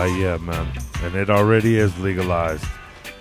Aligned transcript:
Oh 0.00 0.04
yeah, 0.04 0.38
man. 0.38 0.66
And 1.02 1.14
it 1.14 1.28
already 1.28 1.76
is 1.76 1.96
legalized. 1.98 2.64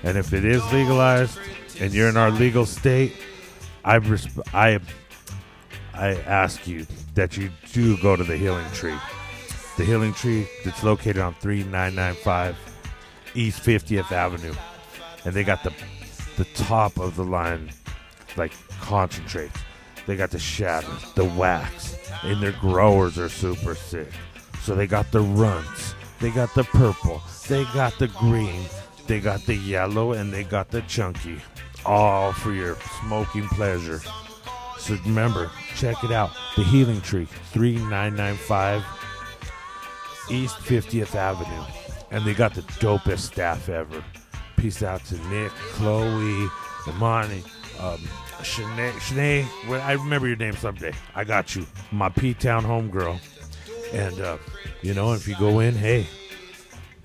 And 0.03 0.17
if 0.17 0.31
it 0.31 0.45
is 0.45 0.63
legalized 0.71 1.37
and 1.81 1.93
you're 1.93 2.07
in 2.07 2.15
our 2.15 2.31
legal 2.31 2.65
state, 2.65 3.17
I 3.83 3.99
resp- 3.99 4.39
I 4.53 4.79
I 5.93 6.15
ask 6.21 6.67
you 6.67 6.87
that 7.15 7.35
you 7.35 7.51
do 7.73 8.01
go 8.01 8.15
to 8.15 8.23
the 8.23 8.37
Healing 8.37 8.65
Tree. 8.71 8.95
The 9.75 9.83
Healing 9.83 10.13
Tree 10.13 10.47
that's 10.63 10.81
located 10.81 11.17
on 11.17 11.33
3995 11.41 12.55
East 13.35 13.61
50th 13.61 14.13
Avenue. 14.13 14.53
And 15.25 15.33
they 15.33 15.43
got 15.43 15.65
the 15.65 15.73
the 16.37 16.45
top 16.53 16.97
of 16.97 17.17
the 17.17 17.25
line 17.25 17.71
like 18.37 18.53
concentrates. 18.79 19.59
They 20.07 20.15
got 20.15 20.31
the 20.31 20.39
shadow, 20.39 20.95
the 21.15 21.25
wax, 21.25 21.97
and 22.23 22.41
their 22.41 22.53
growers 22.53 23.19
are 23.19 23.27
super 23.27 23.75
sick. 23.75 24.13
So 24.61 24.75
they 24.75 24.87
got 24.87 25.11
the 25.11 25.21
runts, 25.21 25.88
they 26.19 26.31
got 26.31 26.53
the 26.53 26.63
purple, 26.63 27.21
they 27.47 27.63
got 27.65 27.97
the 27.97 28.07
green, 28.07 28.65
they 29.07 29.19
got 29.19 29.41
the 29.45 29.55
yellow, 29.55 30.13
and 30.13 30.33
they 30.33 30.43
got 30.43 30.69
the 30.69 30.81
chunky. 30.83 31.39
All 31.85 32.33
for 32.33 32.51
your 32.51 32.75
smoking 33.01 33.47
pleasure. 33.49 34.01
So 34.77 34.97
remember, 35.05 35.51
check 35.75 36.03
it 36.03 36.11
out. 36.11 36.31
The 36.55 36.63
Healing 36.63 37.01
Tree, 37.01 37.25
3995 37.25 38.83
East 40.29 40.57
50th 40.57 41.15
Avenue. 41.15 41.65
And 42.11 42.25
they 42.25 42.33
got 42.33 42.53
the 42.53 42.61
dopest 42.61 43.19
staff 43.19 43.69
ever. 43.69 44.03
Peace 44.57 44.83
out 44.83 45.03
to 45.05 45.17
Nick, 45.29 45.51
Chloe, 45.73 46.49
Imani, 46.87 47.43
um, 47.79 47.97
Shanae. 48.41 48.91
Shanae, 48.93 49.45
I 49.81 49.93
remember 49.93 50.27
your 50.27 50.37
name 50.37 50.55
someday. 50.55 50.93
I 51.15 51.23
got 51.23 51.55
you. 51.55 51.65
My 51.91 52.09
P 52.09 52.33
Town 52.33 52.63
homegirl. 52.63 53.19
And, 53.93 54.19
uh, 54.21 54.37
you 54.81 54.93
know, 54.93 55.13
if 55.13 55.27
you 55.27 55.35
go 55.37 55.59
in, 55.59 55.75
hey, 55.75 56.05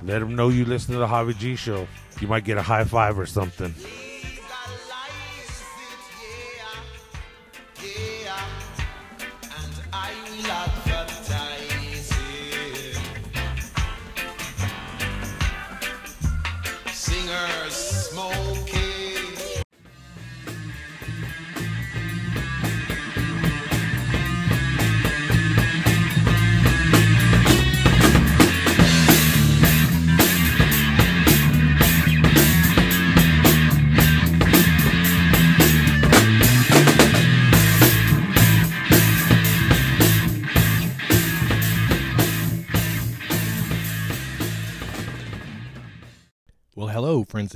let 0.02 0.18
them 0.18 0.36
know 0.36 0.48
you 0.50 0.64
listen 0.64 0.92
to 0.92 0.98
the 0.98 1.06
Javi 1.06 1.36
G 1.38 1.56
show. 1.56 1.86
You 2.20 2.28
might 2.28 2.44
get 2.44 2.58
a 2.58 2.62
high 2.62 2.84
five 2.84 3.18
or 3.18 3.26
something. 3.26 3.74
Singers 16.92 17.74
smoking. 17.74 18.43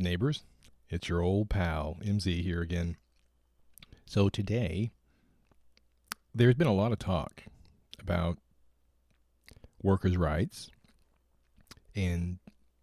Neighbors. 0.03 0.45
It's 0.91 1.09
your 1.09 1.21
old 1.21 1.51
pal, 1.51 1.99
MZ, 2.03 2.43
here 2.43 2.61
again. 2.61 2.97
So, 4.07 4.29
today, 4.29 4.91
there's 6.35 6.55
been 6.55 6.67
a 6.67 6.75
lot 6.75 6.93
of 6.93 6.99
talk 6.99 7.45
about 8.01 8.39
workers' 9.83 10.17
rights 10.17 10.71
and 11.95 12.39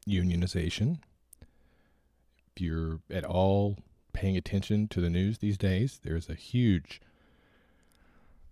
unionization. 0.07 0.99
If 2.55 2.61
you're 2.61 2.99
at 3.09 3.25
all 3.25 3.77
paying 4.13 4.37
attention 4.37 4.87
to 4.89 5.01
the 5.01 5.09
news 5.09 5.39
these 5.39 5.57
days, 5.57 5.99
there's 6.03 6.29
a 6.29 6.35
huge 6.35 7.01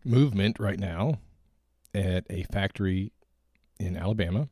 movement 0.03 0.59
right 0.59 0.79
now 0.79 1.19
at 1.93 2.25
a 2.29 2.43
factory 2.51 3.11
in 3.79 3.95
Alabama 3.95 4.49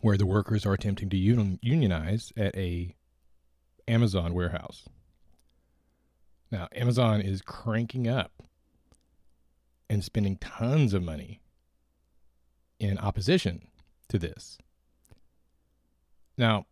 where 0.00 0.16
the 0.16 0.26
workers 0.26 0.64
are 0.64 0.72
attempting 0.72 1.08
to 1.10 1.16
union, 1.16 1.58
unionize 1.62 2.32
at 2.36 2.54
a 2.56 2.94
Amazon 3.86 4.34
warehouse. 4.34 4.88
Now, 6.50 6.68
Amazon 6.74 7.20
is 7.20 7.42
cranking 7.42 8.08
up 8.08 8.42
and 9.90 10.04
spending 10.04 10.36
tons 10.36 10.94
of 10.94 11.02
money 11.02 11.40
in 12.78 12.98
opposition 12.98 13.68
to 14.08 14.18
this. 14.18 14.58
Now, 16.36 16.66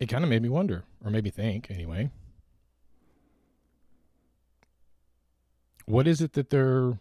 it 0.00 0.08
kind 0.08 0.24
of 0.24 0.30
made 0.30 0.42
me 0.42 0.48
wonder, 0.48 0.84
or 1.04 1.10
made 1.10 1.24
me 1.24 1.30
think 1.30 1.70
anyway. 1.70 2.10
What 5.84 6.08
is 6.08 6.20
it 6.20 6.32
that 6.32 6.50
they're 6.50 6.98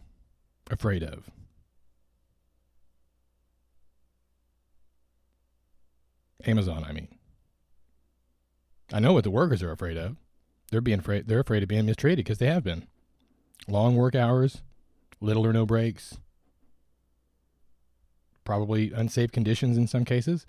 afraid 0.70 1.02
of? 1.02 1.32
Amazon, 6.46 6.86
I 6.88 6.92
mean. 6.92 7.08
I 8.94 9.00
know 9.00 9.14
what 9.14 9.24
the 9.24 9.32
workers 9.32 9.64
are 9.64 9.72
afraid 9.72 9.98
of. 9.98 10.16
They're 10.72 10.82
being 10.82 11.00
afraid. 11.00 11.28
They're 11.28 11.40
afraid 11.40 11.64
of 11.64 11.70
being 11.70 11.86
mistreated 11.86 12.26
because 12.26 12.38
they 12.38 12.48
have 12.48 12.64
been. 12.64 12.88
Long 13.68 13.96
work 13.96 14.16
hours, 14.16 14.62
little 15.20 15.46
or 15.46 15.54
no 15.54 15.66
breaks, 15.66 16.18
probably 18.44 18.92
unsafe 18.92 19.32
conditions 19.32 19.78
in 19.78 19.88
some 19.88 20.06
cases. 20.06 20.46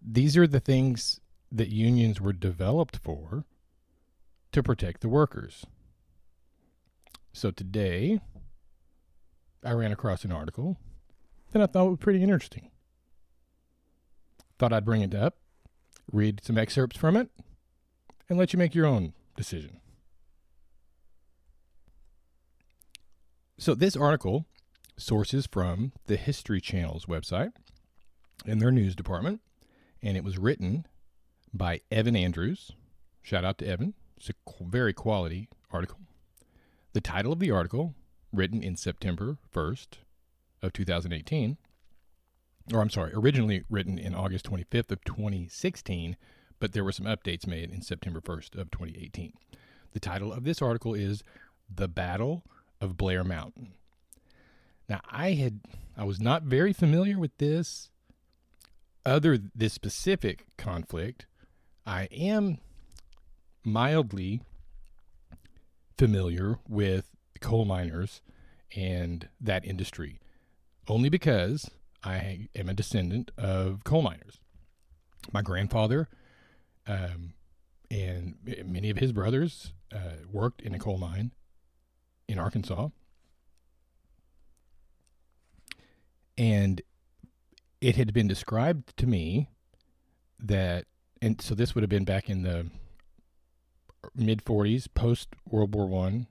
These 0.00 0.36
are 0.36 0.46
the 0.46 0.60
things 0.60 1.20
that 1.52 1.68
unions 1.68 2.20
were 2.20 2.32
developed 2.32 2.96
for 2.96 3.44
to 4.52 4.62
protect 4.62 5.00
the 5.00 5.08
workers. 5.08 5.66
So 7.32 7.50
today, 7.50 8.20
I 9.64 9.72
ran 9.72 9.92
across 9.92 10.24
an 10.24 10.32
article 10.32 10.78
that 11.52 11.62
I 11.62 11.66
thought 11.66 11.90
was 11.90 11.98
pretty 11.98 12.22
interesting. 12.22 12.69
Thought 14.60 14.74
I'd 14.74 14.84
bring 14.84 15.00
it 15.00 15.14
up, 15.14 15.38
read 16.12 16.44
some 16.44 16.58
excerpts 16.58 16.98
from 16.98 17.16
it, 17.16 17.30
and 18.28 18.38
let 18.38 18.52
you 18.52 18.58
make 18.58 18.74
your 18.74 18.84
own 18.84 19.14
decision. 19.34 19.80
So, 23.56 23.74
this 23.74 23.96
article 23.96 24.44
sources 24.98 25.48
from 25.50 25.92
the 26.08 26.18
History 26.18 26.60
Channel's 26.60 27.06
website 27.06 27.52
and 28.44 28.60
their 28.60 28.70
news 28.70 28.94
department, 28.94 29.40
and 30.02 30.14
it 30.18 30.24
was 30.24 30.36
written 30.36 30.84
by 31.54 31.80
Evan 31.90 32.14
Andrews. 32.14 32.72
Shout 33.22 33.46
out 33.46 33.56
to 33.58 33.66
Evan. 33.66 33.94
It's 34.18 34.28
a 34.28 34.34
very 34.60 34.92
quality 34.92 35.48
article. 35.70 36.00
The 36.92 37.00
title 37.00 37.32
of 37.32 37.38
the 37.38 37.50
article, 37.50 37.94
written 38.30 38.62
in 38.62 38.76
September 38.76 39.38
1st 39.54 40.00
of 40.60 40.74
2018, 40.74 41.56
or 42.72 42.80
I'm 42.80 42.90
sorry, 42.90 43.12
originally 43.14 43.64
written 43.68 43.98
in 43.98 44.14
August 44.14 44.50
25th 44.50 44.90
of 44.90 45.04
2016, 45.04 46.16
but 46.58 46.72
there 46.72 46.84
were 46.84 46.92
some 46.92 47.06
updates 47.06 47.46
made 47.46 47.70
in 47.70 47.82
September 47.82 48.20
1st 48.20 48.56
of 48.56 48.70
2018. 48.70 49.32
The 49.92 50.00
title 50.00 50.32
of 50.32 50.44
this 50.44 50.62
article 50.62 50.94
is 50.94 51.22
The 51.74 51.88
Battle 51.88 52.44
of 52.80 52.96
Blair 52.96 53.24
Mountain. 53.24 53.72
Now, 54.88 55.00
I 55.10 55.32
had 55.32 55.60
I 55.96 56.04
was 56.04 56.20
not 56.20 56.42
very 56.42 56.72
familiar 56.72 57.18
with 57.18 57.36
this 57.38 57.90
other 59.04 59.38
this 59.54 59.72
specific 59.72 60.46
conflict. 60.56 61.26
I 61.86 62.08
am 62.10 62.58
mildly 63.64 64.42
familiar 65.96 66.58
with 66.68 67.10
coal 67.40 67.64
miners 67.64 68.20
and 68.74 69.28
that 69.40 69.64
industry 69.64 70.20
only 70.88 71.08
because 71.08 71.70
I 72.02 72.48
am 72.54 72.68
a 72.68 72.74
descendant 72.74 73.30
of 73.36 73.84
coal 73.84 74.02
miners. 74.02 74.38
My 75.32 75.42
grandfather 75.42 76.08
um, 76.86 77.34
and 77.90 78.36
many 78.64 78.90
of 78.90 78.98
his 78.98 79.12
brothers 79.12 79.72
uh, 79.92 80.24
worked 80.30 80.62
in 80.62 80.74
a 80.74 80.78
coal 80.78 80.98
mine 80.98 81.32
in 82.28 82.38
Arkansas. 82.38 82.88
And 86.38 86.80
it 87.80 87.96
had 87.96 88.12
been 88.12 88.28
described 88.28 88.96
to 88.98 89.06
me 89.06 89.48
that, 90.38 90.86
and 91.20 91.40
so 91.40 91.54
this 91.54 91.74
would 91.74 91.82
have 91.82 91.90
been 91.90 92.04
back 92.04 92.30
in 92.30 92.42
the 92.42 92.70
mid 94.14 94.44
40s, 94.44 94.86
post 94.94 95.28
World 95.46 95.74
War 95.74 95.86
One, 95.86 96.28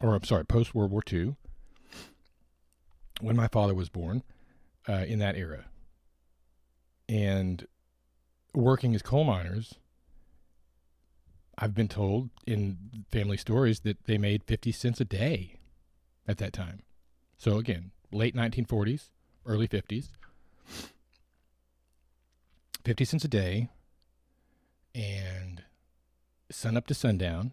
or 0.00 0.14
I'm 0.14 0.24
sorry, 0.24 0.44
post 0.44 0.74
World 0.74 0.90
War 0.90 1.02
Two, 1.02 1.36
when 3.22 3.36
my 3.36 3.48
father 3.48 3.74
was 3.74 3.88
born, 3.88 4.22
uh, 4.88 5.04
in 5.06 5.18
that 5.20 5.36
era. 5.36 5.64
And 7.08 7.66
working 8.54 8.94
as 8.94 9.02
coal 9.02 9.24
miners, 9.24 9.74
I've 11.56 11.74
been 11.74 11.88
told 11.88 12.30
in 12.46 13.04
family 13.10 13.36
stories 13.36 13.80
that 13.80 14.04
they 14.06 14.18
made 14.18 14.42
50 14.44 14.72
cents 14.72 15.00
a 15.00 15.04
day 15.04 15.58
at 16.26 16.38
that 16.38 16.52
time. 16.52 16.82
So 17.36 17.58
again, 17.58 17.92
late 18.10 18.34
1940s, 18.34 19.10
early 19.46 19.68
50s. 19.68 20.08
50 22.84 23.04
cents 23.04 23.24
a 23.24 23.28
day 23.28 23.68
and 24.94 25.62
sun 26.50 26.76
up 26.76 26.86
to 26.88 26.94
sundown. 26.94 27.52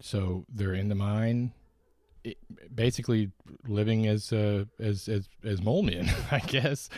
So 0.00 0.44
they're 0.48 0.74
in 0.74 0.88
the 0.88 0.94
mine, 0.94 1.52
basically 2.74 3.30
living 3.66 4.06
as 4.06 4.32
uh, 4.32 4.64
as 4.78 5.08
as 5.08 5.28
as 5.44 5.62
mole 5.62 5.82
men, 5.82 6.08
I 6.30 6.40
guess. 6.40 6.88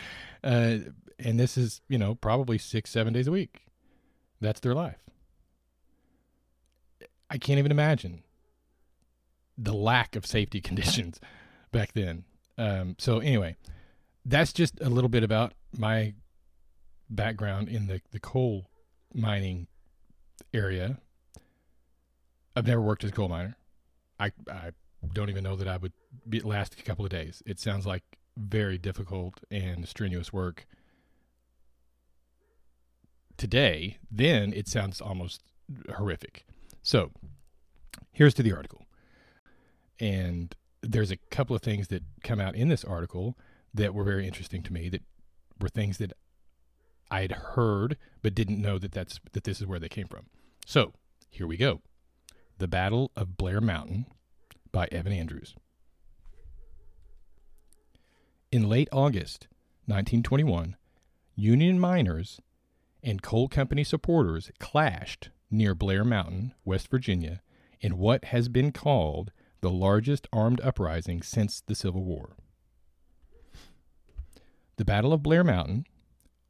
Uh, 0.43 0.77
and 1.19 1.39
this 1.39 1.57
is 1.57 1.81
you 1.87 1.97
know 1.97 2.15
probably 2.15 2.57
six 2.57 2.89
seven 2.89 3.13
days 3.13 3.27
a 3.27 3.31
week. 3.31 3.61
That's 4.39 4.59
their 4.59 4.73
life. 4.73 4.97
I 7.29 7.37
can't 7.37 7.59
even 7.59 7.71
imagine 7.71 8.23
the 9.57 9.73
lack 9.73 10.15
of 10.15 10.25
safety 10.25 10.59
conditions 10.69 11.19
back 11.71 11.93
then. 11.93 12.25
Um, 12.57 12.95
so 12.99 13.19
anyway, 13.19 13.55
that's 14.25 14.53
just 14.53 14.79
a 14.81 14.89
little 14.89 15.09
bit 15.09 15.23
about 15.23 15.53
my 15.77 16.13
background 17.09 17.69
in 17.69 17.87
the, 17.87 18.01
the 18.11 18.19
coal 18.19 18.69
mining 19.13 19.67
area. 20.53 20.99
I've 22.55 22.67
never 22.67 22.81
worked 22.81 23.03
as 23.03 23.11
a 23.11 23.13
coal 23.13 23.29
miner. 23.29 23.55
I 24.19 24.31
I 24.49 24.71
don't 25.13 25.29
even 25.29 25.43
know 25.43 25.55
that 25.55 25.67
I 25.67 25.77
would 25.77 25.93
be, 26.27 26.39
last 26.41 26.79
a 26.79 26.83
couple 26.83 27.05
of 27.05 27.11
days. 27.11 27.41
It 27.45 27.59
sounds 27.59 27.85
like 27.85 28.03
very 28.37 28.77
difficult 28.77 29.41
and 29.49 29.87
strenuous 29.87 30.31
work. 30.31 30.65
Today, 33.37 33.97
then 34.11 34.53
it 34.53 34.67
sounds 34.67 35.01
almost 35.01 35.41
horrific. 35.95 36.45
So, 36.83 37.11
here's 38.11 38.33
to 38.35 38.43
the 38.43 38.53
article. 38.53 38.85
And 39.99 40.55
there's 40.81 41.11
a 41.11 41.17
couple 41.29 41.55
of 41.55 41.61
things 41.61 41.87
that 41.89 42.03
come 42.23 42.39
out 42.39 42.55
in 42.55 42.67
this 42.67 42.83
article 42.83 43.37
that 43.73 43.93
were 43.93 44.03
very 44.03 44.27
interesting 44.27 44.63
to 44.63 44.73
me 44.73 44.89
that 44.89 45.03
were 45.59 45.69
things 45.69 45.97
that 45.97 46.13
I 47.09 47.21
had 47.21 47.31
heard 47.31 47.97
but 48.21 48.35
didn't 48.35 48.61
know 48.61 48.77
that 48.79 48.91
that's 48.91 49.19
that 49.33 49.43
this 49.43 49.59
is 49.59 49.67
where 49.67 49.79
they 49.79 49.89
came 49.89 50.07
from. 50.07 50.27
So, 50.65 50.93
here 51.29 51.47
we 51.47 51.57
go. 51.57 51.81
The 52.57 52.67
Battle 52.67 53.11
of 53.15 53.37
Blair 53.37 53.61
Mountain 53.61 54.05
by 54.71 54.87
Evan 54.91 55.13
Andrews. 55.13 55.55
In 58.51 58.67
late 58.67 58.89
August 58.91 59.47
1921, 59.85 60.75
Union 61.35 61.79
miners 61.79 62.41
and 63.03 63.21
coal 63.21 63.47
company 63.47 63.83
supporters 63.83 64.51
clashed 64.59 65.29
near 65.49 65.73
Blair 65.73 66.03
Mountain, 66.03 66.53
West 66.65 66.89
Virginia, 66.89 67.41
in 67.79 67.97
what 67.97 68.25
has 68.25 68.47
been 68.47 68.71
called 68.71 69.31
the 69.61 69.71
largest 69.71 70.27
armed 70.31 70.61
uprising 70.61 71.21
since 71.21 71.61
the 71.61 71.75
Civil 71.75 72.03
War. 72.03 72.35
The 74.77 74.85
Battle 74.85 75.13
of 75.13 75.23
Blair 75.23 75.43
Mountain 75.43 75.85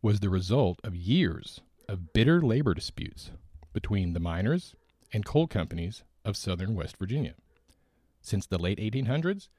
was 0.02 0.20
the 0.20 0.30
result 0.30 0.80
of 0.84 0.96
years 0.96 1.62
of 1.88 2.14
bitter 2.14 2.42
labor 2.42 2.74
disputes 2.74 3.32
between 3.74 4.14
the 4.14 4.20
miners 4.20 4.76
and 5.14 5.26
coal 5.26 5.48
companies 5.48 6.04
of 6.24 6.38
southern 6.38 6.76
West 6.76 6.98
Virginia. 6.98 7.36
Since 8.22 8.46
the 8.46 8.60
late 8.60 8.80
1800s, 8.80 9.50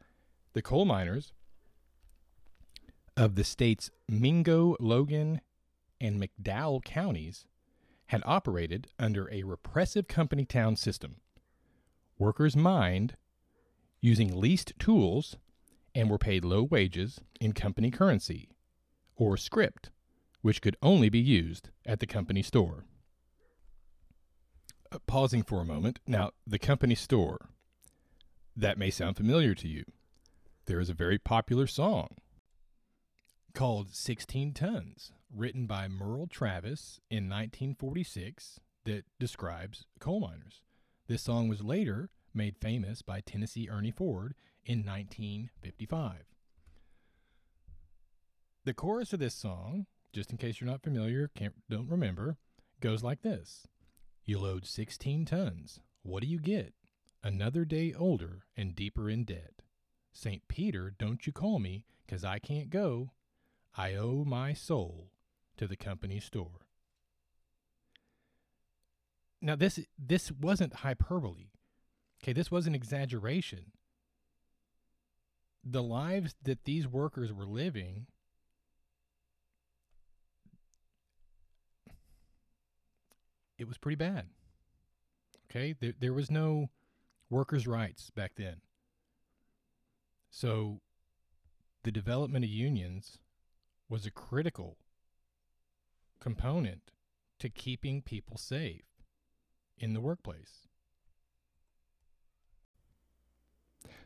the 0.52 0.62
coal 0.62 0.84
miners 0.84 1.32
of 3.16 3.34
the 3.34 3.44
state's 3.44 3.90
Mingo, 4.08 4.76
Logan, 4.80 5.40
and 6.00 6.20
McDowell 6.20 6.82
counties 6.84 7.46
had 8.06 8.22
operated 8.24 8.88
under 8.98 9.30
a 9.30 9.42
repressive 9.42 10.08
company 10.08 10.44
town 10.44 10.76
system. 10.76 11.16
Workers 12.18 12.56
mined 12.56 13.16
using 14.00 14.38
leased 14.38 14.72
tools 14.78 15.36
and 15.94 16.10
were 16.10 16.18
paid 16.18 16.44
low 16.44 16.62
wages 16.62 17.20
in 17.40 17.52
company 17.52 17.90
currency, 17.90 18.48
or 19.16 19.36
script, 19.36 19.90
which 20.40 20.62
could 20.62 20.76
only 20.82 21.08
be 21.08 21.20
used 21.20 21.70
at 21.86 22.00
the 22.00 22.06
company 22.06 22.42
store. 22.42 22.84
Uh, 24.90 24.98
pausing 25.06 25.42
for 25.42 25.60
a 25.60 25.64
moment, 25.64 26.00
now, 26.06 26.30
the 26.46 26.58
company 26.58 26.94
store 26.94 27.50
that 28.56 28.78
may 28.78 28.90
sound 28.90 29.16
familiar 29.16 29.54
to 29.54 29.68
you. 29.68 29.84
There 30.66 30.80
is 30.80 30.88
a 30.88 30.94
very 30.94 31.18
popular 31.18 31.66
song 31.66 32.08
called 33.54 33.94
16 33.94 34.54
Tons, 34.54 35.12
written 35.34 35.66
by 35.66 35.88
Merle 35.88 36.26
Travis 36.26 37.00
in 37.10 37.28
1946, 37.28 38.60
that 38.84 39.04
describes 39.18 39.86
coal 40.00 40.20
miners. 40.20 40.62
This 41.06 41.22
song 41.22 41.48
was 41.48 41.62
later 41.62 42.10
made 42.34 42.56
famous 42.60 43.02
by 43.02 43.20
Tennessee 43.20 43.68
Ernie 43.70 43.90
Ford 43.90 44.34
in 44.64 44.78
1955. 44.78 46.24
The 48.64 48.74
chorus 48.74 49.12
of 49.12 49.18
this 49.18 49.34
song, 49.34 49.86
just 50.12 50.30
in 50.30 50.38
case 50.38 50.60
you're 50.60 50.70
not 50.70 50.82
familiar, 50.82 51.30
can't, 51.34 51.54
don't 51.68 51.90
remember, 51.90 52.36
goes 52.80 53.02
like 53.02 53.22
this 53.22 53.66
You 54.24 54.38
load 54.38 54.66
16 54.66 55.24
tons. 55.24 55.80
What 56.02 56.22
do 56.22 56.28
you 56.28 56.38
get? 56.38 56.74
Another 57.22 57.64
day 57.64 57.92
older 57.94 58.46
and 58.56 58.74
deeper 58.74 59.08
in 59.08 59.24
debt. 59.24 59.62
St. 60.12 60.46
Peter, 60.48 60.90
don't 60.90 61.26
you 61.26 61.32
call 61.32 61.58
me, 61.58 61.84
'cause 62.06 62.24
I 62.24 62.38
can't 62.38 62.68
go. 62.68 63.12
I 63.74 63.94
owe 63.94 64.24
my 64.24 64.52
soul 64.52 65.12
to 65.56 65.66
the 65.66 65.76
company 65.76 66.20
store. 66.20 66.66
Now 69.40 69.56
this 69.56 69.80
this 69.98 70.30
wasn't 70.30 70.74
hyperbole. 70.74 71.50
Okay, 72.22 72.32
this 72.32 72.50
was 72.50 72.66
an 72.66 72.74
exaggeration. 72.74 73.72
The 75.64 75.82
lives 75.82 76.34
that 76.42 76.64
these 76.64 76.86
workers 76.86 77.32
were 77.32 77.46
living 77.46 78.06
it 83.58 83.66
was 83.68 83.78
pretty 83.78 83.96
bad. 83.96 84.28
Okay, 85.44 85.72
there, 85.72 85.92
there 85.98 86.12
was 86.12 86.30
no 86.30 86.70
workers' 87.32 87.66
rights 87.66 88.10
back 88.10 88.32
then. 88.36 88.56
So 90.30 90.80
the 91.82 91.90
development 91.90 92.44
of 92.44 92.50
unions 92.50 93.18
was 93.88 94.06
a 94.06 94.10
critical 94.10 94.76
component 96.20 96.92
to 97.40 97.48
keeping 97.48 98.02
people 98.02 98.36
safe 98.36 98.84
in 99.76 99.94
the 99.94 100.00
workplace. 100.00 100.68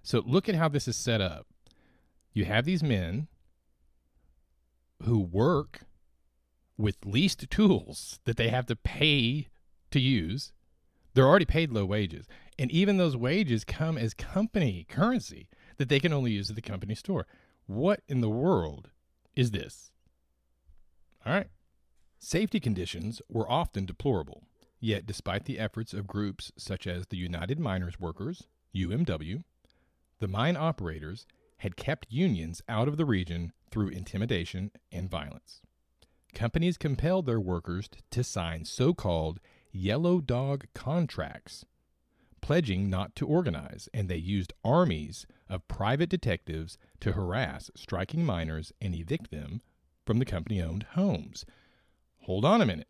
So 0.03 0.23
look 0.25 0.49
at 0.49 0.55
how 0.55 0.69
this 0.69 0.89
is 0.89 0.97
set 0.97 1.21
up. 1.21 1.47
You 2.33 2.45
have 2.47 2.65
these 2.65 2.83
men 2.83 3.29
who 5.03 5.19
work 5.19 5.81
with 6.79 7.05
leased 7.05 7.51
tools 7.51 8.21
that 8.25 8.37
they 8.37 8.49
have 8.49 8.67
to 8.67 8.77
pay 8.77 9.49
to 9.91 10.01
use. 10.01 10.53
They're 11.15 11.27
already 11.27 11.45
paid 11.45 11.71
low 11.71 11.85
wages. 11.85 12.27
And 12.59 12.71
even 12.71 12.97
those 12.97 13.17
wages 13.17 13.65
come 13.65 13.99
as 13.99 14.15
company 14.15 14.87
currency 14.89 15.49
that 15.77 15.89
they 15.89 16.01
can 16.01 16.13
only 16.13 16.33
use 16.33 16.49
at 16.49 16.57
the 16.57 16.63
company 16.63 16.95
store. 16.95 17.27
What 17.67 18.01
in 18.09 18.21
the 18.21 18.31
world 18.31 18.91
is 19.35 19.51
this? 19.51 19.91
All 21.25 21.33
right. 21.33 21.49
Safety 22.19 22.61
conditions 22.61 23.21
were 23.29 23.51
often 23.51 23.85
deplorable. 23.85 24.45
Yet, 24.81 25.07
despite 25.07 25.45
the 25.45 25.59
efforts 25.59 25.93
of 25.93 26.07
groups 26.07 26.53
such 26.57 26.87
as 26.87 27.07
the 27.07 27.17
United 27.17 27.59
Miners 27.59 27.99
Workers, 27.99 28.45
UMW, 28.75 29.43
the 30.19 30.29
mine 30.29 30.57
operators 30.57 31.27
had 31.59 31.77
kept 31.77 32.07
unions 32.11 32.63
out 32.69 32.89
of 32.89 32.97
the 32.97 33.05
region 33.05 33.53
through 33.71 33.89
intimidation 33.89 34.71
and 34.93 35.11
violence. 35.11 35.61
Companies 36.35 36.77
compelled 36.77 37.27
their 37.27 37.41
workers 37.41 37.89
to 38.11 38.23
sign 38.23 38.65
so 38.65 38.93
called 38.93 39.41
yellow 39.73 40.21
dog 40.21 40.67
contracts 40.75 41.65
pledging 42.41 42.89
not 42.89 43.15
to 43.17 43.27
organize, 43.27 43.89
and 43.93 44.09
they 44.09 44.17
used 44.17 44.53
armies 44.65 45.27
of 45.49 45.67
private 45.69 46.09
detectives 46.09 46.79
to 47.01 47.13
harass 47.13 47.71
striking 47.75 48.25
miners 48.25 48.73
and 48.81 48.95
evict 48.95 49.31
them 49.31 49.61
from 50.05 50.19
the 50.19 50.25
company 50.25 50.63
owned 50.63 50.85
homes. 50.95 51.45
Hold 52.23 52.45
on 52.45 52.61
a 52.61 52.67
minute. 52.67 52.89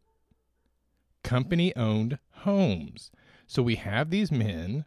Company 1.22 1.74
owned 1.76 2.18
homes. 2.30 3.10
So 3.46 3.62
we 3.62 3.76
have 3.76 4.10
these 4.10 4.30
men 4.30 4.84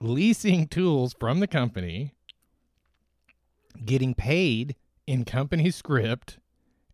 leasing 0.00 0.66
tools 0.66 1.14
from 1.18 1.40
the 1.40 1.46
company, 1.46 2.14
getting 3.84 4.14
paid 4.14 4.76
in 5.06 5.24
company 5.24 5.70
script, 5.70 6.38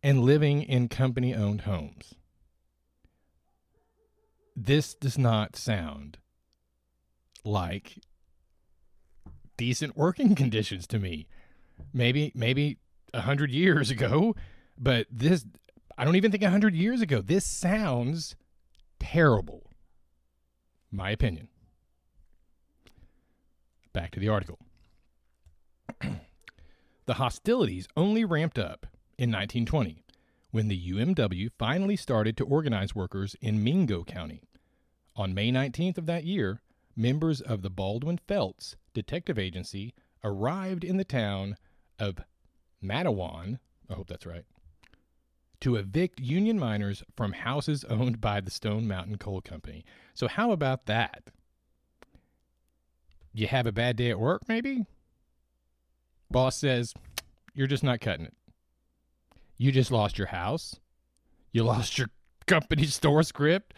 and 0.03 0.23
living 0.23 0.63
in 0.63 0.89
company 0.89 1.35
owned 1.35 1.63
homes 1.63 2.15
this 4.57 4.95
does 4.95 5.19
not 5.19 5.55
sound 5.55 6.17
like 7.45 7.99
decent 9.59 9.97
working 9.97 10.35
conditions 10.35 10.87
to 10.89 10.99
me. 10.99 11.29
Maybe 11.93 12.33
maybe 12.35 12.79
a 13.13 13.21
hundred 13.21 13.51
years 13.51 13.91
ago, 13.91 14.35
but 14.79 15.07
this 15.11 15.45
I 15.99 16.05
don't 16.05 16.17
even 16.17 16.31
think 16.31 16.43
a 16.43 16.51
hundred 16.51 16.75
years 16.75 17.03
ago. 17.03 17.21
This 17.21 17.45
sounds 17.45 18.35
terrible. 18.99 19.71
My 20.91 21.11
opinion. 21.11 21.49
Back 23.93 24.13
to 24.13 24.21
the 24.21 24.29
article. 24.29 24.59
the 27.07 27.15
hostilities 27.15 27.87
only 27.97 28.25
ramped 28.25 28.59
up 28.59 28.87
in 29.19 29.31
1920 29.31 30.06
when 30.57 30.69
the 30.69 30.91
UMW 30.91 31.51
finally 31.59 31.97
started 31.97 32.35
to 32.35 32.45
organize 32.47 32.95
workers 32.95 33.37
in 33.43 33.63
Mingo 33.63 34.05
County. 34.05 34.41
On 35.15 35.35
May 35.35 35.53
19th 35.53 35.99
of 35.99 36.07
that 36.07 36.25
year, 36.25 36.63
members 36.97 37.43
of 37.43 37.61
the 37.61 37.69
Baldwin 37.69 38.19
Felts 38.27 38.75
Detective 38.95 39.39
Agency 39.39 39.93
arrived 40.25 40.83
in 40.83 40.97
the 40.97 41.05
town 41.05 41.59
of 41.99 42.21
Matewan, 42.83 43.59
I 43.91 43.93
hope 43.93 44.07
that's 44.09 44.25
right, 44.25 44.47
to 45.61 45.77
evict 45.77 46.21
union 46.21 46.59
miners 46.59 47.03
from 47.15 47.35
houses 47.35 47.85
owned 47.91 48.23
by 48.23 48.41
the 48.41 48.51
Stone 48.51 48.89
Mountain 48.89 49.19
Coal 49.19 49.43
Company. 49.43 49.85
So, 50.15 50.27
how 50.27 50.53
about 50.53 50.87
that? 50.87 51.25
You 53.35 53.47
have 53.47 53.67
a 53.67 53.73
bad 53.73 53.97
day 53.97 54.09
at 54.09 54.19
work, 54.19 54.49
maybe? 54.49 54.87
Boss 56.31 56.57
says, 56.57 56.95
You're 57.53 57.67
just 57.67 57.85
not 57.85 58.01
cutting 58.01 58.25
it. 58.25 58.35
You 59.59 59.73
just 59.73 59.91
lost 59.91 60.19
your 60.19 60.29
house. 60.29 60.79
You 61.53 61.65
lost 61.65 61.99
your 61.99 62.09
company 62.47 62.85
store 62.87 63.23
script. 63.23 63.75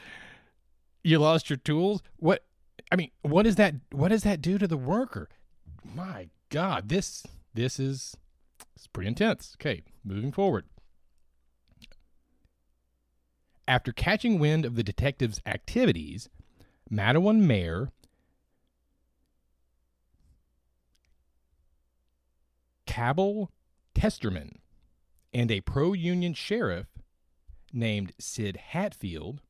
You 1.05 1.19
lost 1.19 1.49
your 1.49 1.57
tools. 1.57 2.03
What 2.17 2.45
I 2.91 2.97
mean, 2.97 3.11
what 3.23 3.45
does 3.45 3.57
that 3.57 3.75
what 3.91 4.09
does 4.09 4.23
that 4.25 4.41
do 4.41 4.59
to 4.59 4.67
the 4.67 4.77
worker? 4.77 5.29
My 5.95 6.29
God, 6.51 6.89
this 6.89 7.25
this 7.55 7.79
is 7.79 8.17
it's 8.75 8.87
pretty 8.87 9.09
intense. 9.09 9.57
Okay, 9.61 9.83
moving 10.05 10.33
forward. 10.33 10.65
After 13.67 13.93
catching 13.93 14.39
wind 14.39 14.65
of 14.65 14.77
the 14.77 14.83
detective's 14.83 15.43
activities, 15.45 16.29
Matewan 16.91 17.41
Mayor 17.41 17.93
Cabell 22.87 23.51
Testerman 23.95 24.57
and 25.33 25.51
a 25.51 25.61
pro 25.61 25.93
union 25.93 26.35
sheriff 26.35 26.87
named 27.73 28.13
Sid 28.19 28.57
Hatfield 28.57 29.41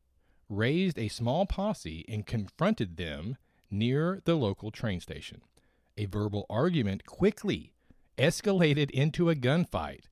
raised 0.49 0.99
a 0.99 1.09
small 1.09 1.47
posse 1.47 2.05
and 2.09 2.27
confronted 2.27 2.97
them 2.97 3.37
near 3.71 4.21
the 4.25 4.35
local 4.35 4.71
train 4.71 5.01
station. 5.01 5.43
A 5.97 6.07
verbal 6.07 6.47
argument 6.49 7.07
quickly 7.07 7.73
escalated 8.17 8.91
into 8.91 9.31
a 9.31 9.35
gunfight. 9.35 10.05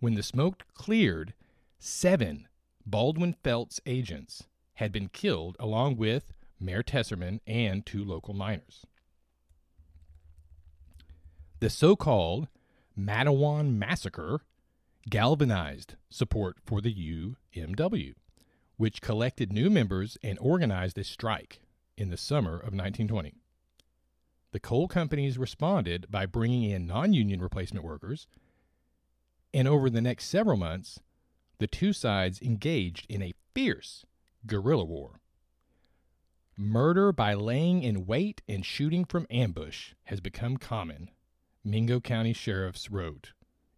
When 0.00 0.14
the 0.14 0.22
smoke 0.22 0.64
cleared, 0.74 1.34
seven 1.78 2.48
Baldwin 2.84 3.34
Felts 3.42 3.80
agents 3.86 4.44
had 4.74 4.92
been 4.92 5.08
killed, 5.08 5.56
along 5.58 5.96
with 5.96 6.32
Mayor 6.60 6.82
Testerman 6.82 7.40
and 7.46 7.86
two 7.86 8.04
local 8.04 8.34
miners. 8.34 8.84
The 11.60 11.70
so 11.70 11.96
called 11.96 12.48
Matewan 12.98 13.76
Massacre 13.76 14.42
galvanized 15.08 15.96
support 16.10 16.56
for 16.64 16.80
the 16.80 16.94
UMW, 17.56 18.14
which 18.76 19.02
collected 19.02 19.52
new 19.52 19.70
members 19.70 20.16
and 20.22 20.38
organized 20.40 20.98
a 20.98 21.04
strike 21.04 21.60
in 21.96 22.10
the 22.10 22.16
summer 22.16 22.54
of 22.54 22.72
1920. 22.72 23.34
The 24.52 24.60
coal 24.60 24.88
companies 24.88 25.36
responded 25.36 26.06
by 26.10 26.26
bringing 26.26 26.70
in 26.70 26.86
non 26.86 27.12
union 27.12 27.40
replacement 27.40 27.84
workers, 27.84 28.26
and 29.52 29.68
over 29.68 29.90
the 29.90 30.00
next 30.00 30.26
several 30.26 30.56
months, 30.56 31.00
the 31.58 31.66
two 31.66 31.92
sides 31.92 32.40
engaged 32.40 33.06
in 33.08 33.22
a 33.22 33.34
fierce 33.54 34.04
guerrilla 34.46 34.84
war. 34.84 35.20
Murder 36.56 37.12
by 37.12 37.34
laying 37.34 37.82
in 37.82 38.06
wait 38.06 38.42
and 38.48 38.64
shooting 38.64 39.04
from 39.04 39.26
ambush 39.28 39.94
has 40.04 40.20
become 40.20 40.56
common, 40.56 41.10
Mingo 41.64 41.98
County 42.00 42.32
sheriffs 42.32 42.90
wrote 42.90 43.32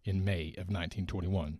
in 0.07 0.23
May 0.23 0.49
of 0.51 0.69
1921. 0.69 1.59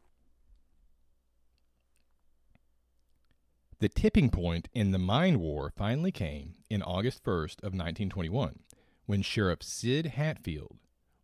The 3.80 3.89
tipping 3.89 4.32
point 4.32 4.70
in 4.74 4.92
the 4.92 4.98
mine 4.98 5.39
war 5.39 5.72
finally 5.75 6.12
came 6.12 6.56
in 6.70 6.82
August 6.82 7.24
1st 7.24 7.58
of 7.58 7.74
1921 7.74 8.60
when 9.06 9.22
Sheriff 9.22 9.62
Sid 9.62 10.08
Hatfield 10.08 10.77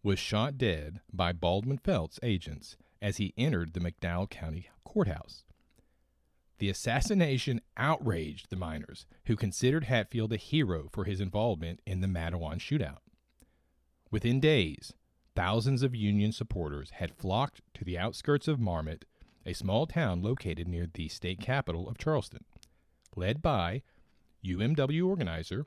was 0.03 0.20
shot 0.20 0.58
dead 0.58 1.01
by 1.12 1.32
Baldwin 1.32 1.77
Felts 1.77 2.20
agents 2.22 2.77
as 3.01 3.18
he 3.18 3.34
entered 3.38 3.74
the 3.74 3.80
McDowell 3.80 4.30
County 4.30 4.70
courthouse. 4.84 5.46
The 6.60 6.70
assassination 6.70 7.60
outraged 7.75 8.50
the 8.50 8.56
miners, 8.56 9.06
who 9.25 9.36
considered 9.36 9.86
Hatfield 9.86 10.32
a 10.32 10.38
hero 10.38 10.89
for 10.92 11.06
his 11.06 11.20
involvement 11.20 11.82
in 11.86 12.01
the 12.01 12.08
Matewan 12.08 12.60
shootout. 12.60 13.00
Within 14.12 14.39
days, 14.39 14.94
thousands 15.36 15.84
of 15.84 15.96
Union 15.96 16.32
supporters 16.32 16.92
had 16.92 17.16
flocked 17.16 17.62
to 17.74 17.84
the 17.84 17.98
outskirts 17.98 18.48
of 18.48 18.60
Marmet, 18.60 19.06
a 19.46 19.54
small 19.54 19.86
town 19.86 20.22
located 20.22 20.68
near 20.68 20.88
the 20.92 21.08
state 21.10 21.40
capital 21.40 21.88
of 21.90 21.98
Charleston. 21.98 22.46
Led 23.16 23.42
by 23.42 23.82
UMW 24.46 25.08
organizer 25.08 25.66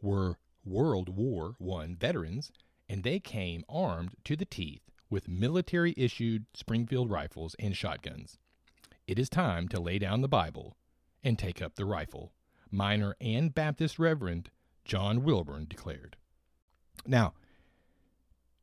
were 0.00 0.38
World 0.64 1.08
War 1.08 1.56
I 1.60 1.96
veterans, 1.98 2.52
and 2.88 3.02
they 3.02 3.20
came 3.20 3.64
armed 3.68 4.14
to 4.24 4.36
the 4.36 4.44
teeth 4.44 4.82
with 5.10 5.28
military 5.28 5.94
issued 5.96 6.46
Springfield 6.54 7.10
rifles 7.10 7.56
and 7.58 7.76
shotguns. 7.76 8.38
It 9.06 9.18
is 9.18 9.28
time 9.30 9.68
to 9.68 9.80
lay 9.80 9.98
down 9.98 10.20
the 10.20 10.28
Bible 10.28 10.76
and 11.24 11.38
take 11.38 11.62
up 11.62 11.76
the 11.76 11.86
rifle, 11.86 12.32
miner 12.70 13.16
and 13.20 13.54
Baptist 13.54 13.98
Reverend 13.98 14.50
John 14.84 15.22
Wilburn 15.22 15.66
declared. 15.68 16.16
Now, 17.06 17.34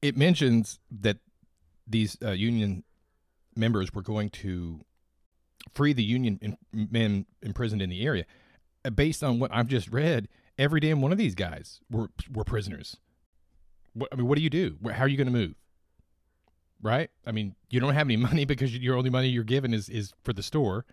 it 0.05 0.15
mentions 0.15 0.79
that 0.91 1.17
these 1.87 2.17
uh, 2.23 2.31
Union 2.31 2.83
members 3.55 3.93
were 3.93 4.01
going 4.01 4.29
to 4.29 4.81
free 5.73 5.93
the 5.93 6.03
Union 6.03 6.37
in, 6.41 6.57
men 6.71 7.25
imprisoned 7.41 7.81
in 7.81 7.89
the 7.89 8.05
area. 8.05 8.25
Uh, 8.83 8.91
based 8.91 9.23
on 9.23 9.39
what 9.39 9.51
I've 9.53 9.67
just 9.67 9.91
read, 9.91 10.27
every 10.57 10.79
damn 10.79 11.01
one 11.01 11.11
of 11.11 11.17
these 11.17 11.33
guys 11.35 11.81
were 11.89 12.09
were 12.31 12.43
prisoners. 12.43 12.97
What, 13.93 14.09
I 14.11 14.15
mean, 14.15 14.27
what 14.27 14.37
do 14.37 14.43
you 14.43 14.49
do? 14.49 14.77
How 14.91 15.03
are 15.03 15.07
you 15.07 15.17
going 15.17 15.27
to 15.27 15.33
move? 15.33 15.55
Right? 16.81 17.09
I 17.25 17.31
mean, 17.31 17.55
you 17.69 17.79
don't 17.79 17.93
have 17.93 18.07
any 18.07 18.17
money 18.29 18.45
because 18.45 18.77
your 18.77 18.95
only 18.95 19.09
money 19.09 19.29
you're 19.29 19.43
given 19.43 19.73
is 19.73 19.89
is 19.89 20.13
for 20.23 20.33
the 20.33 20.43
store. 20.43 20.85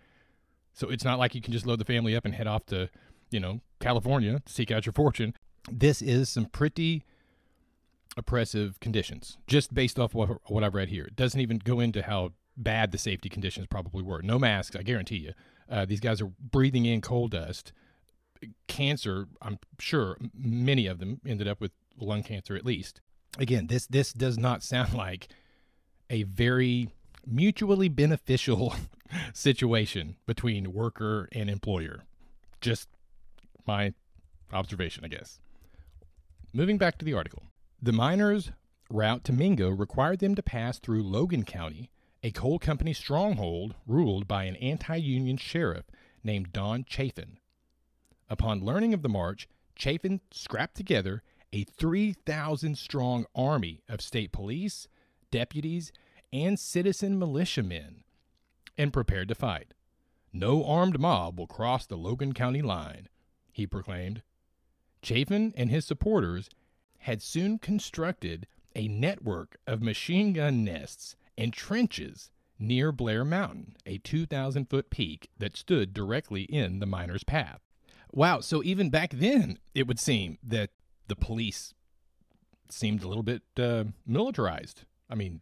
So 0.72 0.88
it's 0.88 1.04
not 1.04 1.18
like 1.18 1.34
you 1.34 1.42
can 1.42 1.52
just 1.52 1.66
load 1.66 1.80
the 1.80 1.84
family 1.84 2.16
up 2.16 2.24
and 2.24 2.34
head 2.34 2.46
off 2.46 2.64
to, 2.66 2.88
you 3.30 3.40
know, 3.40 3.60
California 3.78 4.40
to 4.40 4.52
seek 4.52 4.70
out 4.70 4.86
your 4.86 4.94
fortune. 4.94 5.34
This 5.70 6.00
is 6.00 6.30
some 6.30 6.46
pretty 6.46 7.04
oppressive 8.16 8.78
conditions, 8.80 9.38
just 9.46 9.72
based 9.72 9.98
off 9.98 10.14
what, 10.14 10.30
what 10.50 10.64
I've 10.64 10.74
read 10.74 10.88
here. 10.88 11.04
It 11.04 11.16
doesn't 11.16 11.40
even 11.40 11.58
go 11.58 11.80
into 11.80 12.02
how 12.02 12.32
bad 12.56 12.92
the 12.92 12.98
safety 12.98 13.28
conditions 13.28 13.66
probably 13.70 14.02
were. 14.02 14.22
No 14.22 14.38
masks, 14.38 14.76
I 14.76 14.82
guarantee 14.82 15.16
you. 15.16 15.32
Uh, 15.70 15.84
these 15.84 16.00
guys 16.00 16.20
are 16.20 16.30
breathing 16.38 16.84
in 16.84 17.00
coal 17.00 17.28
dust. 17.28 17.72
Cancer, 18.66 19.28
I'm 19.40 19.58
sure 19.78 20.16
many 20.34 20.86
of 20.86 20.98
them 20.98 21.20
ended 21.26 21.48
up 21.48 21.60
with 21.60 21.72
lung 21.98 22.22
cancer 22.22 22.56
at 22.56 22.66
least. 22.66 23.00
Again, 23.38 23.68
this 23.68 23.86
this 23.86 24.12
does 24.12 24.36
not 24.36 24.62
sound 24.62 24.94
like 24.94 25.28
a 26.10 26.24
very 26.24 26.90
mutually 27.26 27.88
beneficial 27.88 28.74
situation 29.32 30.16
between 30.26 30.72
worker 30.72 31.28
and 31.32 31.48
employer. 31.48 32.02
Just 32.60 32.88
my 33.66 33.94
observation, 34.52 35.04
I 35.04 35.08
guess. 35.08 35.38
Moving 36.52 36.76
back 36.76 36.98
to 36.98 37.04
the 37.04 37.14
article. 37.14 37.44
The 37.84 37.92
miners' 37.92 38.52
route 38.90 39.24
to 39.24 39.32
Mingo 39.32 39.68
required 39.68 40.20
them 40.20 40.36
to 40.36 40.42
pass 40.42 40.78
through 40.78 41.02
Logan 41.02 41.44
County, 41.44 41.90
a 42.22 42.30
coal 42.30 42.60
company 42.60 42.92
stronghold 42.92 43.74
ruled 43.88 44.28
by 44.28 44.44
an 44.44 44.54
anti 44.54 44.94
union 44.94 45.36
sheriff 45.36 45.86
named 46.22 46.52
Don 46.52 46.84
Chafin. 46.84 47.38
Upon 48.30 48.64
learning 48.64 48.94
of 48.94 49.02
the 49.02 49.08
march, 49.08 49.48
Chafin 49.74 50.20
scrapped 50.30 50.76
together 50.76 51.24
a 51.52 51.64
3,000 51.64 52.78
strong 52.78 53.26
army 53.34 53.82
of 53.88 54.00
state 54.00 54.30
police, 54.30 54.86
deputies, 55.32 55.90
and 56.32 56.60
citizen 56.60 57.18
militiamen 57.18 58.04
and 58.78 58.92
prepared 58.92 59.26
to 59.26 59.34
fight. 59.34 59.74
No 60.32 60.64
armed 60.64 61.00
mob 61.00 61.36
will 61.36 61.48
cross 61.48 61.84
the 61.84 61.96
Logan 61.96 62.32
County 62.32 62.62
line, 62.62 63.08
he 63.50 63.66
proclaimed. 63.66 64.22
Chafin 65.02 65.52
and 65.56 65.68
his 65.68 65.84
supporters 65.84 66.48
had 67.02 67.20
soon 67.20 67.58
constructed 67.58 68.46
a 68.76 68.88
network 68.88 69.56
of 69.66 69.82
machine 69.82 70.32
gun 70.32 70.64
nests 70.64 71.16
and 71.36 71.52
trenches 71.52 72.30
near 72.58 72.92
Blair 72.92 73.24
Mountain, 73.24 73.76
a 73.84 73.98
2,000 73.98 74.70
foot 74.70 74.88
peak 74.88 75.28
that 75.38 75.56
stood 75.56 75.92
directly 75.92 76.42
in 76.42 76.78
the 76.78 76.86
miner's 76.86 77.24
path. 77.24 77.60
Wow, 78.12 78.40
so 78.40 78.62
even 78.62 78.88
back 78.88 79.10
then, 79.14 79.58
it 79.74 79.88
would 79.88 79.98
seem 79.98 80.38
that 80.44 80.70
the 81.08 81.16
police 81.16 81.74
seemed 82.70 83.02
a 83.02 83.08
little 83.08 83.24
bit 83.24 83.42
uh, 83.58 83.84
militarized. 84.06 84.84
I 85.10 85.16
mean, 85.16 85.40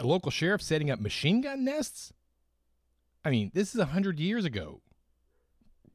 a 0.00 0.06
local 0.06 0.32
sheriff 0.32 0.60
setting 0.60 0.90
up 0.90 0.98
machine 0.98 1.40
gun 1.40 1.64
nests? 1.64 2.12
I 3.24 3.30
mean, 3.30 3.52
this 3.54 3.74
is 3.74 3.76
a 3.76 3.86
100 3.86 4.18
years 4.18 4.44
ago. 4.44 4.80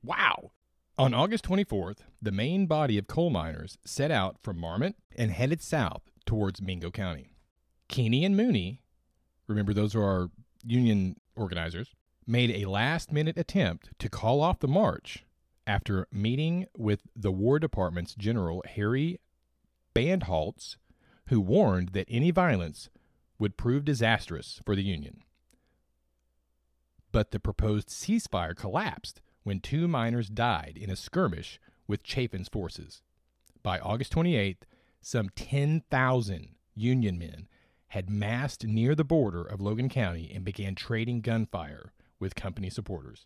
Wow. 0.03 0.51
On 0.99 1.13
August 1.13 1.45
24th, 1.45 1.99
the 2.21 2.29
main 2.29 2.65
body 2.65 2.97
of 2.97 3.07
coal 3.07 3.29
miners 3.29 3.77
set 3.85 4.11
out 4.11 4.35
from 4.43 4.59
Marmet 4.59 4.95
and 5.15 5.31
headed 5.31 5.61
south 5.61 6.01
towards 6.25 6.61
Mingo 6.61 6.91
County. 6.91 7.37
Keeney 7.87 8.25
and 8.25 8.35
Mooney, 8.35 8.81
remember 9.47 9.73
those 9.73 9.95
are 9.95 10.03
our 10.03 10.29
union 10.61 11.15
organizers, 11.37 11.95
made 12.27 12.51
a 12.51 12.69
last 12.69 13.13
minute 13.13 13.37
attempt 13.37 13.91
to 13.97 14.09
call 14.09 14.41
off 14.41 14.59
the 14.59 14.67
march 14.67 15.23
after 15.65 16.05
meeting 16.11 16.65
with 16.77 17.03
the 17.15 17.31
War 17.31 17.59
Department's 17.59 18.13
General 18.13 18.61
Harry 18.67 19.21
Bandholtz, 19.95 20.75
who 21.27 21.39
warned 21.39 21.93
that 21.93 22.07
any 22.09 22.29
violence 22.29 22.89
would 23.39 23.55
prove 23.55 23.85
disastrous 23.85 24.59
for 24.65 24.75
the 24.75 24.83
Union. 24.83 25.23
But 27.13 27.31
the 27.31 27.39
proposed 27.39 27.87
ceasefire 27.87 28.53
collapsed 28.53 29.21
when 29.49 29.59
two 29.59 29.87
miners 29.87 30.29
died 30.29 30.77
in 30.79 30.91
a 30.91 30.95
skirmish 30.95 31.59
with 31.87 32.03
Chafin's 32.03 32.47
forces. 32.47 33.01
By 33.63 33.79
August 33.79 34.13
28th, 34.13 34.61
some 35.01 35.29
10,000 35.29 36.49
Union 36.75 37.17
men 37.17 37.47
had 37.87 38.11
massed 38.11 38.63
near 38.63 38.93
the 38.93 39.03
border 39.03 39.41
of 39.43 39.59
Logan 39.59 39.89
County 39.89 40.31
and 40.31 40.45
began 40.45 40.75
trading 40.75 41.21
gunfire 41.21 41.93
with 42.19 42.35
company 42.35 42.69
supporters. 42.69 43.25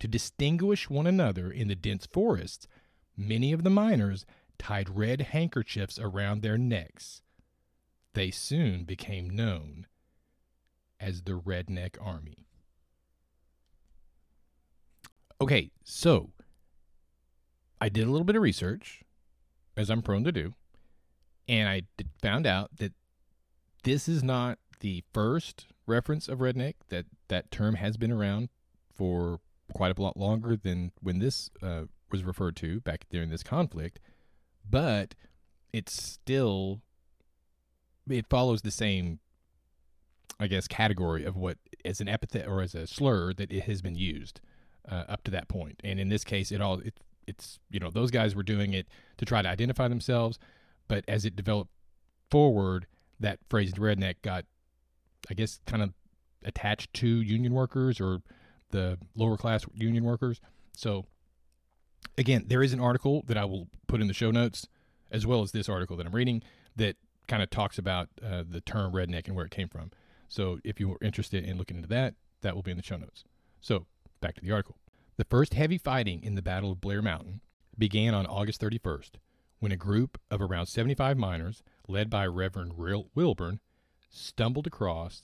To 0.00 0.06
distinguish 0.06 0.90
one 0.90 1.06
another 1.06 1.50
in 1.50 1.68
the 1.68 1.74
dense 1.74 2.04
forests, 2.04 2.68
many 3.16 3.50
of 3.50 3.62
the 3.62 3.70
miners 3.70 4.26
tied 4.58 4.90
red 4.90 5.22
handkerchiefs 5.22 5.98
around 5.98 6.42
their 6.42 6.58
necks. 6.58 7.22
They 8.12 8.30
soon 8.30 8.84
became 8.84 9.30
known 9.30 9.86
as 11.00 11.22
the 11.22 11.40
Redneck 11.40 11.96
Army. 12.02 12.44
Okay, 15.40 15.70
so 15.82 16.30
I 17.80 17.88
did 17.88 18.06
a 18.06 18.10
little 18.10 18.24
bit 18.24 18.36
of 18.36 18.42
research, 18.42 19.02
as 19.76 19.90
I'm 19.90 20.02
prone 20.02 20.24
to 20.24 20.32
do, 20.32 20.54
and 21.48 21.68
I 21.68 21.82
found 22.22 22.46
out 22.46 22.76
that 22.78 22.92
this 23.82 24.08
is 24.08 24.22
not 24.22 24.58
the 24.80 25.02
first 25.12 25.66
reference 25.86 26.28
of 26.28 26.38
redneck. 26.38 26.74
That 26.88 27.06
that 27.28 27.50
term 27.50 27.74
has 27.74 27.96
been 27.96 28.12
around 28.12 28.48
for 28.94 29.40
quite 29.72 29.96
a 29.96 30.00
lot 30.00 30.16
longer 30.16 30.56
than 30.56 30.92
when 31.00 31.18
this 31.18 31.50
uh, 31.62 31.84
was 32.10 32.22
referred 32.22 32.56
to 32.56 32.80
back 32.80 33.06
during 33.10 33.30
this 33.30 33.42
conflict, 33.42 33.98
but 34.68 35.14
it's 35.72 36.00
still 36.00 36.80
it 38.08 38.26
follows 38.28 38.62
the 38.62 38.70
same 38.70 39.18
I 40.38 40.46
guess 40.46 40.68
category 40.68 41.24
of 41.24 41.36
what 41.36 41.58
as 41.84 42.00
an 42.00 42.08
epithet 42.08 42.46
or 42.46 42.62
as 42.62 42.74
a 42.74 42.86
slur 42.86 43.32
that 43.34 43.52
it 43.52 43.64
has 43.64 43.82
been 43.82 43.96
used 43.96 44.40
uh, 44.88 45.04
up 45.08 45.22
to 45.24 45.30
that 45.30 45.48
point. 45.48 45.80
And 45.84 45.98
in 45.98 46.08
this 46.08 46.24
case, 46.24 46.52
it 46.52 46.60
all 46.60 46.78
it, 46.80 46.94
it's 47.26 47.58
you 47.70 47.80
know 47.80 47.90
those 47.90 48.10
guys 48.10 48.34
were 48.34 48.42
doing 48.42 48.72
it 48.72 48.86
to 49.18 49.24
try 49.24 49.42
to 49.42 49.48
identify 49.48 49.88
themselves, 49.88 50.38
but 50.88 51.04
as 51.08 51.24
it 51.24 51.36
developed 51.36 51.70
forward, 52.30 52.86
that 53.20 53.38
phrase 53.48 53.72
redneck 53.74 54.16
got 54.22 54.44
I 55.30 55.34
guess 55.34 55.60
kind 55.66 55.82
of 55.82 55.92
attached 56.44 56.92
to 56.94 57.06
union 57.06 57.54
workers 57.54 58.00
or 58.00 58.20
the 58.70 58.98
lower 59.14 59.36
class 59.36 59.64
union 59.74 60.04
workers. 60.04 60.40
So 60.76 61.06
again, 62.18 62.44
there 62.48 62.62
is 62.62 62.72
an 62.72 62.80
article 62.80 63.24
that 63.26 63.38
I 63.38 63.44
will 63.44 63.68
put 63.86 64.00
in 64.00 64.08
the 64.08 64.14
show 64.14 64.30
notes 64.30 64.66
as 65.10 65.26
well 65.26 65.42
as 65.42 65.52
this 65.52 65.68
article 65.68 65.96
that 65.96 66.06
I'm 66.06 66.14
reading 66.14 66.42
that 66.76 66.96
kind 67.28 67.42
of 67.42 67.50
talks 67.50 67.78
about 67.78 68.08
uh, 68.22 68.42
the 68.48 68.60
term 68.60 68.92
redneck 68.92 69.26
and 69.26 69.36
where 69.36 69.46
it 69.46 69.50
came 69.50 69.68
from. 69.68 69.90
So 70.28 70.58
if 70.64 70.80
you 70.80 70.92
are 70.92 70.98
interested 71.00 71.44
in 71.44 71.56
looking 71.56 71.76
into 71.76 71.88
that, 71.90 72.14
that 72.42 72.54
will 72.54 72.62
be 72.62 72.72
in 72.72 72.76
the 72.76 72.82
show 72.82 72.96
notes. 72.96 73.24
So 73.60 73.86
back 74.20 74.34
to 74.34 74.40
the 74.40 74.50
article. 74.52 74.76
The 75.16 75.24
first 75.24 75.54
heavy 75.54 75.78
fighting 75.78 76.24
in 76.24 76.34
the 76.34 76.42
Battle 76.42 76.72
of 76.72 76.80
Blair 76.80 77.00
Mountain 77.00 77.40
began 77.78 78.14
on 78.14 78.26
August 78.26 78.60
31st 78.60 79.12
when 79.60 79.70
a 79.70 79.76
group 79.76 80.20
of 80.28 80.42
around 80.42 80.66
75 80.66 81.16
miners, 81.16 81.62
led 81.86 82.10
by 82.10 82.26
Reverend 82.26 82.72
Wilburn, 82.76 83.60
stumbled 84.10 84.66
across 84.66 85.22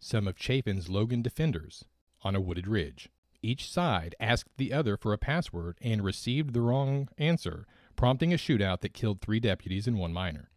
some 0.00 0.26
of 0.26 0.36
Chafin's 0.36 0.88
Logan 0.88 1.22
defenders 1.22 1.84
on 2.22 2.34
a 2.34 2.40
wooded 2.40 2.66
ridge. 2.66 3.08
Each 3.40 3.70
side 3.70 4.14
asked 4.18 4.50
the 4.56 4.72
other 4.72 4.96
for 4.96 5.12
a 5.12 5.18
password 5.18 5.78
and 5.80 6.04
received 6.04 6.52
the 6.52 6.60
wrong 6.60 7.08
answer, 7.16 7.66
prompting 7.96 8.34
a 8.34 8.36
shootout 8.36 8.80
that 8.80 8.92
killed 8.94 9.20
three 9.20 9.40
deputies 9.40 9.86
and 9.86 9.96
one 9.96 10.12
miner. 10.12 10.50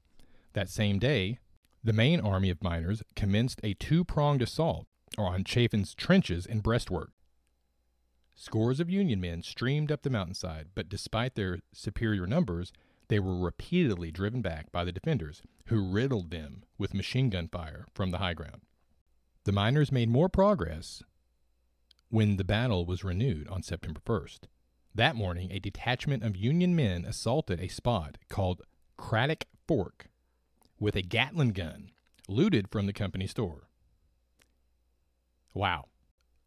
That 0.54 0.70
same 0.70 0.98
day, 0.98 1.38
the 1.84 1.94
main 1.94 2.20
army 2.20 2.50
of 2.50 2.64
miners 2.64 3.04
commenced 3.16 3.62
a 3.64 3.76
two 3.76 4.04
pronged 4.04 4.42
assault 4.42 4.88
on 5.18 5.44
Chafin's 5.44 5.94
trenches 5.94 6.46
and 6.46 6.64
breastwork. 6.64 7.12
Scores 8.36 8.80
of 8.80 8.89
Union 8.89 9.22
men 9.22 9.41
streamed 9.43 9.91
up 9.91 10.02
the 10.02 10.10
mountainside, 10.10 10.69
but 10.76 10.89
despite 10.89 11.36
their 11.36 11.60
superior 11.72 12.26
numbers, 12.26 12.74
they 13.08 13.19
were 13.19 13.38
repeatedly 13.38 14.12
driven 14.12 14.41
back 14.41 14.72
by 14.72 14.84
the 14.84 14.91
defenders, 14.91 15.41
who 15.67 15.91
riddled 15.91 16.32
them 16.32 16.63
with 16.78 16.93
machine 16.93 17.30
gun 17.30 17.48
fire 17.48 17.86
from 17.93 18.12
the 18.12 18.17
high 18.17 18.34
ground. 18.34 18.62
The 19.43 19.52
miners 19.52 19.91
made 19.91 20.10
more 20.10 20.30
progress 20.30 21.04
when 22.10 22.38
the 22.38 22.43
battle 22.43 22.86
was 22.86 23.04
renewed 23.04 23.48
on 23.48 23.62
September 23.63 24.00
1st. 24.06 24.41
That 24.96 25.15
morning, 25.15 25.52
a 25.52 25.60
detachment 25.60 26.24
of 26.24 26.38
Union 26.38 26.76
men 26.76 27.06
assaulted 27.06 27.60
a 27.60 27.67
spot 27.67 28.17
called 28.30 28.62
Craddock 28.98 29.46
Fork 29.67 30.08
with 30.80 30.96
a 30.96 31.02
Gatling 31.02 31.52
gun 31.52 31.91
looted 32.28 32.69
from 32.69 32.86
the 32.86 32.93
company 32.93 33.28
store. 33.28 33.69
Wow. 35.54 35.86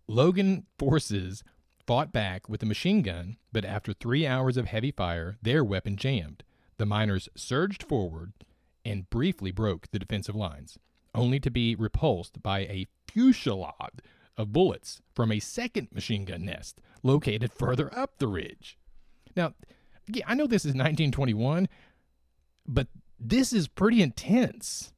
Logan 0.08 0.66
forces 0.78 1.42
fought 1.86 2.12
back 2.12 2.48
with 2.48 2.62
a 2.62 2.66
machine 2.66 3.02
gun, 3.02 3.36
but 3.52 3.64
after 3.64 3.92
three 3.92 4.26
hours 4.26 4.56
of 4.56 4.66
heavy 4.66 4.90
fire, 4.90 5.36
their 5.42 5.64
weapon 5.64 5.96
jammed. 5.96 6.42
The 6.78 6.86
miners 6.86 7.28
surged 7.34 7.82
forward 7.82 8.32
and 8.84 9.08
briefly 9.08 9.50
broke 9.50 9.90
the 9.90 9.98
defensive 9.98 10.36
lines, 10.36 10.78
only 11.14 11.40
to 11.40 11.50
be 11.50 11.74
repulsed 11.74 12.42
by 12.42 12.60
a 12.60 12.86
fusillade 13.08 14.00
of 14.36 14.52
bullets 14.52 15.00
from 15.14 15.32
a 15.32 15.40
second 15.40 15.88
machine 15.92 16.24
gun 16.24 16.44
nest 16.44 16.80
located 17.02 17.52
further 17.52 17.96
up 17.96 18.18
the 18.18 18.28
ridge. 18.28 18.78
Now, 19.34 19.54
yeah, 20.08 20.24
I 20.26 20.34
know 20.34 20.46
this 20.46 20.64
is 20.64 20.70
1921, 20.70 21.68
but 22.66 22.88
this 23.18 23.52
is 23.52 23.68
pretty 23.68 24.02
intense 24.02 24.92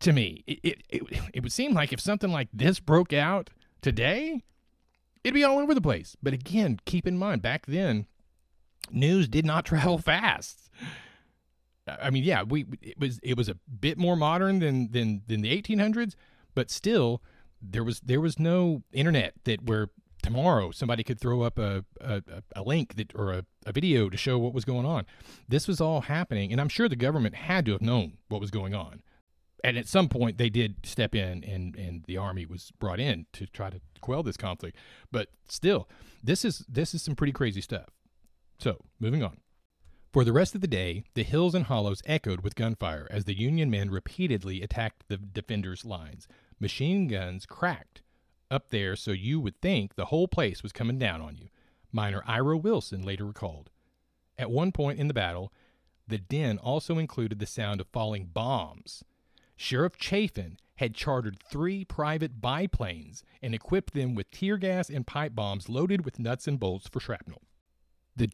to 0.00 0.12
me. 0.12 0.44
It, 0.46 0.60
it, 0.62 0.82
it, 0.88 1.20
it 1.34 1.42
would 1.42 1.52
seem 1.52 1.72
like 1.72 1.92
if 1.92 2.00
something 2.00 2.30
like 2.30 2.48
this 2.52 2.80
broke 2.80 3.12
out 3.12 3.50
today, 3.82 4.42
it'd 5.24 5.34
be 5.34 5.42
all 5.42 5.58
over 5.58 5.74
the 5.74 5.80
place. 5.80 6.16
But 6.22 6.34
again, 6.34 6.78
keep 6.84 7.06
in 7.06 7.18
mind, 7.18 7.42
back 7.42 7.66
then, 7.66 8.06
news 8.90 9.26
did 9.26 9.44
not 9.44 9.64
travel 9.64 9.98
fast. 9.98 10.70
I 11.86 12.10
mean, 12.10 12.24
yeah, 12.24 12.42
we 12.42 12.66
it 12.80 12.98
was 12.98 13.18
it 13.22 13.36
was 13.36 13.48
a 13.48 13.56
bit 13.80 13.98
more 13.98 14.16
modern 14.16 14.60
than 14.60 14.90
than 14.92 15.22
than 15.26 15.42
the 15.42 15.60
1800s, 15.60 16.14
but 16.54 16.70
still, 16.70 17.22
there 17.60 17.84
was 17.84 18.00
there 18.00 18.20
was 18.20 18.38
no 18.38 18.82
internet 18.92 19.34
that 19.44 19.64
where 19.64 19.88
tomorrow 20.22 20.70
somebody 20.70 21.04
could 21.04 21.20
throw 21.20 21.42
up 21.42 21.58
a, 21.58 21.84
a, 22.00 22.22
a 22.56 22.62
link 22.62 22.94
that 22.96 23.14
or 23.14 23.32
a, 23.32 23.44
a 23.66 23.72
video 23.72 24.08
to 24.08 24.16
show 24.16 24.38
what 24.38 24.54
was 24.54 24.64
going 24.64 24.86
on. 24.86 25.04
This 25.46 25.68
was 25.68 25.80
all 25.80 26.02
happening, 26.02 26.52
and 26.52 26.60
I'm 26.60 26.70
sure 26.70 26.88
the 26.88 26.96
government 26.96 27.34
had 27.34 27.66
to 27.66 27.72
have 27.72 27.82
known 27.82 28.14
what 28.28 28.40
was 28.40 28.50
going 28.50 28.74
on. 28.74 29.02
And 29.64 29.78
at 29.78 29.88
some 29.88 30.10
point, 30.10 30.36
they 30.36 30.50
did 30.50 30.84
step 30.84 31.14
in, 31.14 31.42
and, 31.42 31.74
and 31.74 32.04
the 32.04 32.18
army 32.18 32.44
was 32.44 32.70
brought 32.78 33.00
in 33.00 33.24
to 33.32 33.46
try 33.46 33.70
to 33.70 33.80
quell 34.02 34.22
this 34.22 34.36
conflict. 34.36 34.76
But 35.10 35.28
still, 35.48 35.88
this 36.22 36.44
is 36.44 36.66
this 36.68 36.94
is 36.94 37.00
some 37.00 37.16
pretty 37.16 37.32
crazy 37.32 37.62
stuff. 37.62 37.88
So, 38.58 38.84
moving 39.00 39.22
on. 39.22 39.38
For 40.12 40.22
the 40.22 40.34
rest 40.34 40.54
of 40.54 40.60
the 40.60 40.68
day, 40.68 41.04
the 41.14 41.22
hills 41.22 41.54
and 41.54 41.64
hollows 41.64 42.02
echoed 42.04 42.42
with 42.42 42.54
gunfire 42.54 43.08
as 43.10 43.24
the 43.24 43.36
Union 43.36 43.70
men 43.70 43.90
repeatedly 43.90 44.60
attacked 44.60 45.04
the 45.08 45.16
defenders' 45.16 45.86
lines. 45.86 46.28
Machine 46.60 47.08
guns 47.08 47.46
cracked 47.46 48.02
up 48.50 48.68
there 48.68 48.94
so 48.94 49.12
you 49.12 49.40
would 49.40 49.60
think 49.62 49.94
the 49.94 50.06
whole 50.06 50.28
place 50.28 50.62
was 50.62 50.72
coming 50.72 50.98
down 50.98 51.22
on 51.22 51.36
you, 51.36 51.48
Miner 51.90 52.22
Ira 52.26 52.58
Wilson 52.58 53.02
later 53.02 53.24
recalled. 53.24 53.70
At 54.36 54.50
one 54.50 54.72
point 54.72 55.00
in 55.00 55.08
the 55.08 55.14
battle, 55.14 55.52
the 56.06 56.18
din 56.18 56.58
also 56.58 56.98
included 56.98 57.38
the 57.38 57.46
sound 57.46 57.80
of 57.80 57.88
falling 57.88 58.26
bombs. 58.26 59.02
Sheriff 59.56 59.96
Chafin 59.98 60.58
had 60.76 60.94
chartered 60.94 61.38
three 61.38 61.84
private 61.84 62.40
biplanes 62.40 63.22
and 63.40 63.54
equipped 63.54 63.94
them 63.94 64.14
with 64.14 64.30
tear 64.30 64.56
gas 64.56 64.90
and 64.90 65.06
pipe 65.06 65.34
bombs 65.34 65.68
loaded 65.68 66.04
with 66.04 66.18
nuts 66.18 66.48
and 66.48 66.58
bolts 66.58 66.88
for 66.88 67.00
shrapnel. 67.00 67.42
The 68.16 68.30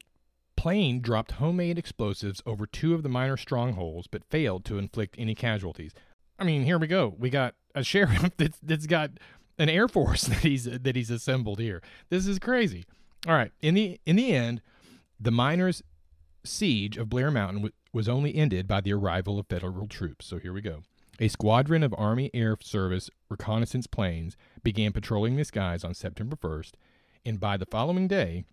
plane 0.56 1.00
dropped 1.00 1.32
homemade 1.32 1.78
explosives 1.78 2.42
over 2.46 2.66
two 2.66 2.94
of 2.94 3.02
the 3.02 3.08
miner 3.08 3.36
strongholds 3.36 4.06
but 4.06 4.24
failed 4.24 4.64
to 4.66 4.78
inflict 4.78 5.16
any 5.18 5.34
casualties. 5.34 5.92
I 6.38 6.44
mean, 6.44 6.64
here 6.64 6.78
we 6.78 6.86
go. 6.86 7.14
We 7.18 7.30
got 7.30 7.54
a 7.74 7.84
sheriff 7.84 8.30
that's, 8.36 8.58
that's 8.62 8.86
got 8.86 9.10
an 9.58 9.68
air 9.68 9.88
force 9.88 10.22
that 10.26 10.38
he's 10.38 10.64
that 10.64 10.96
he's 10.96 11.10
assembled 11.10 11.60
here. 11.60 11.82
This 12.08 12.26
is 12.26 12.38
crazy. 12.38 12.84
All 13.28 13.34
right, 13.34 13.52
in 13.60 13.74
the 13.74 14.00
in 14.06 14.16
the 14.16 14.32
end, 14.32 14.62
the 15.20 15.30
miners' 15.30 15.82
siege 16.42 16.96
of 16.96 17.10
Blair 17.10 17.30
Mountain 17.30 17.70
was 17.92 18.08
only 18.08 18.34
ended 18.34 18.66
by 18.66 18.80
the 18.80 18.94
arrival 18.94 19.38
of 19.38 19.46
federal 19.46 19.86
troops. 19.86 20.26
So 20.26 20.38
here 20.38 20.54
we 20.54 20.62
go. 20.62 20.82
A 21.22 21.28
squadron 21.28 21.82
of 21.82 21.94
Army 21.98 22.30
Air 22.32 22.56
Service 22.62 23.10
reconnaissance 23.28 23.86
planes 23.86 24.38
began 24.62 24.90
patrolling 24.90 25.36
the 25.36 25.44
skies 25.44 25.84
on 25.84 25.92
September 25.92 26.34
1st, 26.34 26.72
and 27.26 27.38
by 27.38 27.58
the 27.58 27.66
following 27.66 28.08
day, 28.08 28.46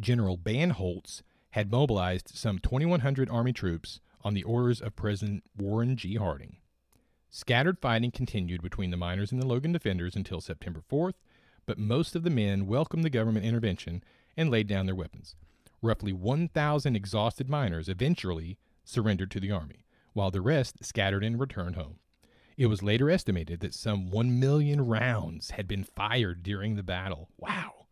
General 0.00 0.36
Bandholtz 0.36 1.22
had 1.50 1.70
mobilized 1.70 2.30
some 2.34 2.58
2,100 2.58 3.30
Army 3.30 3.52
troops 3.52 4.00
on 4.22 4.34
the 4.34 4.42
orders 4.42 4.80
of 4.80 4.96
President 4.96 5.44
Warren 5.56 5.96
G. 5.96 6.16
Harding. 6.16 6.56
Scattered 7.30 7.78
fighting 7.78 8.10
continued 8.10 8.60
between 8.60 8.90
the 8.90 8.96
miners 8.96 9.30
and 9.30 9.40
the 9.40 9.46
Logan 9.46 9.70
defenders 9.70 10.16
until 10.16 10.40
September 10.40 10.82
4th, 10.90 11.14
but 11.66 11.78
most 11.78 12.16
of 12.16 12.24
the 12.24 12.30
men 12.30 12.66
welcomed 12.66 13.04
the 13.04 13.10
government 13.10 13.46
intervention 13.46 14.02
and 14.36 14.50
laid 14.50 14.66
down 14.66 14.86
their 14.86 14.94
weapons. 14.96 15.36
Roughly 15.80 16.12
1,000 16.12 16.96
exhausted 16.96 17.48
miners 17.48 17.88
eventually 17.88 18.58
surrendered 18.84 19.30
to 19.30 19.38
the 19.38 19.52
Army, 19.52 19.83
while 20.14 20.30
the 20.30 20.40
rest 20.40 20.84
scattered 20.84 21.22
and 21.22 21.38
returned 21.38 21.76
home. 21.76 21.98
It 22.56 22.66
was 22.66 22.82
later 22.82 23.10
estimated 23.10 23.60
that 23.60 23.74
some 23.74 24.10
1 24.10 24.38
million 24.38 24.86
rounds 24.86 25.50
had 25.50 25.68
been 25.68 25.84
fired 25.84 26.42
during 26.42 26.76
the 26.76 26.82
battle. 26.82 27.28
Wow. 27.36 27.86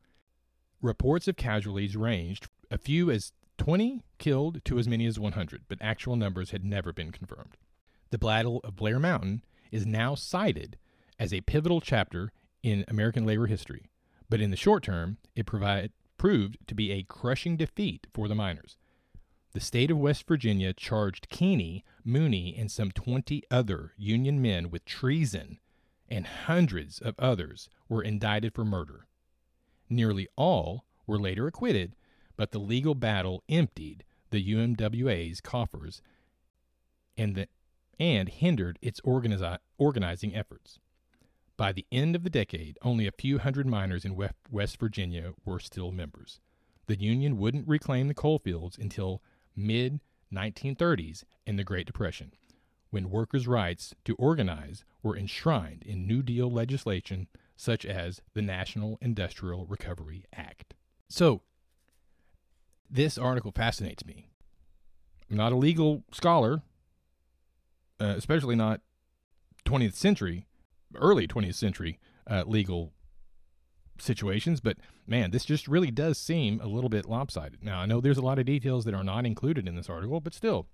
Reports 0.80 1.28
of 1.28 1.36
casualties 1.36 1.96
ranged 1.96 2.48
a 2.70 2.78
few 2.78 3.10
as 3.10 3.32
20 3.58 4.02
killed 4.18 4.64
to 4.64 4.78
as 4.78 4.88
many 4.88 5.04
as 5.06 5.18
100, 5.18 5.62
but 5.68 5.78
actual 5.80 6.16
numbers 6.16 6.52
had 6.52 6.64
never 6.64 6.92
been 6.92 7.12
confirmed. 7.12 7.56
The 8.10 8.18
Battle 8.18 8.60
of 8.64 8.76
Blair 8.76 8.98
Mountain 8.98 9.44
is 9.70 9.86
now 9.86 10.14
cited 10.14 10.78
as 11.18 11.32
a 11.32 11.40
pivotal 11.42 11.80
chapter 11.80 12.32
in 12.62 12.84
American 12.88 13.24
labor 13.24 13.46
history, 13.46 13.90
but 14.28 14.40
in 14.40 14.50
the 14.50 14.56
short 14.56 14.82
term, 14.82 15.18
it 15.34 15.46
provide, 15.46 15.92
proved 16.18 16.56
to 16.66 16.74
be 16.74 16.92
a 16.92 17.02
crushing 17.02 17.56
defeat 17.56 18.06
for 18.12 18.28
the 18.28 18.34
miners. 18.34 18.76
The 19.52 19.60
state 19.60 19.90
of 19.90 19.98
West 19.98 20.26
Virginia 20.26 20.72
charged 20.72 21.28
Keeney, 21.28 21.84
Mooney, 22.04 22.56
and 22.56 22.70
some 22.70 22.90
20 22.90 23.42
other 23.50 23.92
Union 23.98 24.40
men 24.40 24.70
with 24.70 24.86
treason, 24.86 25.60
and 26.08 26.26
hundreds 26.26 27.00
of 27.00 27.14
others 27.18 27.68
were 27.86 28.02
indicted 28.02 28.54
for 28.54 28.64
murder. 28.64 29.06
Nearly 29.90 30.26
all 30.36 30.86
were 31.06 31.18
later 31.18 31.46
acquitted, 31.46 31.94
but 32.34 32.52
the 32.52 32.58
legal 32.58 32.94
battle 32.94 33.44
emptied 33.46 34.04
the 34.30 34.42
UMWA's 34.42 35.42
coffers 35.42 36.00
and, 37.18 37.34
the, 37.34 37.48
and 38.00 38.30
hindered 38.30 38.78
its 38.80 39.02
organizi- 39.02 39.58
organizing 39.76 40.34
efforts. 40.34 40.78
By 41.58 41.72
the 41.72 41.86
end 41.92 42.16
of 42.16 42.22
the 42.24 42.30
decade, 42.30 42.78
only 42.80 43.06
a 43.06 43.12
few 43.12 43.38
hundred 43.38 43.66
miners 43.66 44.06
in 44.06 44.16
West 44.50 44.80
Virginia 44.80 45.34
were 45.44 45.60
still 45.60 45.92
members. 45.92 46.40
The 46.86 46.98
Union 46.98 47.36
wouldn't 47.36 47.68
reclaim 47.68 48.08
the 48.08 48.14
coal 48.14 48.38
fields 48.38 48.78
until 48.78 49.22
mid 49.56 50.00
1930s 50.32 51.24
in 51.46 51.56
the 51.56 51.64
Great 51.64 51.86
Depression, 51.86 52.32
when 52.90 53.10
workers' 53.10 53.46
rights 53.46 53.94
to 54.04 54.14
organize 54.16 54.84
were 55.02 55.16
enshrined 55.16 55.82
in 55.82 56.06
New 56.06 56.22
Deal 56.22 56.50
legislation 56.50 57.28
such 57.56 57.84
as 57.84 58.20
the 58.34 58.42
National 58.42 58.98
Industrial 59.00 59.66
Recovery 59.66 60.24
Act. 60.32 60.74
So, 61.08 61.42
this 62.90 63.16
article 63.16 63.52
fascinates 63.52 64.04
me. 64.04 64.26
I'm 65.30 65.36
not 65.36 65.52
a 65.52 65.56
legal 65.56 66.04
scholar, 66.12 66.62
uh, 68.00 68.14
especially 68.16 68.56
not 68.56 68.80
20th 69.64 69.94
century, 69.94 70.46
early 70.94 71.26
20th 71.26 71.54
century 71.54 71.98
uh, 72.26 72.44
legal 72.46 72.92
situations, 73.98 74.60
but 74.60 74.76
man, 75.06 75.30
this 75.30 75.44
just 75.44 75.68
really 75.68 75.90
does 75.90 76.18
seem 76.18 76.60
a 76.60 76.66
little 76.66 76.90
bit 76.90 77.06
lopsided. 77.06 77.62
Now, 77.62 77.80
I 77.80 77.86
know 77.86 78.00
there's 78.00 78.18
a 78.18 78.22
lot 78.22 78.38
of 78.38 78.46
details 78.46 78.84
that 78.84 78.94
are 78.94 79.04
not 79.04 79.26
included 79.26 79.66
in 79.68 79.76
this 79.76 79.90
article, 79.90 80.20
but 80.20 80.34
still, 80.34 80.66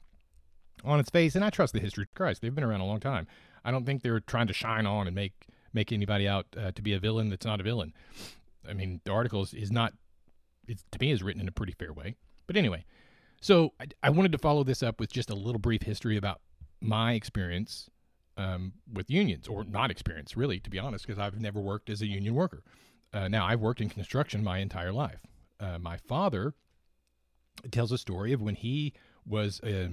on 0.84 1.00
its 1.00 1.10
face, 1.10 1.34
and 1.34 1.44
I 1.44 1.50
trust 1.50 1.72
the 1.72 1.80
history 1.80 2.04
of 2.04 2.14
Christ. 2.14 2.42
They've 2.42 2.54
been 2.54 2.64
around 2.64 2.80
a 2.80 2.86
long 2.86 3.00
time. 3.00 3.26
I 3.64 3.70
don't 3.70 3.84
think 3.84 4.02
they're 4.02 4.20
trying 4.20 4.46
to 4.46 4.52
shine 4.52 4.86
on 4.86 5.06
and 5.06 5.14
make 5.14 5.32
make 5.74 5.92
anybody 5.92 6.26
out 6.26 6.46
uh, 6.56 6.72
to 6.72 6.82
be 6.82 6.94
a 6.94 6.98
villain 6.98 7.28
that's 7.28 7.44
not 7.44 7.60
a 7.60 7.62
villain. 7.62 7.92
I 8.68 8.72
mean, 8.72 9.00
the 9.04 9.12
article 9.12 9.42
is, 9.42 9.52
is 9.52 9.70
not, 9.70 9.92
it's, 10.66 10.82
to 10.92 10.98
me, 10.98 11.10
is 11.10 11.22
written 11.22 11.42
in 11.42 11.48
a 11.48 11.52
pretty 11.52 11.74
fair 11.78 11.92
way. 11.92 12.16
But 12.46 12.56
anyway, 12.56 12.84
so 13.40 13.74
I, 13.78 13.86
I 14.02 14.10
wanted 14.10 14.32
to 14.32 14.38
follow 14.38 14.64
this 14.64 14.82
up 14.82 14.98
with 14.98 15.12
just 15.12 15.30
a 15.30 15.34
little 15.34 15.58
brief 15.58 15.82
history 15.82 16.16
about 16.16 16.40
my 16.80 17.12
experience 17.12 17.90
um, 18.36 18.72
with 18.90 19.10
unions, 19.10 19.48
or 19.48 19.64
not 19.64 19.90
experience, 19.90 20.36
really, 20.36 20.58
to 20.60 20.70
be 20.70 20.78
honest, 20.78 21.06
because 21.06 21.18
I've 21.18 21.40
never 21.40 21.60
worked 21.60 21.90
as 21.90 22.00
a 22.02 22.06
union 22.06 22.34
worker. 22.34 22.62
Uh, 23.12 23.28
now, 23.28 23.46
I've 23.46 23.60
worked 23.60 23.80
in 23.80 23.88
construction 23.88 24.44
my 24.44 24.58
entire 24.58 24.92
life. 24.92 25.20
Uh, 25.58 25.78
my 25.78 25.96
father 25.96 26.54
tells 27.70 27.90
a 27.90 27.98
story 27.98 28.32
of 28.32 28.40
when 28.40 28.54
he 28.54 28.92
was, 29.26 29.60
uh, 29.60 29.88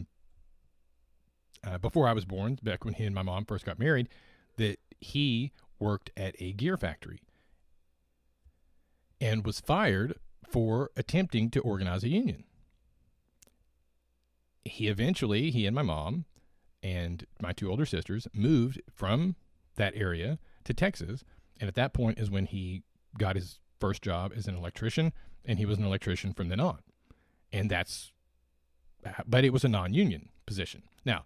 uh, 1.64 1.78
before 1.78 2.08
I 2.08 2.14
was 2.14 2.26
born, 2.26 2.60
back 2.62 2.84
when 2.86 2.94
he 2.94 3.06
and 3.06 3.16
my 3.16 3.24
mom 3.24 3.46
first 3.46 3.66
got 3.66 3.80
married, 3.80 4.10
that 4.58 4.80
he 5.00 5.52
worked 5.80 6.12
at 6.16 6.36
a 6.40 6.54
gear 6.54 6.78
factory 6.78 7.22
and 9.20 9.46
was 9.46 9.60
fired 9.60 10.20
for 10.48 10.92
attempting 10.96 11.50
to 11.52 11.60
organize 11.62 12.04
a 12.04 12.10
union. 12.10 12.44
He 14.64 14.88
eventually, 14.88 15.52
he 15.52 15.66
and 15.66 15.76
my 15.76 15.82
mom 15.82 16.26
and 16.84 17.26
my 17.42 17.54
two 17.54 17.70
older 17.70 17.86
sisters 17.86 18.28
moved 18.34 18.82
from 18.92 19.36
that 19.76 19.94
area 19.96 20.38
to 20.66 20.74
Texas. 20.74 21.24
And 21.60 21.68
at 21.68 21.76
that 21.76 21.94
point 21.94 22.20
is 22.20 22.30
when 22.30 22.46
he 22.46 22.84
got 23.18 23.36
his 23.36 23.60
first 23.80 24.02
job 24.02 24.34
as 24.36 24.48
an 24.48 24.56
electrician, 24.56 25.14
and 25.44 25.60
he 25.60 25.66
was 25.66 25.78
an 25.78 25.86
electrician 25.86 26.34
from 26.34 26.50
then 26.50 26.60
on. 26.60 26.80
And 27.52 27.70
that's, 27.70 28.12
but 29.26 29.46
it 29.46 29.54
was 29.54 29.64
a 29.64 29.70
non 29.70 29.94
union 29.94 30.30
position. 30.46 30.84
Now, 31.06 31.26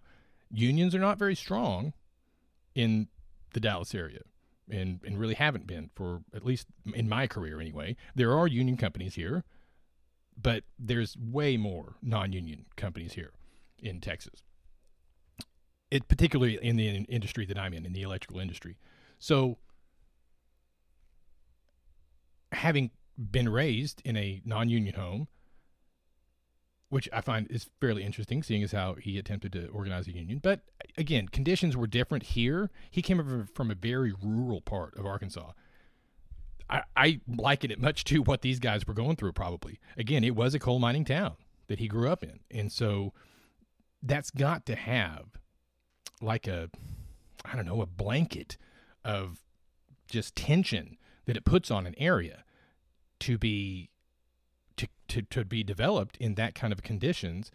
unions 0.50 0.94
are 0.94 1.00
not 1.00 1.18
very 1.18 1.34
strong 1.34 1.92
in 2.74 3.08
the 3.52 3.60
Dallas 3.60 3.94
area 3.94 4.20
and, 4.70 5.00
and 5.04 5.18
really 5.18 5.34
haven't 5.34 5.66
been 5.66 5.90
for 5.94 6.22
at 6.34 6.44
least 6.44 6.66
in 6.94 7.08
my 7.08 7.26
career 7.26 7.60
anyway. 7.60 7.96
There 8.14 8.36
are 8.36 8.46
union 8.46 8.76
companies 8.76 9.14
here, 9.14 9.44
but 10.40 10.64
there's 10.78 11.16
way 11.16 11.56
more 11.56 11.96
non 12.02 12.32
union 12.32 12.66
companies 12.76 13.14
here 13.14 13.32
in 13.78 14.00
Texas. 14.00 14.42
It 15.90 16.06
particularly 16.06 16.58
in 16.62 16.76
the 16.76 16.88
industry 16.88 17.44
that 17.46 17.58
I'm 17.58 17.74
in, 17.74 17.84
in 17.84 17.92
the 17.92 18.02
electrical 18.02 18.38
industry. 18.38 18.76
So 19.18 19.58
having 22.52 22.90
been 23.18 23.48
raised 23.48 24.00
in 24.04 24.16
a 24.16 24.40
non-union 24.44 24.94
home, 24.94 25.28
which 26.88 27.08
I 27.12 27.20
find 27.20 27.46
is 27.50 27.68
fairly 27.80 28.02
interesting, 28.02 28.42
seeing 28.42 28.62
as 28.62 28.72
how 28.72 28.94
he 28.94 29.18
attempted 29.18 29.52
to 29.52 29.68
organize 29.68 30.08
a 30.08 30.12
union. 30.12 30.40
But 30.42 30.62
again, 30.98 31.28
conditions 31.28 31.76
were 31.76 31.86
different 31.86 32.24
here. 32.24 32.70
He 32.90 33.02
came 33.02 33.48
from 33.54 33.70
a 33.70 33.74
very 33.74 34.12
rural 34.20 34.60
part 34.60 34.96
of 34.96 35.06
Arkansas. 35.06 35.52
I, 36.68 36.82
I 36.96 37.20
liken 37.28 37.70
it 37.70 37.80
much 37.80 38.04
to 38.04 38.22
what 38.22 38.42
these 38.42 38.58
guys 38.58 38.86
were 38.86 38.94
going 38.94 39.16
through. 39.16 39.32
Probably 39.32 39.78
again, 39.96 40.24
it 40.24 40.36
was 40.36 40.54
a 40.54 40.58
coal 40.58 40.78
mining 40.78 41.04
town 41.04 41.36
that 41.68 41.78
he 41.78 41.88
grew 41.88 42.08
up 42.08 42.22
in, 42.22 42.40
and 42.50 42.70
so 42.70 43.12
that's 44.02 44.30
got 44.30 44.66
to 44.66 44.74
have 44.74 45.26
like 46.20 46.46
a 46.46 46.70
I 47.44 47.56
don't 47.56 47.66
know 47.66 47.82
a 47.82 47.86
blanket 47.86 48.56
of 49.04 49.40
just 50.08 50.36
tension 50.36 50.96
that 51.30 51.36
it 51.36 51.44
puts 51.44 51.70
on 51.70 51.86
an 51.86 51.94
area 51.96 52.42
to 53.20 53.38
be 53.38 53.88
to, 54.76 54.88
to, 55.06 55.22
to 55.22 55.44
be 55.44 55.62
developed 55.62 56.16
in 56.16 56.34
that 56.34 56.56
kind 56.56 56.72
of 56.72 56.82
conditions. 56.82 57.52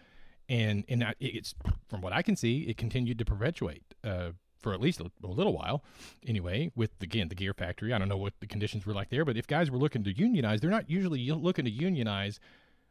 And 0.48 0.86
and 0.88 1.14
it's 1.20 1.54
from 1.86 2.00
what 2.00 2.14
I 2.14 2.22
can 2.22 2.38
see 2.38 2.62
it 2.70 2.78
continued 2.78 3.18
to 3.20 3.26
perpetuate 3.26 3.84
uh, 4.02 4.30
for 4.60 4.74
at 4.74 4.80
least 4.80 5.02
a, 5.02 5.12
a, 5.22 5.28
little 5.28 5.52
while. 5.52 5.84
Anyway 6.26 6.72
with 6.74 6.92
again 7.02 7.28
the 7.28 7.36
gear 7.36 7.54
factory 7.54 7.92
I 7.92 7.98
don't 7.98 8.08
know 8.08 8.16
what 8.16 8.40
the 8.40 8.48
conditions 8.48 8.86
were 8.86 8.94
like 8.94 9.10
there 9.10 9.26
but 9.26 9.36
if 9.36 9.46
guys 9.46 9.70
were 9.70 9.78
looking 9.78 10.06
to 10.06 10.18
unionize 10.18 10.62
they're 10.62 10.70
not 10.70 10.90
usually 10.90 11.30
looking 11.30 11.66
to 11.66 11.72
unionize 11.72 12.40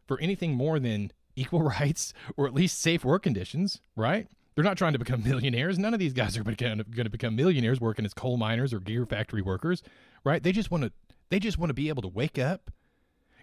for 0.06 0.20
anything 0.20 0.52
more 0.52 0.78
than 0.78 1.12
equal 1.34 1.62
rights 1.78 2.12
or 2.36 2.46
at 2.46 2.52
least 2.52 2.78
safe 2.78 3.06
work 3.06 3.22
conditions 3.22 3.80
right 3.96 4.28
they're 4.54 4.64
not 4.64 4.78
trying 4.78 4.92
to 4.92 4.98
become 4.98 5.22
millionaires. 5.24 5.78
None 5.78 5.94
of 5.94 6.00
these 6.00 6.12
guys 6.12 6.36
are 6.36 6.42
going 6.42 6.56
to 6.56 7.10
become 7.10 7.36
millionaires 7.36 7.80
working 7.80 8.04
as 8.04 8.14
coal 8.14 8.36
miners 8.36 8.72
or 8.72 8.80
gear 8.80 9.06
factory 9.06 9.42
workers, 9.42 9.82
right? 10.24 10.42
They 10.42 10.52
just 10.52 10.70
want 10.70 10.84
to 10.84 10.92
they 11.30 11.38
just 11.38 11.58
want 11.58 11.70
to 11.70 11.74
be 11.74 11.88
able 11.88 12.02
to 12.02 12.08
wake 12.08 12.38
up, 12.38 12.70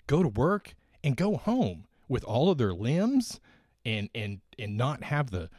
go 0.07 0.23
to 0.23 0.29
work, 0.29 0.75
and 1.03 1.17
go 1.17 1.35
home 1.35 1.85
with 2.07 2.23
all 2.23 2.49
of 2.49 2.57
their 2.57 2.73
limbs 2.73 3.39
and 3.85 4.09
and 4.13 4.41
and 4.59 4.77
not 4.77 5.03
have 5.03 5.31
the 5.31 5.49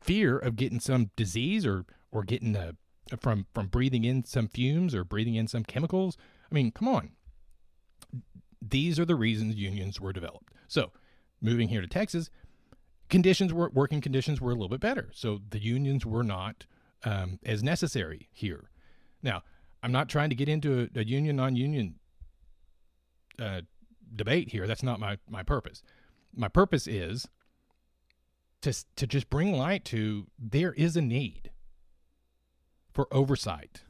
fear 0.00 0.38
of 0.38 0.56
getting 0.56 0.80
some 0.80 1.10
disease 1.16 1.64
or 1.66 1.84
or 2.10 2.22
getting 2.24 2.56
a 2.56 2.72
from 3.20 3.46
from 3.54 3.68
breathing 3.68 4.04
in 4.04 4.24
some 4.24 4.48
fumes 4.48 4.94
or 4.94 5.04
breathing 5.04 5.34
in 5.34 5.46
some 5.46 5.64
chemicals. 5.64 6.16
I 6.50 6.54
mean, 6.54 6.70
come 6.70 6.88
on. 6.88 7.10
These 8.60 8.98
are 8.98 9.04
the 9.04 9.14
reasons 9.14 9.54
unions 9.54 10.00
were 10.00 10.12
developed. 10.12 10.52
So, 10.66 10.90
moving 11.40 11.68
here 11.68 11.80
to 11.80 11.86
Texas, 11.86 12.30
conditions 13.08 13.52
were 13.52 13.70
working 13.70 14.00
conditions 14.00 14.40
were 14.40 14.50
a 14.50 14.54
little 14.54 14.68
bit 14.68 14.80
better. 14.80 15.10
So 15.12 15.40
the 15.48 15.58
unions 15.58 16.04
were 16.04 16.24
not 16.24 16.66
um, 17.04 17.38
as 17.44 17.62
necessary 17.62 18.28
here. 18.32 18.70
Now, 19.22 19.42
I'm 19.82 19.92
not 19.92 20.08
trying 20.08 20.30
to 20.30 20.36
get 20.36 20.48
into 20.48 20.88
a, 20.94 21.00
a 21.00 21.04
union 21.04 21.36
non-union 21.36 21.96
uh, 23.38 23.62
debate 24.14 24.50
here. 24.50 24.66
That's 24.66 24.82
not 24.82 25.00
my 25.00 25.18
my 25.28 25.42
purpose. 25.42 25.82
My 26.34 26.48
purpose 26.48 26.86
is 26.86 27.28
to 28.62 28.72
to 28.96 29.06
just 29.06 29.30
bring 29.30 29.56
light 29.56 29.84
to 29.86 30.26
there 30.38 30.72
is 30.72 30.96
a 30.96 31.02
need 31.02 31.50
for 32.92 33.06
oversight 33.12 33.82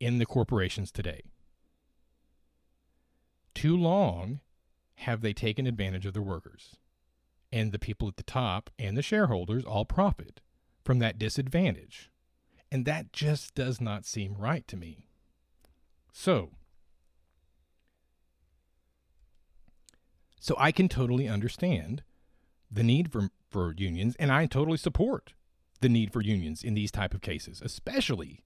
in 0.00 0.18
the 0.18 0.26
corporations 0.26 0.90
today 0.90 1.22
too 3.58 3.76
long 3.76 4.38
have 4.94 5.20
they 5.20 5.32
taken 5.32 5.66
advantage 5.66 6.06
of 6.06 6.14
their 6.14 6.22
workers. 6.22 6.76
And 7.50 7.72
the 7.72 7.78
people 7.78 8.08
at 8.08 8.16
the 8.16 8.22
top 8.22 8.70
and 8.78 8.96
the 8.96 9.02
shareholders 9.02 9.64
all 9.64 9.84
profit 9.84 10.40
from 10.84 10.98
that 10.98 11.18
disadvantage. 11.18 12.10
And 12.70 12.84
that 12.84 13.12
just 13.12 13.54
does 13.54 13.80
not 13.80 14.04
seem 14.04 14.34
right 14.34 14.66
to 14.68 14.76
me. 14.76 15.06
So, 16.12 16.50
so 20.40 20.54
I 20.58 20.72
can 20.72 20.88
totally 20.88 21.28
understand 21.28 22.02
the 22.70 22.82
need 22.82 23.10
for, 23.10 23.30
for 23.50 23.74
unions, 23.76 24.16
and 24.18 24.30
I 24.30 24.46
totally 24.46 24.76
support 24.76 25.32
the 25.80 25.88
need 25.88 26.12
for 26.12 26.20
unions 26.20 26.62
in 26.62 26.74
these 26.74 26.90
type 26.90 27.14
of 27.14 27.20
cases, 27.20 27.62
especially 27.64 28.44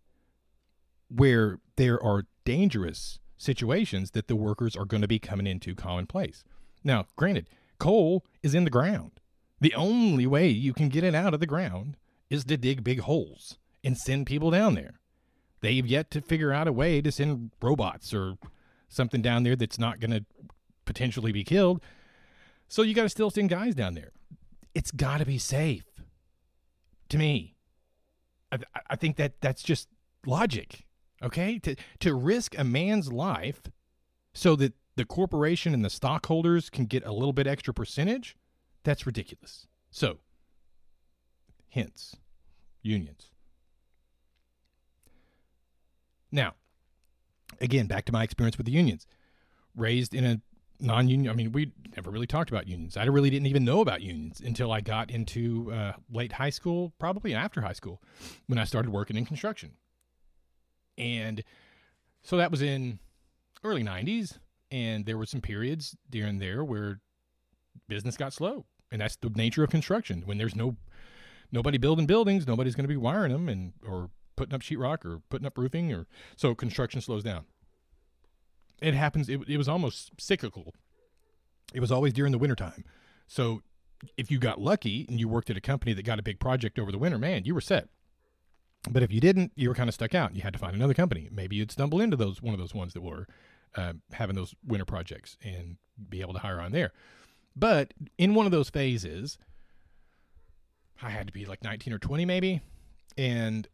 where 1.08 1.58
there 1.76 2.02
are 2.02 2.24
dangerous 2.44 3.18
situations 3.36 4.12
that 4.12 4.28
the 4.28 4.36
workers 4.36 4.76
are 4.76 4.84
going 4.84 5.02
to 5.02 5.08
be 5.08 5.18
coming 5.18 5.46
into 5.46 5.74
commonplace. 5.74 6.44
Now, 6.84 7.06
granted, 7.16 7.48
coal 7.82 8.24
is 8.44 8.54
in 8.54 8.62
the 8.62 8.70
ground. 8.70 9.10
The 9.60 9.74
only 9.74 10.24
way 10.24 10.48
you 10.48 10.72
can 10.72 10.88
get 10.88 11.02
it 11.02 11.16
out 11.16 11.34
of 11.34 11.40
the 11.40 11.46
ground 11.46 11.96
is 12.30 12.44
to 12.44 12.56
dig 12.56 12.84
big 12.84 13.00
holes 13.00 13.58
and 13.82 13.98
send 13.98 14.26
people 14.26 14.52
down 14.52 14.74
there. 14.74 15.00
They've 15.62 15.86
yet 15.86 16.08
to 16.12 16.20
figure 16.20 16.52
out 16.52 16.68
a 16.68 16.72
way 16.72 17.00
to 17.00 17.10
send 17.10 17.50
robots 17.60 18.14
or 18.14 18.36
something 18.88 19.20
down 19.20 19.42
there 19.42 19.56
that's 19.56 19.80
not 19.80 19.98
going 19.98 20.12
to 20.12 20.24
potentially 20.84 21.32
be 21.32 21.42
killed. 21.42 21.82
So 22.68 22.82
you 22.82 22.94
got 22.94 23.02
to 23.02 23.08
still 23.08 23.30
send 23.30 23.48
guys 23.48 23.74
down 23.74 23.94
there. 23.94 24.12
It's 24.74 24.92
got 24.92 25.18
to 25.18 25.26
be 25.26 25.38
safe. 25.38 25.84
To 27.08 27.18
me, 27.18 27.56
I, 28.52 28.58
I 28.90 28.96
think 28.96 29.16
that 29.16 29.40
that's 29.40 29.62
just 29.62 29.88
logic. 30.24 30.86
Okay, 31.20 31.58
to 31.60 31.76
to 32.00 32.14
risk 32.14 32.56
a 32.58 32.64
man's 32.64 33.12
life 33.12 33.62
so 34.34 34.56
that 34.56 34.74
the 34.96 35.04
corporation 35.04 35.74
and 35.74 35.84
the 35.84 35.90
stockholders 35.90 36.70
can 36.70 36.86
get 36.86 37.04
a 37.04 37.12
little 37.12 37.32
bit 37.32 37.46
extra 37.46 37.72
percentage, 37.72 38.36
that's 38.82 39.06
ridiculous. 39.06 39.66
So, 39.90 40.18
hence, 41.70 42.16
unions. 42.82 43.30
Now, 46.30 46.54
again, 47.60 47.86
back 47.86 48.04
to 48.06 48.12
my 48.12 48.22
experience 48.22 48.56
with 48.56 48.66
the 48.66 48.72
unions. 48.72 49.06
Raised 49.76 50.14
in 50.14 50.24
a 50.24 50.40
non 50.80 51.08
union, 51.08 51.30
I 51.30 51.34
mean, 51.34 51.52
we 51.52 51.72
never 51.96 52.10
really 52.10 52.26
talked 52.26 52.50
about 52.50 52.66
unions. 52.66 52.96
I 52.96 53.04
really 53.04 53.30
didn't 53.30 53.46
even 53.46 53.64
know 53.64 53.80
about 53.80 54.02
unions 54.02 54.40
until 54.40 54.72
I 54.72 54.80
got 54.80 55.10
into 55.10 55.72
uh, 55.72 55.92
late 56.10 56.32
high 56.32 56.50
school, 56.50 56.92
probably 56.98 57.34
after 57.34 57.60
high 57.60 57.72
school, 57.72 58.02
when 58.46 58.58
I 58.58 58.64
started 58.64 58.90
working 58.90 59.16
in 59.16 59.24
construction. 59.24 59.72
And 60.98 61.42
so 62.22 62.36
that 62.36 62.50
was 62.50 62.62
in 62.62 62.98
early 63.64 63.82
90s. 63.82 64.38
And 64.72 65.04
there 65.04 65.18
were 65.18 65.26
some 65.26 65.42
periods 65.42 65.94
during 66.08 66.38
there 66.38 66.64
where 66.64 67.00
business 67.88 68.16
got 68.16 68.32
slow. 68.32 68.64
And 68.90 69.00
that's 69.00 69.16
the 69.16 69.30
nature 69.30 69.62
of 69.62 69.70
construction. 69.70 70.22
When 70.24 70.38
there's 70.38 70.56
no 70.56 70.76
nobody 71.52 71.78
building 71.78 72.06
buildings, 72.06 72.46
nobody's 72.46 72.74
going 72.74 72.84
to 72.84 72.88
be 72.88 72.96
wiring 72.96 73.32
them 73.32 73.48
and 73.48 73.74
or 73.86 74.10
putting 74.34 74.54
up 74.54 74.62
sheetrock 74.62 75.04
or 75.04 75.20
putting 75.28 75.46
up 75.46 75.58
roofing 75.58 75.92
or 75.92 76.06
so 76.36 76.54
construction 76.54 77.00
slows 77.00 77.22
down. 77.22 77.44
It 78.80 78.94
happens 78.94 79.28
it, 79.28 79.40
it 79.46 79.58
was 79.58 79.68
almost 79.68 80.10
cyclical. 80.18 80.74
It 81.74 81.80
was 81.80 81.92
always 81.92 82.14
during 82.14 82.32
the 82.32 82.38
wintertime. 82.38 82.84
So 83.26 83.62
if 84.16 84.30
you 84.30 84.38
got 84.38 84.60
lucky 84.60 85.06
and 85.08 85.20
you 85.20 85.28
worked 85.28 85.50
at 85.50 85.56
a 85.56 85.60
company 85.60 85.92
that 85.92 86.04
got 86.04 86.18
a 86.18 86.22
big 86.22 86.40
project 86.40 86.78
over 86.78 86.90
the 86.90 86.98
winter, 86.98 87.18
man, 87.18 87.44
you 87.44 87.54
were 87.54 87.60
set. 87.60 87.88
But 88.90 89.02
if 89.02 89.12
you 89.12 89.20
didn't, 89.20 89.52
you 89.54 89.68
were 89.68 89.74
kind 89.74 89.88
of 89.88 89.94
stuck 89.94 90.14
out. 90.14 90.34
You 90.34 90.42
had 90.42 90.52
to 90.54 90.58
find 90.58 90.74
another 90.74 90.94
company. 90.94 91.28
Maybe 91.30 91.56
you'd 91.56 91.70
stumble 91.70 92.00
into 92.00 92.16
those 92.16 92.42
one 92.42 92.54
of 92.54 92.60
those 92.60 92.74
ones 92.74 92.94
that 92.94 93.02
were 93.02 93.26
uh, 93.74 93.92
having 94.12 94.36
those 94.36 94.54
winter 94.66 94.84
projects 94.84 95.36
and 95.42 95.76
be 96.08 96.20
able 96.20 96.34
to 96.34 96.40
hire 96.40 96.60
on 96.60 96.72
there. 96.72 96.92
But 97.54 97.94
in 98.18 98.34
one 98.34 98.46
of 98.46 98.52
those 98.52 98.70
phases, 98.70 99.38
I 101.02 101.10
had 101.10 101.26
to 101.26 101.32
be 101.32 101.44
like 101.44 101.62
19 101.62 101.92
or 101.92 101.98
20 101.98 102.24
maybe, 102.24 102.62
and 103.18 103.68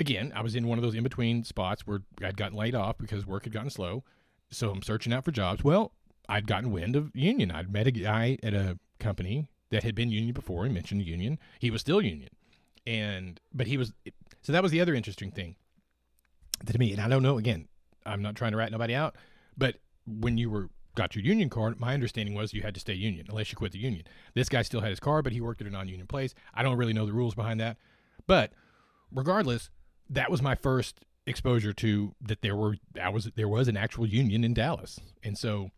again, 0.00 0.32
I 0.34 0.42
was 0.42 0.54
in 0.54 0.66
one 0.66 0.78
of 0.78 0.82
those 0.82 0.94
in 0.94 1.02
between 1.02 1.44
spots 1.44 1.86
where 1.86 2.02
I'd 2.22 2.36
gotten 2.36 2.56
laid 2.56 2.74
off 2.74 2.98
because 2.98 3.26
work 3.26 3.44
had 3.44 3.52
gotten 3.52 3.70
slow. 3.70 4.02
So 4.50 4.70
I'm 4.70 4.82
searching 4.82 5.12
out 5.12 5.24
for 5.24 5.30
jobs. 5.30 5.62
Well, 5.62 5.92
I'd 6.28 6.46
gotten 6.46 6.72
wind 6.72 6.96
of 6.96 7.14
union. 7.14 7.50
I'd 7.50 7.72
met 7.72 7.86
a 7.86 7.92
guy 7.92 8.38
at 8.42 8.54
a 8.54 8.78
company 8.98 9.48
that 9.70 9.84
had 9.84 9.94
been 9.94 10.10
union 10.10 10.32
before. 10.32 10.64
He 10.64 10.72
mentioned 10.72 11.02
union. 11.02 11.38
He 11.58 11.70
was 11.70 11.80
still 11.80 12.02
union, 12.02 12.30
and 12.86 13.40
but 13.52 13.66
he 13.66 13.76
was 13.76 13.92
so 14.42 14.52
that 14.52 14.62
was 14.62 14.72
the 14.72 14.80
other 14.80 14.94
interesting 14.94 15.30
thing 15.30 15.54
to 16.66 16.78
me. 16.78 16.92
And 16.92 17.00
I 17.00 17.08
don't 17.08 17.22
know. 17.22 17.38
Again, 17.38 17.68
I'm 18.10 18.22
not 18.22 18.34
trying 18.34 18.52
to 18.52 18.56
rat 18.58 18.72
nobody 18.72 18.94
out, 18.94 19.16
but 19.56 19.76
when 20.06 20.38
you 20.38 20.50
were 20.50 20.68
got 20.94 21.14
your 21.14 21.24
union 21.24 21.48
card, 21.48 21.78
my 21.78 21.94
understanding 21.94 22.34
was 22.34 22.52
you 22.52 22.62
had 22.62 22.74
to 22.74 22.80
stay 22.80 22.94
union 22.94 23.26
unless 23.28 23.50
you 23.50 23.56
quit 23.56 23.72
the 23.72 23.78
union. 23.78 24.04
This 24.34 24.48
guy 24.48 24.62
still 24.62 24.80
had 24.80 24.90
his 24.90 25.00
card, 25.00 25.24
but 25.24 25.32
he 25.32 25.40
worked 25.40 25.60
at 25.60 25.66
a 25.66 25.70
non-union 25.70 26.06
place. 26.06 26.34
I 26.52 26.62
don't 26.62 26.76
really 26.76 26.92
know 26.92 27.06
the 27.06 27.12
rules 27.12 27.34
behind 27.34 27.60
that, 27.60 27.76
but 28.26 28.52
regardless, 29.12 29.70
that 30.08 30.30
was 30.30 30.42
my 30.42 30.54
first 30.54 31.00
exposure 31.26 31.72
to 31.72 32.14
that 32.20 32.42
there 32.42 32.56
were 32.56 32.76
that 32.94 33.12
was 33.12 33.30
there 33.36 33.48
was 33.48 33.68
an 33.68 33.76
actual 33.76 34.06
union 34.06 34.44
in 34.44 34.54
Dallas, 34.54 34.98
and 35.22 35.38
so 35.38 35.70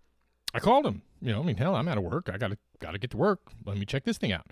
I 0.54 0.60
called 0.60 0.86
him. 0.86 1.02
You 1.20 1.32
know, 1.32 1.40
I 1.40 1.44
mean, 1.44 1.56
hell, 1.56 1.74
I'm 1.74 1.88
out 1.88 1.98
of 1.98 2.04
work. 2.04 2.28
I 2.32 2.38
gotta 2.38 2.58
gotta 2.80 2.98
get 2.98 3.10
to 3.12 3.16
work. 3.16 3.40
Let 3.64 3.76
me 3.76 3.86
check 3.86 4.04
this 4.04 4.18
thing 4.18 4.32
out. 4.32 4.46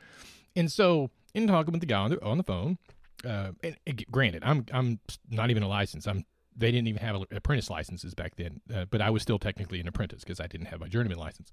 And 0.57 0.71
so, 0.71 1.11
in 1.35 1.47
talking 1.47 1.73
with 1.73 1.81
the 1.81 1.87
guy 1.87 1.99
on 1.99 2.11
the 2.11 2.23
on 2.23 2.38
the 2.38 2.45
phone, 2.45 2.79
uh, 3.25 3.53
and, 3.62 3.77
and 3.87 4.05
granted, 4.11 4.43
I'm 4.45 4.66
I'm 4.73 5.01
not 5.31 5.51
even 5.51 5.62
a 5.62 5.69
license. 5.69 6.07
I'm 6.07 6.25
they 6.61 6.70
didn't 6.70 6.88
even 6.88 7.03
have 7.03 7.23
apprentice 7.31 7.70
licenses 7.70 8.14
back 8.14 8.37
then, 8.37 8.61
uh, 8.73 8.85
but 8.90 9.01
I 9.01 9.11
was 9.11 9.23
still 9.23 9.38
technically 9.38 9.81
an 9.81 9.88
apprentice 9.88 10.23
because 10.23 10.40
I 10.40 10.46
didn't 10.46 10.66
have 10.66 10.81
my 10.81 10.88
journeyman 10.88 11.18
license. 11.18 11.53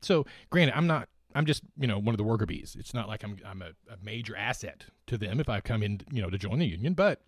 So, 0.00 0.26
granted, 0.50 0.76
I'm 0.76 0.86
not. 0.86 1.08
I'm 1.34 1.44
just 1.46 1.62
you 1.78 1.86
know 1.86 1.98
one 1.98 2.14
of 2.14 2.18
the 2.18 2.24
worker 2.24 2.46
bees. 2.46 2.76
It's 2.78 2.94
not 2.94 3.08
like 3.08 3.22
I'm 3.22 3.38
I'm 3.46 3.62
a, 3.62 3.70
a 3.90 3.96
major 4.02 4.36
asset 4.36 4.86
to 5.06 5.18
them 5.18 5.40
if 5.40 5.48
I 5.48 5.60
come 5.60 5.82
in 5.82 6.00
you 6.10 6.22
know 6.22 6.30
to 6.30 6.38
join 6.38 6.58
the 6.58 6.66
union, 6.66 6.94
but 6.94 7.22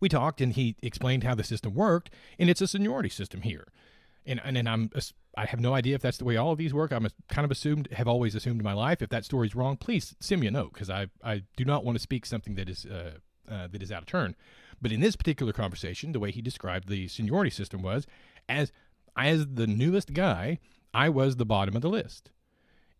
we 0.00 0.08
talked 0.08 0.40
and 0.40 0.52
he 0.52 0.76
explained 0.82 1.24
how 1.24 1.34
the 1.34 1.44
system 1.44 1.74
worked 1.74 2.10
and 2.38 2.50
it's 2.50 2.60
a 2.60 2.66
seniority 2.66 3.08
system 3.08 3.42
here 3.42 3.68
and 4.26 4.40
and, 4.44 4.56
and 4.56 4.68
i'm 4.68 4.90
i 5.36 5.46
have 5.46 5.60
no 5.60 5.74
idea 5.74 5.94
if 5.94 6.02
that's 6.02 6.18
the 6.18 6.24
way 6.24 6.36
all 6.36 6.52
of 6.52 6.58
these 6.58 6.74
work 6.74 6.92
i'm 6.92 7.06
kind 7.28 7.44
of 7.44 7.50
assumed 7.50 7.88
have 7.92 8.08
always 8.08 8.34
assumed 8.34 8.60
in 8.60 8.64
my 8.64 8.72
life 8.72 9.02
if 9.02 9.08
that 9.08 9.24
story's 9.24 9.54
wrong 9.54 9.76
please 9.76 10.14
send 10.20 10.40
me 10.40 10.46
a 10.46 10.50
note 10.50 10.72
because 10.72 10.90
i 10.90 11.06
i 11.24 11.42
do 11.56 11.64
not 11.64 11.84
want 11.84 11.96
to 11.96 12.02
speak 12.02 12.26
something 12.26 12.54
that 12.54 12.68
is 12.68 12.84
uh, 12.86 13.12
uh, 13.50 13.66
that 13.70 13.82
is 13.82 13.92
out 13.92 14.02
of 14.02 14.06
turn 14.06 14.34
but 14.80 14.92
in 14.92 15.00
this 15.00 15.16
particular 15.16 15.52
conversation 15.52 16.12
the 16.12 16.20
way 16.20 16.30
he 16.30 16.42
described 16.42 16.88
the 16.88 17.08
seniority 17.08 17.50
system 17.50 17.82
was 17.82 18.06
as 18.48 18.72
as 19.16 19.46
the 19.54 19.66
newest 19.66 20.12
guy 20.12 20.58
i 20.94 21.08
was 21.08 21.36
the 21.36 21.46
bottom 21.46 21.76
of 21.76 21.82
the 21.82 21.90
list 21.90 22.30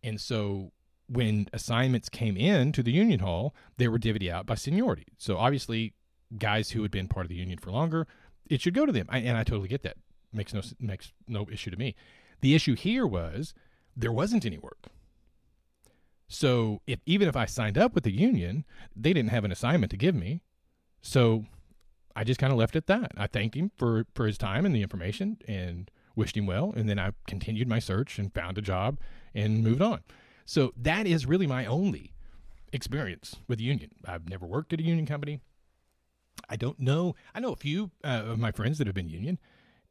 and 0.03 0.19
so 0.19 0.71
when 1.07 1.47
assignments 1.51 2.09
came 2.09 2.37
in 2.37 2.71
to 2.71 2.81
the 2.81 2.91
union 2.91 3.19
hall 3.19 3.53
they 3.77 3.87
were 3.87 3.99
divvied 3.99 4.29
out 4.29 4.45
by 4.45 4.55
seniority 4.55 5.07
so 5.17 5.37
obviously 5.37 5.93
guys 6.37 6.71
who 6.71 6.81
had 6.81 6.91
been 6.91 7.07
part 7.07 7.25
of 7.25 7.29
the 7.29 7.35
union 7.35 7.57
for 7.57 7.71
longer, 7.71 8.07
it 8.49 8.61
should 8.61 8.73
go 8.73 8.85
to 8.85 8.91
them. 8.91 9.07
I, 9.09 9.19
and 9.19 9.37
I 9.37 9.43
totally 9.43 9.67
get 9.67 9.83
that. 9.83 9.97
Makes 10.31 10.53
no 10.53 10.61
makes 10.79 11.11
no 11.27 11.47
issue 11.51 11.69
to 11.69 11.77
me. 11.77 11.95
The 12.41 12.55
issue 12.55 12.75
here 12.75 13.05
was 13.05 13.53
there 13.95 14.11
wasn't 14.11 14.45
any 14.45 14.57
work. 14.57 14.87
So 16.33 16.81
if 16.87 16.99
even 17.05 17.27
if 17.27 17.35
I 17.35 17.45
signed 17.45 17.77
up 17.77 17.93
with 17.93 18.03
the 18.03 18.11
union, 18.11 18.65
they 18.95 19.13
didn't 19.13 19.29
have 19.29 19.45
an 19.45 19.51
assignment 19.51 19.91
to 19.91 19.97
give 19.97 20.15
me. 20.15 20.41
So 21.01 21.45
I 22.15 22.23
just 22.23 22.39
kind 22.39 22.51
of 22.51 22.57
left 22.57 22.75
it 22.75 22.79
at 22.79 22.87
that. 22.87 23.11
I 23.15 23.27
thanked 23.27 23.55
him 23.55 23.71
for 23.77 24.05
for 24.15 24.25
his 24.25 24.37
time 24.37 24.65
and 24.65 24.75
the 24.75 24.81
information 24.81 25.37
and 25.47 25.91
wished 26.15 26.35
him 26.35 26.47
well, 26.47 26.73
and 26.75 26.89
then 26.89 26.97
I 26.97 27.11
continued 27.27 27.67
my 27.67 27.77
search 27.77 28.17
and 28.17 28.33
found 28.33 28.57
a 28.57 28.61
job 28.61 28.99
and 29.35 29.63
moved 29.63 29.81
on. 29.81 30.01
So 30.45 30.73
that 30.75 31.05
is 31.05 31.27
really 31.27 31.45
my 31.45 31.67
only 31.67 32.13
experience 32.71 33.35
with 33.47 33.59
the 33.59 33.65
union. 33.65 33.91
I've 34.03 34.27
never 34.27 34.47
worked 34.47 34.73
at 34.73 34.79
a 34.79 34.83
union 34.83 35.05
company. 35.05 35.39
I 36.49 36.55
don't 36.55 36.79
know. 36.79 37.15
I 37.35 37.41
know 37.41 37.51
a 37.51 37.55
few 37.55 37.91
uh, 38.03 38.23
of 38.25 38.39
my 38.39 38.51
friends 38.51 38.79
that 38.79 38.87
have 38.87 38.95
been 38.95 39.09
union, 39.09 39.37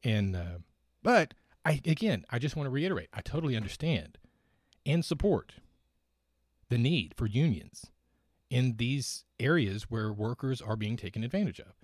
and 0.02 0.34
uh, 0.34 0.58
but 1.04 1.34
I 1.64 1.80
again, 1.86 2.24
I 2.30 2.40
just 2.40 2.56
want 2.56 2.66
to 2.66 2.70
reiterate, 2.70 3.10
I 3.12 3.20
totally 3.20 3.56
understand 3.56 4.18
and 4.84 5.04
support 5.04 5.54
the 6.72 6.78
need 6.78 7.12
for 7.14 7.26
unions 7.26 7.90
in 8.48 8.76
these 8.78 9.24
areas 9.38 9.90
where 9.90 10.10
workers 10.10 10.62
are 10.62 10.74
being 10.74 10.96
taken 10.96 11.22
advantage 11.22 11.60
of. 11.60 11.74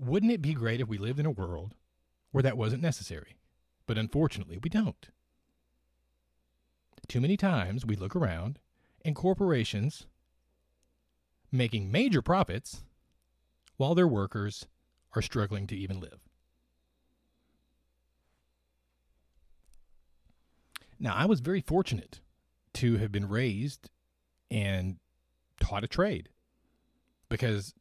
Wouldn't 0.00 0.32
it 0.32 0.42
be 0.42 0.52
great 0.52 0.80
if 0.80 0.88
we 0.88 0.98
lived 0.98 1.20
in 1.20 1.26
a 1.26 1.30
world 1.30 1.74
where 2.32 2.42
that 2.42 2.58
wasn't 2.58 2.82
necessary? 2.82 3.36
But 3.86 3.98
unfortunately, 3.98 4.58
we 4.60 4.68
don't. 4.68 5.08
Too 7.06 7.20
many 7.20 7.36
times 7.36 7.86
we 7.86 7.94
look 7.94 8.16
around 8.16 8.58
and 9.04 9.14
corporations 9.14 10.06
making 11.52 11.92
major 11.92 12.20
profits 12.20 12.82
while 13.76 13.94
their 13.94 14.08
workers 14.08 14.66
are 15.14 15.22
struggling 15.22 15.68
to 15.68 15.76
even 15.76 16.00
live. 16.00 16.18
Now, 20.98 21.14
I 21.14 21.26
was 21.26 21.38
very 21.38 21.60
fortunate 21.60 22.18
to 22.76 22.98
have 22.98 23.10
been 23.10 23.28
raised 23.28 23.90
and 24.50 24.96
taught 25.60 25.84
a 25.84 25.88
trade 25.88 26.28
because 27.28 27.74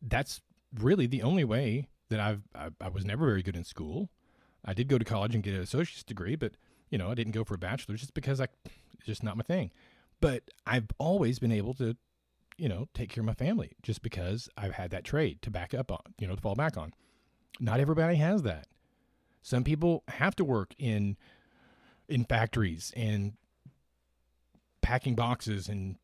that's 0.00 0.40
really 0.78 1.06
the 1.06 1.22
only 1.22 1.44
way 1.44 1.88
that 2.10 2.20
I've 2.20 2.42
I, 2.54 2.70
I 2.80 2.88
was 2.88 3.04
never 3.04 3.26
very 3.26 3.42
good 3.42 3.56
in 3.56 3.64
school. 3.64 4.10
I 4.64 4.74
did 4.74 4.88
go 4.88 4.98
to 4.98 5.04
college 5.04 5.34
and 5.34 5.42
get 5.42 5.54
an 5.54 5.60
associate's 5.60 6.04
degree, 6.04 6.36
but 6.36 6.52
you 6.90 6.98
know, 6.98 7.10
I 7.10 7.14
didn't 7.14 7.32
go 7.32 7.44
for 7.44 7.54
a 7.54 7.58
bachelor's 7.58 8.00
just 8.00 8.14
because 8.14 8.40
I 8.40 8.48
it's 8.64 9.06
just 9.06 9.22
not 9.22 9.36
my 9.36 9.44
thing. 9.44 9.70
But 10.20 10.42
I've 10.66 10.86
always 10.98 11.38
been 11.38 11.52
able 11.52 11.74
to, 11.74 11.96
you 12.56 12.68
know, 12.68 12.88
take 12.94 13.10
care 13.10 13.22
of 13.22 13.26
my 13.26 13.34
family 13.34 13.72
just 13.82 14.02
because 14.02 14.48
I've 14.56 14.74
had 14.74 14.90
that 14.90 15.04
trade 15.04 15.42
to 15.42 15.50
back 15.50 15.74
up 15.74 15.90
on, 15.90 16.00
you 16.18 16.26
know, 16.26 16.36
to 16.36 16.40
fall 16.40 16.54
back 16.54 16.76
on. 16.76 16.92
Not 17.60 17.80
everybody 17.80 18.16
has 18.16 18.42
that. 18.42 18.66
Some 19.42 19.64
people 19.64 20.04
have 20.08 20.36
to 20.36 20.44
work 20.44 20.74
in 20.78 21.16
in 22.08 22.24
factories 22.24 22.92
and 22.96 23.34
packing 24.82 25.14
boxes 25.14 25.68
and 25.68 25.96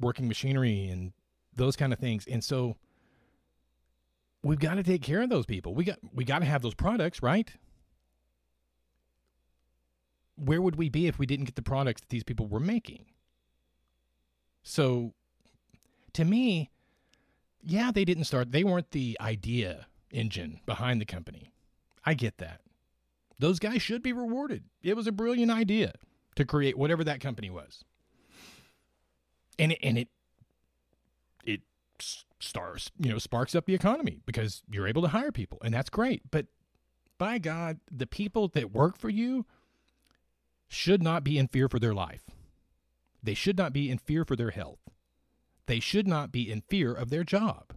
working 0.00 0.28
machinery 0.28 0.88
and 0.88 1.12
those 1.56 1.76
kind 1.76 1.92
of 1.92 1.98
things. 1.98 2.26
And 2.26 2.42
so 2.42 2.76
we've 4.42 4.58
got 4.58 4.74
to 4.74 4.82
take 4.82 5.02
care 5.02 5.22
of 5.22 5.30
those 5.30 5.46
people. 5.46 5.74
We 5.74 5.84
got 5.84 5.98
we 6.12 6.24
got 6.24 6.40
to 6.40 6.44
have 6.44 6.62
those 6.62 6.74
products, 6.74 7.22
right? 7.22 7.50
Where 10.36 10.60
would 10.60 10.76
we 10.76 10.88
be 10.88 11.06
if 11.06 11.18
we 11.18 11.26
didn't 11.26 11.46
get 11.46 11.54
the 11.54 11.62
products 11.62 12.00
that 12.02 12.10
these 12.10 12.24
people 12.24 12.46
were 12.46 12.60
making? 12.60 13.06
So 14.62 15.14
to 16.14 16.24
me, 16.24 16.70
yeah, 17.62 17.90
they 17.92 18.04
didn't 18.04 18.24
start. 18.24 18.50
They 18.50 18.64
weren't 18.64 18.90
the 18.90 19.16
idea 19.20 19.86
engine 20.10 20.60
behind 20.66 21.00
the 21.00 21.04
company. 21.04 21.52
I 22.04 22.14
get 22.14 22.38
that. 22.38 22.60
Those 23.38 23.58
guys 23.58 23.82
should 23.82 24.02
be 24.02 24.12
rewarded. 24.12 24.64
It 24.82 24.96
was 24.96 25.06
a 25.06 25.12
brilliant 25.12 25.50
idea 25.50 25.92
to 26.36 26.44
create 26.44 26.78
whatever 26.78 27.04
that 27.04 27.20
company 27.20 27.50
was. 27.50 27.84
And 29.58 29.72
it, 29.72 29.78
and 29.82 29.98
it 29.98 30.08
it 31.44 31.60
stars, 32.40 32.90
you 32.98 33.10
know, 33.10 33.18
sparks 33.18 33.54
up 33.54 33.66
the 33.66 33.74
economy 33.74 34.20
because 34.26 34.62
you're 34.70 34.88
able 34.88 35.02
to 35.02 35.08
hire 35.08 35.32
people 35.32 35.58
and 35.64 35.72
that's 35.72 35.90
great. 35.90 36.22
But 36.30 36.46
by 37.18 37.38
God, 37.38 37.80
the 37.90 38.06
people 38.06 38.48
that 38.48 38.72
work 38.72 38.98
for 38.98 39.08
you 39.08 39.46
should 40.68 41.02
not 41.02 41.22
be 41.24 41.38
in 41.38 41.48
fear 41.48 41.68
for 41.68 41.78
their 41.78 41.94
life. 41.94 42.24
They 43.22 43.34
should 43.34 43.56
not 43.56 43.72
be 43.72 43.90
in 43.90 43.98
fear 43.98 44.24
for 44.24 44.36
their 44.36 44.50
health. 44.50 44.80
They 45.66 45.80
should 45.80 46.06
not 46.06 46.30
be 46.30 46.50
in 46.50 46.62
fear 46.62 46.92
of 46.92 47.10
their 47.10 47.24
job 47.24 47.74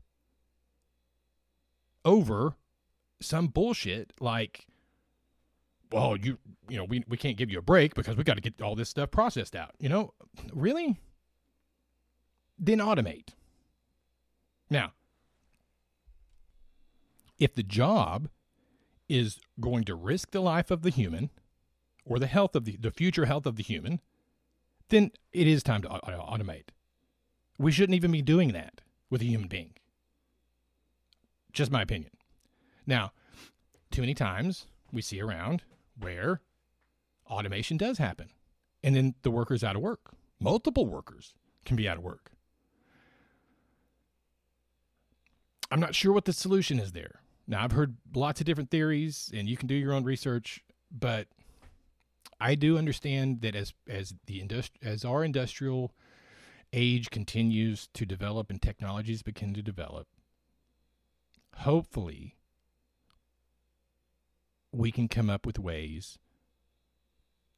over 2.03 2.55
some 3.19 3.47
bullshit 3.47 4.13
like 4.19 4.67
well 5.91 6.15
you 6.15 6.37
you 6.69 6.77
know 6.77 6.85
we, 6.85 7.03
we 7.07 7.17
can't 7.17 7.37
give 7.37 7.51
you 7.51 7.59
a 7.59 7.61
break 7.61 7.95
because 7.95 8.15
we 8.15 8.23
got 8.23 8.35
to 8.35 8.41
get 8.41 8.61
all 8.61 8.75
this 8.75 8.89
stuff 8.89 9.11
processed 9.11 9.55
out 9.55 9.71
you 9.79 9.89
know 9.89 10.13
really 10.53 10.97
then 12.57 12.79
automate 12.79 13.29
now 14.69 14.91
if 17.39 17.53
the 17.53 17.63
job 17.63 18.29
is 19.07 19.39
going 19.59 19.83
to 19.83 19.95
risk 19.95 20.31
the 20.31 20.41
life 20.41 20.71
of 20.71 20.81
the 20.81 20.89
human 20.89 21.29
or 22.05 22.19
the 22.19 22.27
health 22.27 22.55
of 22.55 22.65
the 22.65 22.77
the 22.77 22.91
future 22.91 23.25
health 23.25 23.45
of 23.45 23.55
the 23.55 23.63
human 23.63 23.99
then 24.89 25.11
it 25.31 25.47
is 25.47 25.63
time 25.63 25.81
to 25.81 25.89
automate 25.89 26.69
we 27.57 27.71
shouldn't 27.71 27.95
even 27.95 28.11
be 28.11 28.21
doing 28.21 28.51
that 28.51 28.81
with 29.09 29.21
a 29.21 29.25
human 29.25 29.47
being 29.47 29.73
just 31.53 31.71
my 31.71 31.81
opinion 31.81 32.11
now 32.85 33.11
too 33.91 34.01
many 34.01 34.13
times 34.13 34.67
we 34.91 35.01
see 35.01 35.21
around 35.21 35.63
where 35.99 36.41
automation 37.29 37.77
does 37.77 37.97
happen. 37.97 38.29
And 38.83 38.95
then 38.95 39.15
the 39.23 39.31
worker's 39.31 39.63
out 39.63 39.75
of 39.75 39.81
work. 39.81 40.11
Multiple 40.39 40.85
workers 40.85 41.33
can 41.65 41.75
be 41.75 41.87
out 41.87 41.97
of 41.97 42.03
work. 42.03 42.31
I'm 45.69 45.79
not 45.79 45.95
sure 45.95 46.13
what 46.13 46.25
the 46.25 46.33
solution 46.33 46.79
is 46.79 46.93
there. 46.93 47.21
Now, 47.47 47.63
I've 47.63 47.71
heard 47.71 47.97
lots 48.13 48.41
of 48.41 48.45
different 48.45 48.69
theories, 48.71 49.31
and 49.33 49.47
you 49.47 49.57
can 49.57 49.67
do 49.67 49.75
your 49.75 49.93
own 49.93 50.03
research, 50.03 50.63
but 50.91 51.27
I 52.39 52.55
do 52.55 52.77
understand 52.77 53.41
that 53.41 53.55
as 53.55 53.73
as 53.87 54.13
the 54.25 54.41
industri- 54.41 54.83
as 54.83 55.03
our 55.03 55.23
industrial 55.23 55.93
age 56.73 57.09
continues 57.09 57.87
to 57.93 58.05
develop 58.05 58.49
and 58.49 58.61
technologies 58.61 59.23
begin 59.23 59.53
to 59.53 59.61
develop, 59.61 60.07
hopefully 61.59 62.35
we 64.71 64.91
can 64.91 65.07
come 65.07 65.29
up 65.29 65.45
with 65.45 65.57
ways 65.57 66.19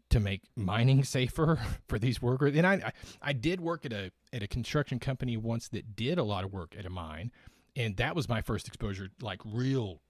to 0.10 0.20
make 0.20 0.42
mining 0.56 1.04
safer 1.04 1.60
for 1.88 2.00
these 2.00 2.22
workers. 2.22 2.56
And 2.56 2.66
I, 2.66 2.74
I, 2.74 2.92
I 3.22 3.34
did 3.34 3.60
work 3.62 3.86
at 3.86 3.94
a 3.94 4.12
at 4.32 4.44
a 4.44 4.48
construction 4.48 5.00
company 5.00 5.36
once 5.36 5.68
that 5.70 5.96
did 5.96 6.18
a 6.18 6.24
lot 6.24 6.44
of 6.44 6.54
work 6.54 6.76
at 6.78 6.86
a 6.86 6.90
mine, 6.90 7.32
and 7.76 7.98
that 7.98 8.16
was 8.16 8.30
my 8.30 8.42
first 8.42 8.68
exposure, 8.68 9.10
like 9.22 9.42
real 9.46 10.02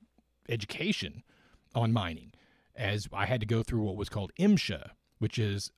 education 0.47 1.23
on 1.75 1.91
mining, 1.93 2.33
as 2.75 3.07
I 3.13 3.25
had 3.25 3.39
to 3.41 3.45
go 3.45 3.63
through 3.63 3.83
what 3.83 3.95
was 3.95 4.09
called 4.09 4.31
MSHA, 4.39 4.91
which 5.19 5.37
is 5.37 5.71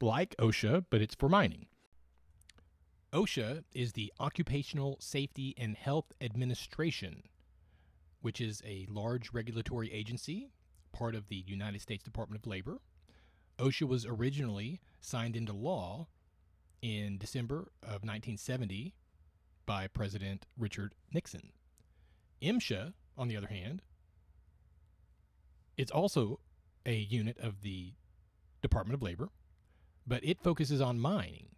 like 0.00 0.34
OSHA, 0.38 0.86
but 0.90 1.02
it's 1.02 1.14
for 1.14 1.28
mining. 1.28 1.66
OSHA 3.12 3.64
is 3.74 3.92
the 3.92 4.12
Occupational 4.20 4.96
Safety 5.00 5.54
and 5.58 5.76
Health 5.76 6.12
Administration 6.20 7.24
which 8.22 8.40
is 8.40 8.62
a 8.64 8.86
large 8.88 9.32
regulatory 9.32 9.92
agency, 9.92 10.50
part 10.92 11.14
of 11.14 11.28
the 11.28 11.44
United 11.46 11.80
States 11.80 12.04
Department 12.04 12.40
of 12.42 12.46
Labor. 12.46 12.78
OSHA 13.58 13.88
was 13.88 14.06
originally 14.06 14.80
signed 15.00 15.36
into 15.36 15.52
law 15.52 16.08
in 16.82 17.18
December 17.18 17.72
of 17.82 18.02
1970 18.02 18.94
by 19.70 19.86
President 19.86 20.46
Richard 20.58 20.96
Nixon. 21.14 21.52
MSHA, 22.42 22.92
on 23.16 23.28
the 23.28 23.36
other 23.36 23.46
hand, 23.46 23.82
it's 25.76 25.92
also 25.92 26.40
a 26.84 26.96
unit 26.96 27.38
of 27.38 27.62
the 27.62 27.92
Department 28.62 28.94
of 28.94 29.02
Labor, 29.02 29.28
but 30.04 30.24
it 30.24 30.42
focuses 30.42 30.80
on 30.80 30.98
mining. 30.98 31.50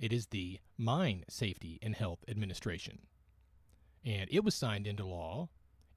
It 0.00 0.12
is 0.12 0.26
the 0.26 0.58
Mine 0.76 1.22
Safety 1.28 1.78
and 1.80 1.94
Health 1.94 2.24
Administration. 2.26 2.98
And 4.04 4.28
it 4.28 4.42
was 4.42 4.56
signed 4.56 4.88
into 4.88 5.06
law 5.06 5.48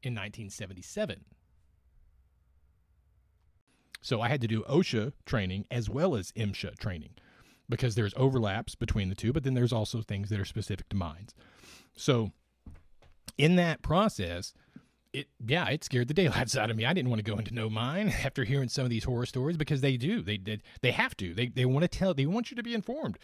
in 0.04 0.14
1977. 0.14 1.26
So 4.02 4.22
I 4.22 4.28
had 4.28 4.42
to 4.42 4.48
do 4.48 4.62
OSHA 4.70 5.14
training 5.26 5.66
as 5.72 5.90
well 5.90 6.16
as 6.16 6.32
MSHA 6.34 6.78
training 6.78 7.16
because 7.68 7.96
there's 7.96 8.14
overlaps 8.16 8.76
between 8.76 9.10
the 9.10 9.16
two, 9.16 9.34
but 9.34 9.44
then 9.44 9.56
there's 9.56 9.74
also 9.74 10.04
things 10.04 10.30
that 10.30 10.40
are 10.40 10.46
specific 10.46 10.88
to 10.90 10.96
mines. 10.96 11.34
So 11.96 12.32
in 13.38 13.56
that 13.56 13.82
process, 13.82 14.54
it 15.14 15.28
yeah, 15.46 15.68
it 15.70 15.84
scared 15.84 16.08
the 16.08 16.14
daylights 16.14 16.58
out 16.58 16.70
of 16.70 16.78
me. 16.78 16.86
I 16.86 16.94
didn't 16.94 17.10
want 17.10 17.24
to 17.24 17.32
go 17.32 17.38
into 17.38 17.54
no 17.54 17.70
mine 17.70 18.10
after 18.24 18.44
hearing 18.44 18.70
some 18.70 18.84
of 18.84 18.90
these 18.90 19.06
horror 19.06 19.26
stories 19.26 19.58
because 19.58 19.82
they 19.82 19.98
do. 19.98 20.22
They 20.22 20.38
did 20.38 20.62
they, 20.82 20.90
they 20.90 20.92
have 20.92 21.16
to. 21.18 21.34
They 21.34 21.48
they 21.48 21.66
want 21.66 21.84
to 21.84 21.88
tell 21.88 22.14
they 22.14 22.26
want 22.26 22.52
you 22.52 22.56
to 22.56 22.64
be 22.64 22.74
informed. 22.74 23.18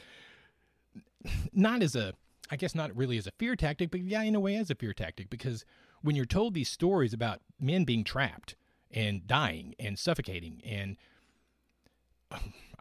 Not 1.54 1.84
as 1.84 1.96
a 1.96 2.14
I 2.50 2.56
guess 2.56 2.76
not 2.76 2.96
really 2.96 3.18
as 3.18 3.28
a 3.28 3.32
fear 3.32 3.56
tactic, 3.56 3.92
but 3.92 4.02
yeah, 4.02 4.22
in 4.24 4.36
a 4.36 4.40
way 4.40 4.56
as 4.56 4.70
a 4.70 4.76
fear 4.76 4.94
tactic 4.94 5.30
because 5.30 5.66
when 6.02 6.16
you're 6.16 6.26
told 6.26 6.54
these 6.54 6.70
stories 6.70 7.14
about 7.14 7.42
men 7.60 7.86
being 7.86 8.04
trapped 8.04 8.56
and 8.90 9.26
dying 9.28 9.76
and 9.80 9.98
suffocating 9.98 10.62
and 10.66 10.98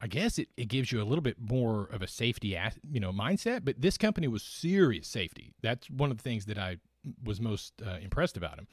I 0.00 0.06
guess 0.06 0.38
it, 0.38 0.48
it 0.56 0.68
gives 0.68 0.90
you 0.90 1.02
a 1.02 1.04
little 1.04 1.22
bit 1.22 1.36
more 1.38 1.84
of 1.92 2.00
a 2.02 2.06
safety, 2.06 2.56
you 2.90 3.00
know, 3.00 3.12
mindset. 3.12 3.64
But 3.64 3.80
this 3.80 3.98
company 3.98 4.28
was 4.28 4.42
serious 4.42 5.06
safety. 5.06 5.52
That's 5.62 5.90
one 5.90 6.10
of 6.10 6.16
the 6.16 6.22
things 6.22 6.46
that 6.46 6.58
I 6.58 6.78
was 7.22 7.40
most 7.40 7.74
uh, 7.86 7.98
impressed 8.00 8.36
about 8.36 8.56
them. 8.56 8.66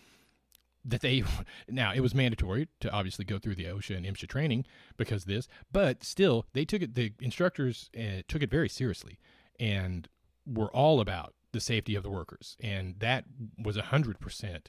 That 0.85 1.01
they 1.01 1.23
now 1.67 1.93
it 1.93 1.99
was 1.99 2.15
mandatory 2.15 2.69
to 2.79 2.91
obviously 2.91 3.25
go 3.25 3.39
through 3.39 3.55
the 3.55 3.65
OSHA 3.65 3.97
and 3.97 4.05
MSHA 4.05 4.29
training 4.29 4.65
because 4.95 5.23
of 5.23 5.27
this, 5.27 5.47
but 5.71 6.03
still 6.03 6.45
they 6.53 6.63
took 6.63 6.81
it. 6.81 6.95
The 6.95 7.13
instructors 7.21 7.89
uh, 7.97 8.21
took 8.27 8.41
it 8.41 8.49
very 8.49 8.69
seriously 8.69 9.19
and 9.59 10.07
were 10.45 10.71
all 10.71 11.01
about 11.01 11.33
the 11.51 11.59
safety 11.59 11.95
of 11.95 12.03
the 12.03 12.09
workers. 12.09 12.55
And 12.61 12.99
that 12.99 13.25
was 13.61 13.75
a 13.75 13.81
100% 13.81 14.67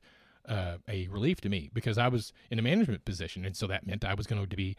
uh, 0.48 0.76
a 0.88 1.06
relief 1.08 1.40
to 1.42 1.48
me 1.48 1.70
because 1.72 1.98
I 1.98 2.08
was 2.08 2.32
in 2.50 2.58
a 2.58 2.62
management 2.62 3.04
position. 3.04 3.44
And 3.44 3.56
so 3.56 3.66
that 3.66 3.86
meant 3.86 4.04
I 4.04 4.14
was 4.14 4.26
going 4.26 4.44
to 4.44 4.56
be 4.56 4.76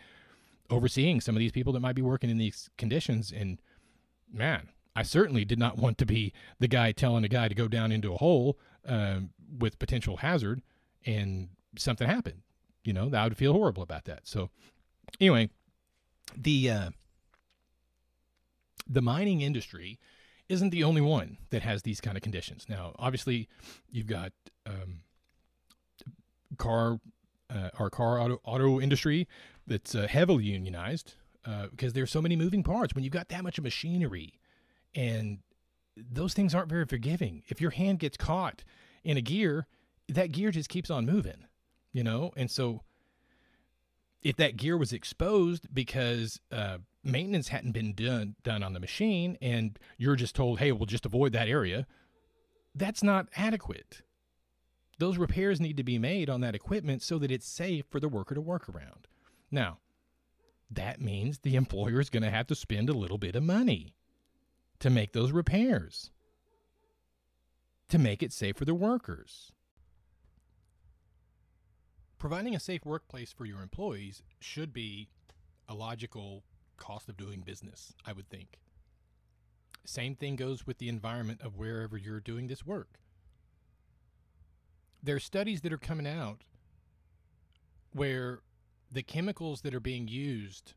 overseeing 0.69 1.21
some 1.21 1.35
of 1.35 1.39
these 1.39 1.51
people 1.51 1.73
that 1.73 1.79
might 1.79 1.95
be 1.95 2.01
working 2.01 2.29
in 2.29 2.37
these 2.37 2.69
conditions. 2.77 3.31
And 3.31 3.59
man, 4.31 4.69
I 4.95 5.03
certainly 5.03 5.45
did 5.45 5.59
not 5.59 5.77
want 5.77 5.97
to 5.99 6.05
be 6.05 6.33
the 6.59 6.67
guy 6.67 6.91
telling 6.91 7.23
a 7.23 7.29
guy 7.29 7.47
to 7.47 7.55
go 7.55 7.67
down 7.67 7.91
into 7.91 8.13
a 8.13 8.17
hole 8.17 8.57
um, 8.85 9.31
with 9.57 9.79
potential 9.79 10.17
hazard 10.17 10.61
and 11.05 11.49
something 11.77 12.07
happened. 12.07 12.41
You 12.83 12.93
know, 12.93 13.11
I 13.13 13.23
would 13.25 13.37
feel 13.37 13.53
horrible 13.53 13.83
about 13.83 14.05
that. 14.05 14.27
So, 14.27 14.49
anyway, 15.19 15.49
the 16.35 16.69
uh, 16.69 16.89
the 18.87 19.01
mining 19.01 19.41
industry 19.41 19.99
isn't 20.47 20.71
the 20.71 20.83
only 20.83 21.01
one 21.01 21.37
that 21.51 21.61
has 21.61 21.83
these 21.83 22.01
kind 22.01 22.17
of 22.17 22.23
conditions. 22.23 22.65
Now, 22.67 22.95
obviously, 22.97 23.47
you've 23.91 24.07
got 24.07 24.31
um, 24.65 25.01
car, 26.57 26.99
uh, 27.49 27.69
our 27.79 27.89
car 27.89 28.19
auto, 28.19 28.39
auto 28.43 28.79
industry 28.79 29.27
that's 29.67 29.95
uh, 29.95 30.07
heavily 30.07 30.45
unionized 30.45 31.15
uh, 31.45 31.67
because 31.67 31.93
there's 31.93 32.11
so 32.11 32.21
many 32.21 32.35
moving 32.35 32.63
parts. 32.63 32.93
When 32.93 33.03
you've 33.03 33.13
got 33.13 33.29
that 33.29 33.43
much 33.43 33.59
machinery, 33.59 34.39
and 34.95 35.39
those 35.95 36.33
things 36.33 36.55
aren't 36.55 36.69
very 36.69 36.85
forgiving. 36.85 37.43
If 37.47 37.61
your 37.61 37.71
hand 37.71 37.99
gets 37.99 38.17
caught 38.17 38.63
in 39.03 39.17
a 39.17 39.21
gear, 39.21 39.67
that 40.07 40.31
gear 40.31 40.51
just 40.51 40.69
keeps 40.69 40.89
on 40.89 41.05
moving, 41.05 41.45
you 41.91 42.03
know. 42.03 42.31
And 42.35 42.49
so, 42.49 42.81
if 44.21 44.35
that 44.37 44.57
gear 44.57 44.77
was 44.77 44.91
exposed 44.91 45.73
because 45.73 46.39
uh, 46.51 46.79
maintenance 47.03 47.49
hadn't 47.49 47.71
been 47.71 47.93
done 47.93 48.35
done 48.43 48.63
on 48.63 48.73
the 48.73 48.79
machine, 48.79 49.37
and 49.41 49.77
you're 49.97 50.15
just 50.15 50.35
told, 50.35 50.59
"Hey, 50.59 50.71
we'll 50.71 50.85
just 50.85 51.05
avoid 51.05 51.31
that 51.33 51.47
area," 51.47 51.87
that's 52.75 53.03
not 53.03 53.27
adequate. 53.35 54.01
Those 54.99 55.17
repairs 55.17 55.61
need 55.61 55.77
to 55.77 55.83
be 55.83 55.97
made 55.97 56.29
on 56.29 56.41
that 56.41 56.55
equipment 56.55 57.01
so 57.01 57.17
that 57.19 57.31
it's 57.31 57.47
safe 57.47 57.85
for 57.89 58.01
the 58.01 58.09
worker 58.09 58.35
to 58.35 58.41
work 58.41 58.67
around. 58.69 59.07
Now, 59.49 59.79
that 60.69 61.01
means 61.01 61.39
the 61.39 61.55
employer 61.55 61.99
is 61.99 62.09
going 62.09 62.23
to 62.23 62.29
have 62.29 62.47
to 62.47 62.55
spend 62.55 62.89
a 62.89 62.93
little 62.93 63.17
bit 63.17 63.35
of 63.35 63.43
money 63.43 63.95
to 64.79 64.89
make 64.89 65.13
those 65.13 65.31
repairs, 65.31 66.11
to 67.87 67.97
make 67.97 68.21
it 68.21 68.33
safe 68.33 68.57
for 68.57 68.65
the 68.65 68.75
workers. 68.75 69.51
Providing 72.17 72.53
a 72.53 72.59
safe 72.59 72.85
workplace 72.85 73.31
for 73.31 73.45
your 73.45 73.61
employees 73.61 74.21
should 74.41 74.73
be 74.73 75.07
a 75.69 75.73
logical 75.73 76.43
cost 76.75 77.07
of 77.07 77.15
doing 77.15 77.39
business, 77.39 77.93
I 78.05 78.11
would 78.11 78.29
think. 78.29 78.59
Same 79.85 80.15
thing 80.15 80.35
goes 80.35 80.67
with 80.67 80.77
the 80.77 80.89
environment 80.89 81.39
of 81.41 81.55
wherever 81.55 81.97
you're 81.97 82.19
doing 82.19 82.47
this 82.47 82.65
work. 82.65 82.99
There 85.01 85.15
are 85.15 85.19
studies 85.19 85.61
that 85.61 85.73
are 85.73 85.77
coming 85.77 86.07
out 86.07 86.43
where 87.93 88.39
the 88.91 89.03
chemicals 89.03 89.61
that 89.61 89.73
are 89.73 89.79
being 89.79 90.07
used 90.07 90.73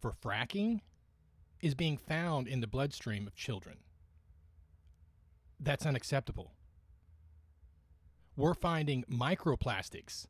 for 0.00 0.12
fracking 0.12 0.80
is 1.60 1.74
being 1.74 1.96
found 1.96 2.48
in 2.48 2.60
the 2.60 2.66
bloodstream 2.66 3.26
of 3.26 3.34
children. 3.34 3.78
That's 5.60 5.86
unacceptable. 5.86 6.52
We're 8.36 8.54
finding 8.54 9.04
microplastics 9.10 10.26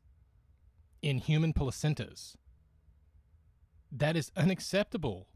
in 1.01 1.19
human 1.19 1.53
placentas. 1.53 2.35
That 3.91 4.15
is 4.15 4.31
unacceptable. 4.35 5.27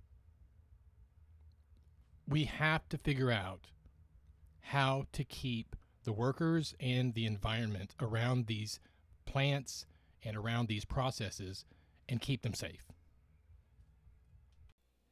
We 2.28 2.46
have 2.46 2.88
to 2.90 2.98
figure 2.98 3.32
out 3.32 3.68
how 4.62 5.06
to 5.12 5.24
keep 5.24 5.76
the 6.04 6.14
workers 6.14 6.76
and 6.80 7.14
the 7.14 7.26
environment 7.26 7.96
around 8.00 8.48
these 8.48 8.80
plants 9.26 9.86
and 10.24 10.38
around 10.38 10.68
these 10.68 10.86
processes 10.86 11.66
and 12.08 12.22
keep 12.22 12.42
them 12.42 12.54
safe. 12.54 12.92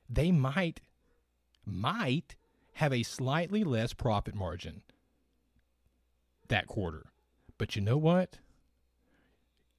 They 0.10 0.32
might 0.32 0.82
might 1.66 2.36
have 2.74 2.92
a 2.92 3.04
slightly 3.04 3.64
less 3.64 3.94
profit 3.94 4.36
margin 4.36 4.82
that 6.48 6.68
quarter. 6.68 7.12
But 7.58 7.76
you 7.76 7.82
know 7.82 7.98
what? 7.98 8.40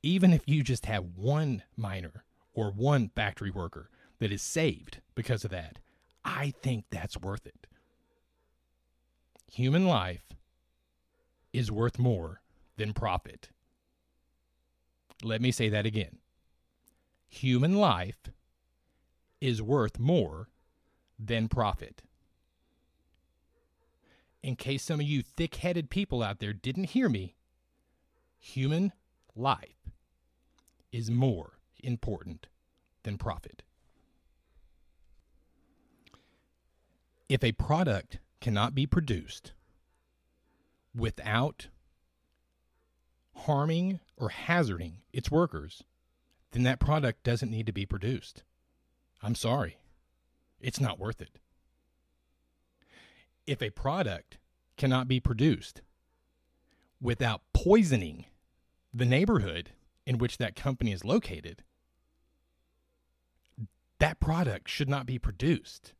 Even 0.02 0.32
if 0.32 0.42
you 0.46 0.62
just 0.62 0.86
have 0.86 1.16
one 1.16 1.62
miner 1.76 2.24
or 2.54 2.70
one 2.70 3.10
factory 3.14 3.50
worker 3.50 3.90
that 4.18 4.32
is 4.32 4.42
saved 4.42 5.00
because 5.14 5.44
of 5.44 5.50
that, 5.50 5.78
I 6.24 6.54
think 6.62 6.86
that's 6.90 7.20
worth 7.20 7.46
it. 7.46 7.66
Human 9.52 9.86
life 9.86 10.31
is 11.52 11.70
worth 11.70 11.98
more 11.98 12.40
than 12.76 12.92
profit. 12.92 13.50
Let 15.22 15.40
me 15.40 15.52
say 15.52 15.68
that 15.68 15.86
again. 15.86 16.18
Human 17.28 17.76
life 17.76 18.30
is 19.40 19.62
worth 19.62 19.98
more 19.98 20.48
than 21.18 21.48
profit. 21.48 22.02
In 24.42 24.56
case 24.56 24.82
some 24.82 25.00
of 25.00 25.06
you 25.06 25.22
thick 25.22 25.56
headed 25.56 25.88
people 25.88 26.22
out 26.22 26.40
there 26.40 26.52
didn't 26.52 26.90
hear 26.90 27.08
me, 27.08 27.36
human 28.38 28.92
life 29.36 29.88
is 30.90 31.10
more 31.10 31.58
important 31.82 32.48
than 33.04 33.18
profit. 33.18 33.62
If 37.28 37.42
a 37.44 37.52
product 37.52 38.18
cannot 38.40 38.74
be 38.74 38.86
produced 38.86 39.52
without 40.94 41.68
harming 43.34 44.00
or 44.16 44.28
hazarding 44.28 44.98
its 45.12 45.30
workers, 45.30 45.82
then 46.52 46.62
that 46.64 46.80
product 46.80 47.22
doesn't 47.22 47.50
need 47.50 47.66
to 47.66 47.72
be 47.72 47.86
produced. 47.86 48.42
I'm 49.22 49.34
sorry. 49.34 49.78
It's 50.60 50.80
not 50.80 50.98
worth 50.98 51.20
it. 51.20 51.38
If 53.46 53.62
a 53.62 53.70
product 53.70 54.38
cannot 54.76 55.08
be 55.08 55.18
produced 55.18 55.82
without 57.00 57.42
poisoning 57.52 58.26
the 58.94 59.04
neighborhood 59.04 59.70
in 60.06 60.18
which 60.18 60.38
that 60.38 60.54
company 60.54 60.92
is 60.92 61.04
located, 61.04 61.64
that 63.98 64.20
product 64.20 64.68
should 64.68 64.88
not 64.88 65.06
be 65.06 65.18
produced. 65.18 65.94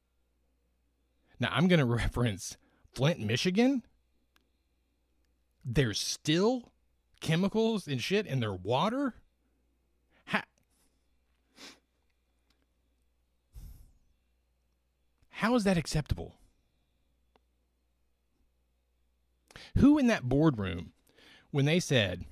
Now, 1.41 1.49
I'm 1.53 1.69
going 1.69 1.79
to 1.87 1.87
reference 1.87 2.57
Flint, 2.95 3.21
Michigan. 3.21 3.83
There's 5.65 6.01
still 6.01 6.73
chemicals 7.21 7.87
and 7.87 8.01
shit 8.01 8.27
in 8.27 8.41
their 8.41 8.53
water. 8.53 9.15
How, 10.25 10.43
how 15.31 15.55
is 15.55 15.65
that 15.65 15.77
acceptable? 15.79 16.35
Who 19.79 19.99
in 19.99 20.07
that 20.09 20.25
boardroom, 20.25 20.93
when 21.51 21.65
they 21.65 21.81
said, 21.81 22.25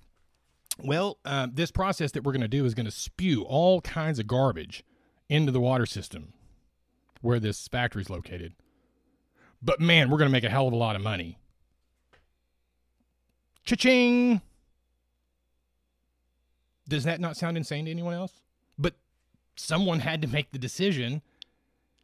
well, 0.79 1.19
uh, 1.25 1.47
this 1.53 1.71
process 1.71 2.13
that 2.13 2.25
we're 2.25 2.33
going 2.33 2.41
to 2.43 2.49
do 2.49 2.65
is 2.65 2.75
going 2.75 2.87
to 2.87 2.93
spew 2.93 3.43
all 3.43 3.81
kinds 3.81 4.19
of 4.19 4.27
garbage 4.27 4.85
into 5.29 5.53
the 5.53 5.61
water 5.61 5.87
system 5.87 6.33
where 7.21 7.39
this 7.39 7.69
factory 7.69 8.03
is 8.03 8.11
located. 8.11 8.55
But 9.63 9.81
man, 9.81 10.11
we're 10.11 10.19
going 10.19 10.29
to 10.29 10.33
make 10.33 10.45
a 10.45 10.51
hell 10.51 10.67
of 10.69 10.73
a 10.73 10.77
lot 10.77 10.97
of 10.97 11.03
money. 11.03 11.39
Cha-ching! 13.65 14.41
Does 16.89 17.05
that 17.05 17.21
not 17.21 17.37
sound 17.37 17.57
insane 17.57 17.85
to 17.85 17.91
anyone 17.91 18.15
else? 18.15 18.33
But 18.79 18.95
someone 19.55 20.01
had 20.01 20.23
to 20.23 20.29
make 20.29 20.51
the 20.51 20.59
decision 20.59 21.23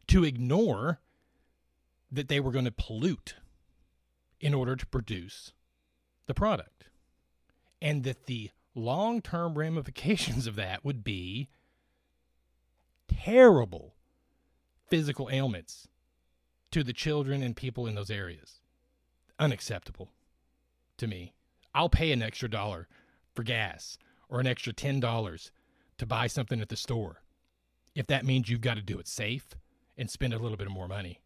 to 0.07 0.24
ignore 0.24 1.00
that 2.12 2.28
they 2.28 2.38
were 2.38 2.52
going 2.52 2.66
to 2.66 2.72
pollute 2.72 3.34
in 4.40 4.54
order 4.54 4.76
to 4.76 4.86
produce 4.86 5.52
the 6.26 6.34
product. 6.34 6.84
And 7.82 8.04
that 8.04 8.26
the 8.26 8.50
long 8.74 9.20
term 9.20 9.54
ramifications 9.54 10.46
of 10.46 10.57
that 10.57 10.84
would 10.84 11.02
be 11.02 11.48
terrible 13.09 13.94
physical 14.88 15.28
ailments 15.32 15.88
to 16.70 16.84
the 16.84 16.92
children 16.92 17.42
and 17.42 17.57
people 17.57 17.86
in 17.86 17.94
those 17.94 18.11
areas. 18.11 18.61
Unacceptable 19.38 20.12
to 20.96 21.07
me. 21.07 21.32
I'll 21.76 21.90
pay 21.90 22.10
an 22.10 22.22
extra 22.22 22.48
dollar 22.48 22.88
for 23.34 23.42
gas 23.42 23.98
or 24.30 24.40
an 24.40 24.46
extra 24.46 24.72
$10 24.72 25.50
to 25.98 26.06
buy 26.06 26.26
something 26.26 26.60
at 26.60 26.70
the 26.70 26.76
store 26.76 27.22
if 27.94 28.06
that 28.06 28.24
means 28.24 28.48
you've 28.48 28.62
got 28.62 28.74
to 28.74 28.82
do 28.82 28.98
it 28.98 29.06
safe 29.06 29.54
and 29.96 30.10
spend 30.10 30.32
a 30.32 30.38
little 30.38 30.56
bit 30.56 30.70
more 30.70 30.88
money. 30.88 31.20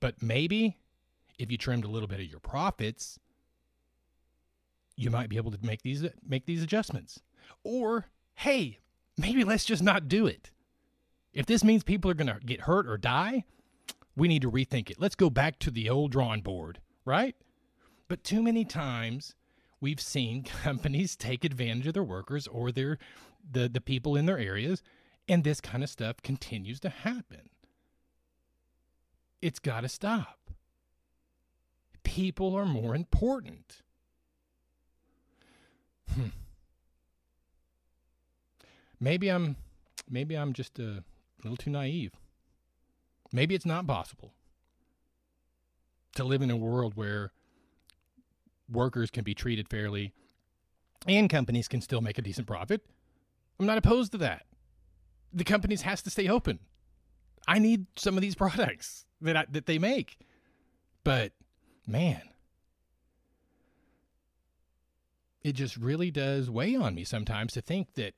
But 0.00 0.20
maybe 0.20 0.76
if 1.38 1.50
you 1.50 1.56
trimmed 1.56 1.84
a 1.84 1.88
little 1.88 2.08
bit 2.08 2.20
of 2.20 2.26
your 2.26 2.40
profits, 2.40 3.18
you 4.96 5.10
might 5.10 5.28
be 5.28 5.36
able 5.36 5.52
to 5.52 5.58
make 5.62 5.82
these 5.82 6.04
make 6.26 6.46
these 6.46 6.62
adjustments. 6.62 7.20
Or 7.62 8.06
hey, 8.34 8.78
maybe 9.16 9.44
let's 9.44 9.64
just 9.64 9.82
not 9.82 10.08
do 10.08 10.26
it. 10.26 10.50
If 11.32 11.46
this 11.46 11.62
means 11.62 11.84
people 11.84 12.10
are 12.10 12.14
going 12.14 12.28
to 12.28 12.40
get 12.44 12.62
hurt 12.62 12.88
or 12.88 12.96
die, 12.96 13.44
we 14.16 14.26
need 14.26 14.42
to 14.42 14.50
rethink 14.50 14.90
it. 14.90 15.00
Let's 15.00 15.14
go 15.14 15.30
back 15.30 15.58
to 15.60 15.70
the 15.70 15.90
old 15.90 16.12
drawing 16.12 16.40
board, 16.40 16.80
right? 17.04 17.36
But 18.08 18.24
too 18.24 18.42
many 18.42 18.64
times 18.64 19.34
we've 19.80 20.00
seen 20.00 20.42
companies 20.62 21.16
take 21.16 21.44
advantage 21.44 21.86
of 21.86 21.94
their 21.94 22.02
workers 22.02 22.46
or 22.46 22.72
their 22.72 22.98
the 23.50 23.68
the 23.68 23.80
people 23.80 24.16
in 24.16 24.26
their 24.26 24.38
areas 24.38 24.82
and 25.28 25.44
this 25.44 25.60
kind 25.60 25.82
of 25.82 25.90
stuff 25.90 26.22
continues 26.22 26.80
to 26.80 26.88
happen. 26.88 27.50
It's 29.42 29.58
got 29.58 29.82
to 29.82 29.88
stop. 29.88 30.38
People 32.02 32.54
are 32.54 32.66
more 32.66 32.94
important. 32.94 33.82
Hmm. 36.12 36.28
Maybe 39.00 39.28
I'm 39.28 39.56
maybe 40.08 40.36
I'm 40.36 40.52
just 40.52 40.78
a 40.78 41.02
little 41.42 41.56
too 41.56 41.70
naive. 41.70 42.12
Maybe 43.32 43.54
it's 43.54 43.66
not 43.66 43.86
possible 43.86 44.32
to 46.14 46.24
live 46.24 46.42
in 46.42 46.50
a 46.50 46.56
world 46.56 46.94
where 46.94 47.32
workers 48.70 49.10
can 49.10 49.24
be 49.24 49.34
treated 49.34 49.68
fairly 49.68 50.12
and 51.06 51.30
companies 51.30 51.68
can 51.68 51.80
still 51.80 52.00
make 52.00 52.18
a 52.18 52.22
decent 52.22 52.46
profit. 52.46 52.82
I'm 53.58 53.66
not 53.66 53.78
opposed 53.78 54.12
to 54.12 54.18
that. 54.18 54.46
The 55.32 55.44
companies 55.44 55.82
has 55.82 56.02
to 56.02 56.10
stay 56.10 56.28
open. 56.28 56.58
I 57.46 57.58
need 57.58 57.86
some 57.96 58.16
of 58.16 58.22
these 58.22 58.34
products 58.36 59.06
that 59.20 59.36
I, 59.36 59.46
that 59.50 59.66
they 59.66 59.78
make. 59.78 60.18
But 61.04 61.32
man, 61.86 62.22
it 65.42 65.52
just 65.52 65.76
really 65.76 66.10
does 66.10 66.50
weigh 66.50 66.74
on 66.74 66.94
me 66.94 67.04
sometimes 67.04 67.52
to 67.52 67.60
think 67.60 67.94
that 67.94 68.14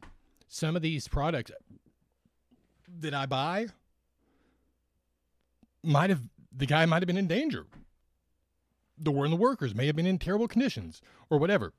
some 0.49 0.77
of 0.77 0.83
these 0.83 1.09
products 1.09 1.53
that 3.01 3.13
I 3.13 3.27
buy 3.27 3.67
might 5.83 6.11
have 6.11 6.23
the 6.51 6.67
guy 6.67 6.87
might 6.87 7.03
have 7.03 7.07
been 7.07 7.19
in 7.19 7.29
danger. 7.29 7.67
The 9.01 9.11
one 9.11 9.27
of 9.27 9.31
the 9.31 9.37
workers 9.37 9.75
may 9.75 9.87
have 9.87 9.97
been 9.97 10.07
in 10.07 10.19
terrible 10.19 10.49
conditions 10.49 11.01
or 11.31 11.39
whatever. 11.39 11.73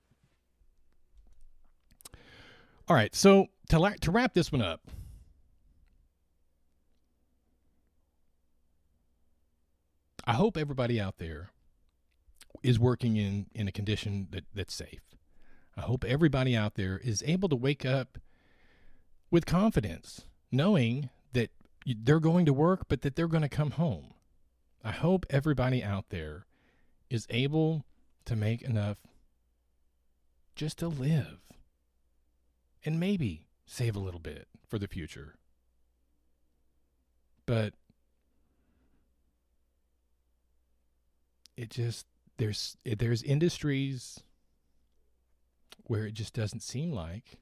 All 2.88 2.96
right, 2.96 3.14
so 3.14 3.48
to 3.70 3.80
la- 3.80 3.94
to 4.02 4.12
wrap 4.12 4.34
this 4.34 4.52
one 4.52 4.62
up, 4.62 4.82
I 10.26 10.34
hope 10.34 10.58
everybody 10.58 11.00
out 11.00 11.18
there 11.18 11.52
is 12.64 12.80
working 12.80 13.16
in 13.18 13.48
in 13.54 13.68
a 13.68 13.72
condition 13.72 14.28
that 14.32 14.46
that's 14.54 14.74
safe. 14.74 15.02
I 15.78 15.82
hope 15.82 16.04
everybody 16.04 16.56
out 16.56 16.76
there 16.76 16.98
is 16.98 17.24
able 17.26 17.48
to 17.50 17.56
wake 17.56 17.86
up 17.86 18.18
with 19.32 19.46
confidence, 19.46 20.26
knowing 20.52 21.10
that 21.34 21.52
they're 21.86 22.20
going 22.20 22.46
to 22.46 22.54
work, 22.54 22.88
but 22.90 23.02
that 23.02 23.16
they're 23.16 23.28
going 23.28 23.44
to 23.44 23.50
come 23.50 23.72
home. 23.72 24.14
I 24.84 24.92
hope 24.92 25.26
everybody 25.30 25.84
out 25.84 26.06
there 26.10 26.46
is 27.10 27.26
able 27.30 27.86
to 28.26 28.36
make 28.36 28.62
enough 28.62 28.98
just 30.56 30.78
to 30.80 30.88
live 30.88 31.40
and 32.84 33.00
maybe 33.00 33.48
save 33.66 33.96
a 33.96 34.00
little 34.00 34.20
bit 34.20 34.48
for 34.68 34.78
the 34.78 34.88
future. 34.88 35.36
But 37.46 37.74
it 41.58 41.70
just 41.70 42.06
there's 42.38 42.78
there's 42.86 43.24
industries 43.24 44.20
where 45.84 46.06
it 46.06 46.14
just 46.14 46.34
doesn't 46.34 46.62
seem 46.62 46.92
like 46.92 47.40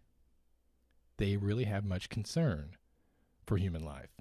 they 1.18 1.36
really 1.36 1.66
have 1.66 1.84
much 1.84 2.10
concern 2.10 2.76
for 3.46 3.58
human 3.58 3.84
life. 3.84 4.12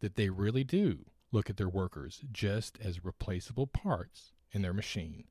That 0.00 0.16
they 0.16 0.30
really 0.30 0.64
do 0.64 1.06
look 1.30 1.48
at 1.48 1.56
their 1.56 1.68
workers 1.68 2.22
just 2.32 2.78
as 2.82 3.04
replaceable 3.04 3.66
parts 3.66 4.32
in 4.52 4.62
their 4.62 4.72
machine. 4.72 5.24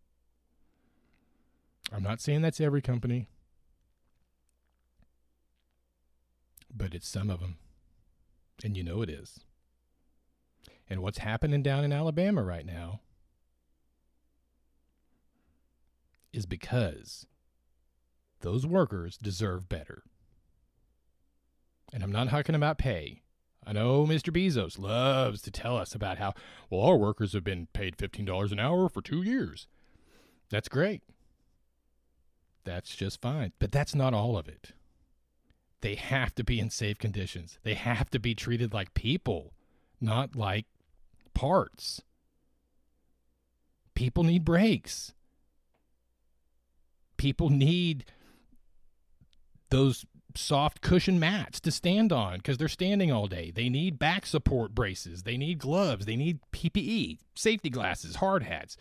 I'm 1.92 2.04
not 2.04 2.22
saying 2.22 2.42
that's 2.42 2.62
every 2.62 2.82
company, 2.82 3.28
but 6.74 6.94
it's 6.94 7.08
some 7.08 7.30
of 7.30 7.40
them. 7.40 7.58
And 8.64 8.78
you 8.78 8.84
know 8.84 9.02
it 9.02 9.10
is. 9.10 9.40
And 10.90 11.02
what's 11.02 11.20
happening 11.20 11.64
down 11.64 11.84
in 11.84 11.94
Alabama 11.94 12.44
right 12.44 12.66
now 12.66 13.02
is 16.34 16.46
because 16.46 17.26
those 18.42 18.66
workers 18.66 19.18
deserve 19.18 19.70
better. 19.70 20.04
And 21.94 22.04
I'm 22.04 22.12
not 22.12 22.30
talking 22.30 22.56
about 22.56 22.78
pay. 22.78 23.21
I 23.66 23.74
know 23.74 24.06
Mr. 24.06 24.34
Bezos 24.34 24.80
loves 24.80 25.42
to 25.44 25.52
tell 25.52 25.78
us 25.78 25.94
about 25.94 26.18
how, 26.18 26.34
well, 26.70 26.82
our 26.82 26.98
workers 26.98 27.34
have 27.34 27.44
been 27.44 27.68
paid 27.74 27.96
$15 27.98 28.52
an 28.52 28.60
hour 28.60 28.90
for 28.90 29.02
two 29.02 29.22
years. 29.22 29.68
That's 30.50 30.68
great. 30.68 31.04
That's 32.64 32.96
just 32.96 33.22
fine. 33.22 33.54
But 33.60 33.72
that's 33.72 33.96
not 33.96 34.14
all 34.14 34.38
of 34.38 34.48
it. 34.48 34.74
They 35.82 35.96
have 35.96 36.34
to 36.36 36.44
be 36.44 36.60
in 36.60 36.70
safe 36.70 36.98
conditions, 36.98 37.60
they 37.64 37.74
have 37.74 38.10
to 38.12 38.20
be 38.20 38.36
treated 38.36 38.74
like 38.74 38.94
people, 38.94 39.54
not 40.00 40.36
like 40.36 40.66
parts. 41.34 42.02
People 43.94 44.24
need 44.24 44.46
breaks. 44.46 45.14
People 47.18 47.50
need 47.50 48.06
those 49.70 50.06
soft 50.38 50.82
cushion 50.82 51.20
mats 51.20 51.60
to 51.62 51.72
stand 51.72 52.12
on 52.12 52.38
because 52.38 52.58
they're 52.58 52.68
standing 52.68 53.12
all 53.12 53.28
day. 53.28 53.52
They 53.52 53.70
need 53.70 54.00
back 54.00 54.26
support 54.26 54.74
braces. 54.76 55.24
They 55.24 55.38
need 55.38 55.60
gloves. 55.60 56.06
They 56.06 56.16
need 56.16 56.40
PPE, 56.52 57.20
safety 57.36 57.70
glasses, 57.70 58.18
hard 58.18 58.44
hats. 58.44 58.78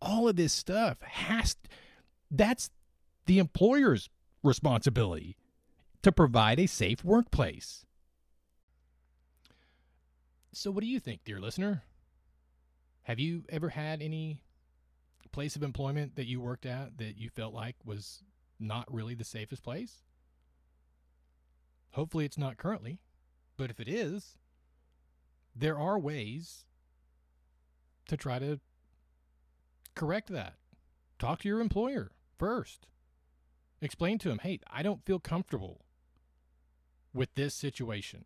All 0.00 0.28
of 0.28 0.36
this 0.36 0.52
stuff 0.52 1.00
has 1.02 1.56
that's 2.30 2.70
the 3.26 3.38
employer's 3.38 4.08
responsibility 4.42 5.36
to 6.02 6.12
provide 6.12 6.60
a 6.60 6.66
safe 6.66 7.04
workplace. 7.04 7.84
So 10.52 10.70
what 10.70 10.82
do 10.82 10.86
you 10.86 11.00
think, 11.00 11.24
dear 11.24 11.40
listener? 11.40 11.82
Have 13.02 13.18
you 13.18 13.44
ever 13.48 13.68
had 13.68 14.02
any 14.02 14.42
place 15.32 15.56
of 15.56 15.62
employment 15.62 16.16
that 16.16 16.26
you 16.26 16.40
worked 16.40 16.66
at 16.66 16.98
that 16.98 17.18
you 17.18 17.30
felt 17.30 17.54
like 17.54 17.76
was 17.84 18.22
not 18.58 18.92
really 18.92 19.14
the 19.14 19.24
safest 19.24 19.62
place? 19.62 20.02
Hopefully, 21.92 22.24
it's 22.24 22.38
not 22.38 22.56
currently, 22.56 22.98
but 23.56 23.70
if 23.70 23.80
it 23.80 23.88
is, 23.88 24.36
there 25.54 25.78
are 25.78 25.98
ways 25.98 26.64
to 28.08 28.16
try 28.16 28.38
to 28.38 28.60
correct 29.94 30.28
that. 30.28 30.54
Talk 31.18 31.40
to 31.40 31.48
your 31.48 31.60
employer 31.60 32.12
first. 32.38 32.86
Explain 33.80 34.18
to 34.18 34.30
him, 34.30 34.38
hey, 34.38 34.60
I 34.70 34.82
don't 34.82 35.04
feel 35.04 35.18
comfortable 35.18 35.84
with 37.12 37.34
this 37.34 37.54
situation. 37.54 38.24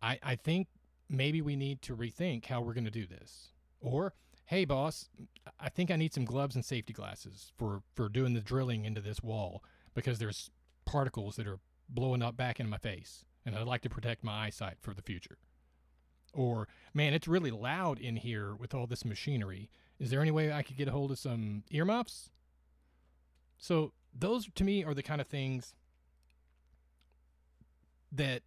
I, 0.00 0.18
I 0.22 0.36
think 0.36 0.68
maybe 1.08 1.40
we 1.40 1.56
need 1.56 1.82
to 1.82 1.96
rethink 1.96 2.46
how 2.46 2.60
we're 2.60 2.74
going 2.74 2.84
to 2.84 2.90
do 2.90 3.06
this. 3.06 3.52
Or, 3.80 4.14
hey, 4.46 4.64
boss, 4.64 5.08
I 5.60 5.68
think 5.68 5.90
I 5.90 5.96
need 5.96 6.12
some 6.12 6.24
gloves 6.24 6.54
and 6.54 6.64
safety 6.64 6.92
glasses 6.92 7.52
for, 7.56 7.82
for 7.94 8.08
doing 8.08 8.34
the 8.34 8.40
drilling 8.40 8.84
into 8.84 9.00
this 9.00 9.22
wall 9.22 9.62
because 9.94 10.18
there's 10.18 10.50
particles 10.84 11.36
that 11.36 11.46
are 11.46 11.58
blowing 11.88 12.22
up 12.22 12.36
back 12.36 12.60
in 12.60 12.68
my 12.68 12.78
face, 12.78 13.24
and 13.44 13.54
I'd 13.54 13.66
like 13.66 13.82
to 13.82 13.90
protect 13.90 14.24
my 14.24 14.46
eyesight 14.46 14.76
for 14.80 14.94
the 14.94 15.02
future. 15.02 15.38
Or, 16.32 16.68
man, 16.94 17.12
it's 17.12 17.28
really 17.28 17.50
loud 17.50 17.98
in 17.98 18.16
here 18.16 18.54
with 18.54 18.74
all 18.74 18.86
this 18.86 19.04
machinery. 19.04 19.68
Is 19.98 20.10
there 20.10 20.20
any 20.20 20.30
way 20.30 20.52
I 20.52 20.62
could 20.62 20.76
get 20.76 20.88
a 20.88 20.92
hold 20.92 21.10
of 21.10 21.18
some 21.18 21.64
earmuffs? 21.70 22.30
So, 23.58 23.92
those 24.14 24.48
to 24.54 24.64
me 24.64 24.84
are 24.84 24.94
the 24.94 25.02
kind 25.02 25.20
of 25.20 25.26
things 25.26 25.74
that 28.10 28.42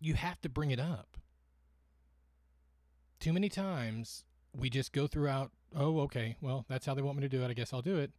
you 0.00 0.14
have 0.14 0.40
to 0.42 0.48
bring 0.48 0.70
it 0.70 0.80
up. 0.80 1.16
Too 3.20 3.32
many 3.32 3.48
times 3.48 4.24
we 4.54 4.70
just 4.70 4.92
go 4.92 5.06
throughout, 5.06 5.50
oh, 5.74 6.00
okay, 6.00 6.36
well, 6.40 6.64
that's 6.68 6.86
how 6.86 6.94
they 6.94 7.02
want 7.02 7.16
me 7.16 7.22
to 7.22 7.28
do 7.28 7.42
it. 7.42 7.50
I 7.50 7.54
guess 7.54 7.72
I'll 7.72 7.82
do 7.82 7.98
it. 7.98 8.12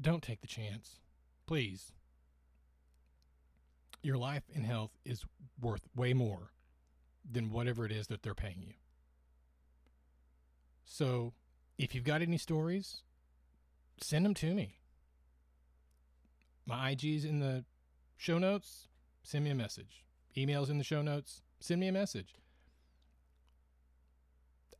Don't 0.00 0.22
take 0.22 0.40
the 0.40 0.46
chance. 0.46 0.96
Please. 1.48 1.92
Your 4.02 4.18
life 4.18 4.42
and 4.54 4.66
health 4.66 4.90
is 5.06 5.24
worth 5.58 5.80
way 5.96 6.12
more 6.12 6.52
than 7.28 7.50
whatever 7.50 7.86
it 7.86 7.90
is 7.90 8.08
that 8.08 8.22
they're 8.22 8.34
paying 8.34 8.60
you. 8.60 8.74
So, 10.84 11.32
if 11.78 11.94
you've 11.94 12.04
got 12.04 12.20
any 12.20 12.36
stories, 12.36 12.98
send 13.98 14.26
them 14.26 14.34
to 14.34 14.52
me. 14.52 14.78
My 16.66 16.90
IG's 16.90 17.24
in 17.24 17.40
the 17.40 17.64
show 18.18 18.36
notes. 18.36 18.86
Send 19.22 19.44
me 19.44 19.50
a 19.50 19.54
message. 19.54 20.04
Emails 20.36 20.68
in 20.68 20.76
the 20.76 20.84
show 20.84 21.00
notes. 21.00 21.40
Send 21.60 21.80
me 21.80 21.88
a 21.88 21.92
message. 21.92 22.34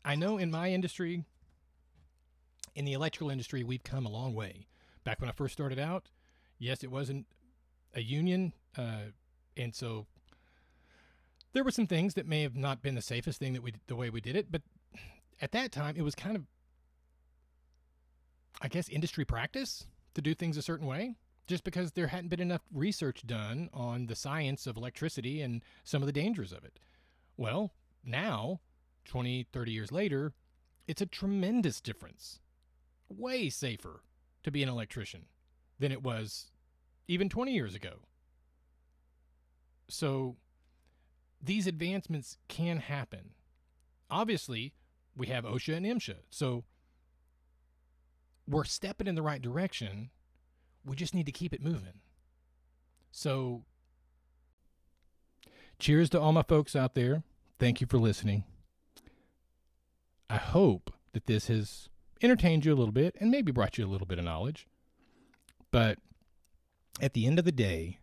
I 0.05 0.17
know 0.17 0.37
in 0.37 0.51
my 0.51 0.71
industry, 0.71 1.25
in 2.75 2.85
the 2.85 2.93
electrical 2.93 3.31
industry, 3.31 3.65
we've 3.65 3.85
come 3.85 4.05
a 4.05 4.11
long 4.11 4.35
way. 4.35 4.67
Back 5.05 5.19
when 5.23 5.31
I 5.31 5.33
first 5.33 5.55
started 5.55 5.79
out, 5.79 6.11
yes, 6.59 6.83
it 6.83 6.91
wasn't 6.91 7.27
a 7.95 8.01
union, 8.03 8.53
uh, 8.77 9.11
and 9.57 9.75
so 9.75 10.07
there 11.53 11.65
were 11.65 11.71
some 11.71 11.87
things 11.87 12.15
that 12.15 12.27
may 12.27 12.43
have 12.43 12.57
not 12.57 12.83
been 12.83 12.95
the 12.95 13.03
safest 13.03 13.39
thing 13.39 13.53
that 13.55 13.63
we 13.63 13.75
the 13.87 13.97
way 13.97 14.11
we 14.11 14.21
did 14.21 14.37
it, 14.37 14.51
but 14.51 14.63
at 15.41 15.53
that 15.53 15.73
time 15.73 15.95
it 15.97 16.03
was 16.03 16.15
kind 16.15 16.37
of 16.37 16.43
I 18.61 18.69
guess 18.69 18.89
industry 18.89 19.25
practice 19.25 19.87
to 20.15 20.23
do 20.23 20.35
things 20.35 20.57
a 20.57 20.63
certain 20.63 20.87
way 20.87 21.15
just 21.47 21.65
because 21.65 21.93
there 21.93 22.09
hadn't 22.09 22.29
been 22.29 22.41
enough 22.41 22.63
research 22.73 23.27
done 23.27 23.71
on 23.73 24.07
the 24.07 24.15
science 24.15 24.67
of 24.67 24.77
electricity 24.77 25.41
and 25.41 25.63
some 25.83 26.03
of 26.03 26.07
the 26.07 26.13
dangers 26.13 26.53
of 26.53 26.63
it. 26.63 26.79
Well, 27.37 27.73
now, 28.05 28.61
20, 29.07 29.47
30 29.51 29.73
years 29.73 29.91
later, 29.91 30.35
it's 30.87 31.01
a 31.01 31.07
tremendous 31.07 31.81
difference. 31.81 32.41
Way 33.09 33.49
safer 33.49 34.03
to 34.43 34.51
be 34.51 34.63
an 34.63 34.69
electrician 34.69 35.27
than 35.79 35.93
it 35.93 36.03
was 36.03 36.51
even 37.07 37.29
20 37.29 37.53
years 37.53 37.75
ago. 37.75 38.01
So 39.89 40.37
these 41.43 41.67
advancements 41.67 42.37
can 42.49 42.79
happen. 42.79 43.31
Obviously, 44.11 44.75
we 45.17 45.29
have 45.29 45.45
OSHA 45.45 45.77
and 45.77 45.87
MSHA. 45.87 46.17
So 46.31 46.65
we're 48.47 48.65
stepping 48.65 49.07
in 49.07 49.15
the 49.15 49.23
right 49.23 49.41
direction. 49.41 50.11
We 50.85 50.97
just 50.97 51.15
need 51.15 51.27
to 51.27 51.33
keep 51.33 51.53
it 51.53 51.63
moving. 51.63 52.01
So 53.11 53.65
cheers 55.79 56.11
to 56.11 56.21
all 56.21 56.33
my 56.33 56.43
folks 56.43 56.75
out 56.77 56.95
there. 56.95 57.23
Thank 57.59 57.81
you 57.81 57.87
for 57.87 57.99
listening. 57.99 58.45
I 60.31 60.37
hope 60.37 60.93
that 61.13 61.27
this 61.27 61.49
has 61.49 61.89
entertained 62.21 62.65
you 62.65 62.73
a 62.73 62.77
little 62.77 62.93
bit 62.93 63.17
and 63.21 63.31
maybe 63.31 63.53
brought 63.53 63.79
you 63.79 63.87
a 63.87 63.89
little 63.89 64.07
bit 64.07 64.19
of 64.19 64.25
knowledge. 64.25 64.67
But 65.71 65.99
at 67.01 67.15
the 67.15 67.27
end 67.27 67.39
of 67.39 67.45
the 67.45 67.53
day, 67.53 67.99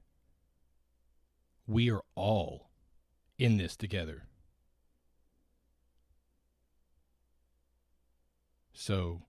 we 1.68 1.90
are 1.90 2.02
all 2.16 2.70
in 3.38 3.58
this 3.58 3.76
together. 3.76 4.24
So 8.74 9.22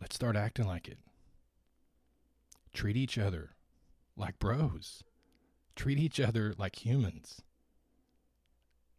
let's 0.00 0.14
start 0.14 0.36
acting 0.36 0.66
like 0.66 0.88
it. 0.88 0.98
Treat 2.74 2.96
each 2.96 3.16
other 3.18 3.50
like 4.16 4.38
bros. 4.38 5.02
Treat 5.74 5.98
each 5.98 6.20
other 6.20 6.54
like 6.58 6.84
humans. 6.84 7.42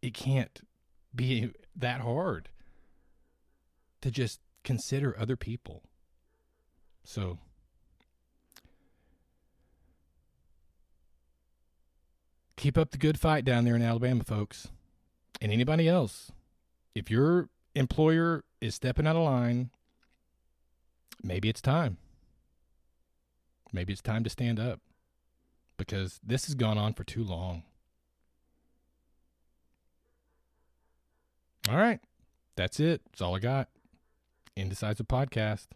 It 0.02 0.14
can't 0.14 0.60
be 1.14 1.52
that 1.76 2.00
hard 2.00 2.48
to 4.00 4.10
just 4.10 4.40
consider 4.64 5.18
other 5.18 5.36
people. 5.36 5.82
So, 7.04 7.38
keep 12.56 12.78
up 12.78 12.90
the 12.90 12.98
good 12.98 13.18
fight 13.18 13.44
down 13.44 13.64
there 13.64 13.76
in 13.76 13.82
Alabama, 13.82 14.24
folks. 14.24 14.68
And 15.40 15.52
anybody 15.52 15.88
else, 15.88 16.32
if 16.94 17.10
your 17.10 17.48
employer 17.74 18.44
is 18.60 18.74
stepping 18.74 19.06
out 19.06 19.16
of 19.16 19.22
line, 19.22 19.70
maybe 21.22 21.48
it's 21.48 21.60
time. 21.60 21.98
Maybe 23.72 23.92
it's 23.92 24.02
time 24.02 24.22
to 24.24 24.30
stand 24.30 24.60
up 24.60 24.80
because 25.76 26.20
this 26.24 26.46
has 26.46 26.54
gone 26.54 26.78
on 26.78 26.94
for 26.94 27.04
too 27.04 27.24
long. 27.24 27.64
All 31.68 31.76
right. 31.76 32.00
That's 32.56 32.78
it. 32.78 33.02
That's 33.06 33.20
all 33.20 33.34
I 33.34 33.40
got. 33.40 33.68
Indecisive 34.56 35.08
Podcast. 35.08 35.66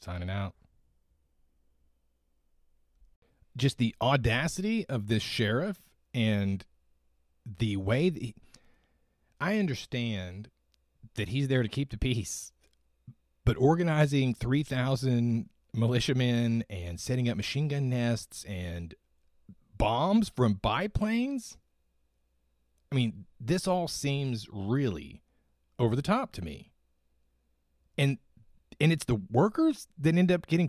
Signing 0.00 0.30
out. 0.30 0.54
Just 3.56 3.78
the 3.78 3.94
audacity 4.00 4.86
of 4.88 5.08
this 5.08 5.22
sheriff 5.22 5.82
and 6.14 6.64
the 7.58 7.76
way 7.76 8.08
that 8.08 8.22
he, 8.22 8.34
I 9.40 9.58
understand 9.58 10.48
that 11.16 11.28
he's 11.28 11.48
there 11.48 11.62
to 11.62 11.68
keep 11.68 11.90
the 11.90 11.98
peace, 11.98 12.52
but 13.44 13.56
organizing 13.58 14.34
3,000 14.34 15.48
militiamen 15.74 16.64
and 16.70 17.00
setting 17.00 17.28
up 17.28 17.36
machine 17.36 17.68
gun 17.68 17.88
nests 17.88 18.44
and 18.44 18.94
bombs 19.76 20.28
from 20.28 20.54
biplanes. 20.54 21.56
I 22.90 22.94
mean, 22.94 23.24
this 23.40 23.66
all 23.66 23.88
seems 23.88 24.46
really 24.52 25.22
over 25.78 25.96
the 25.96 26.02
top 26.02 26.32
to 26.32 26.42
me. 26.42 26.70
And 27.98 28.18
and 28.80 28.92
it's 28.92 29.04
the 29.04 29.20
workers 29.30 29.86
that 29.98 30.16
end 30.16 30.32
up 30.32 30.46
getting 30.46 30.68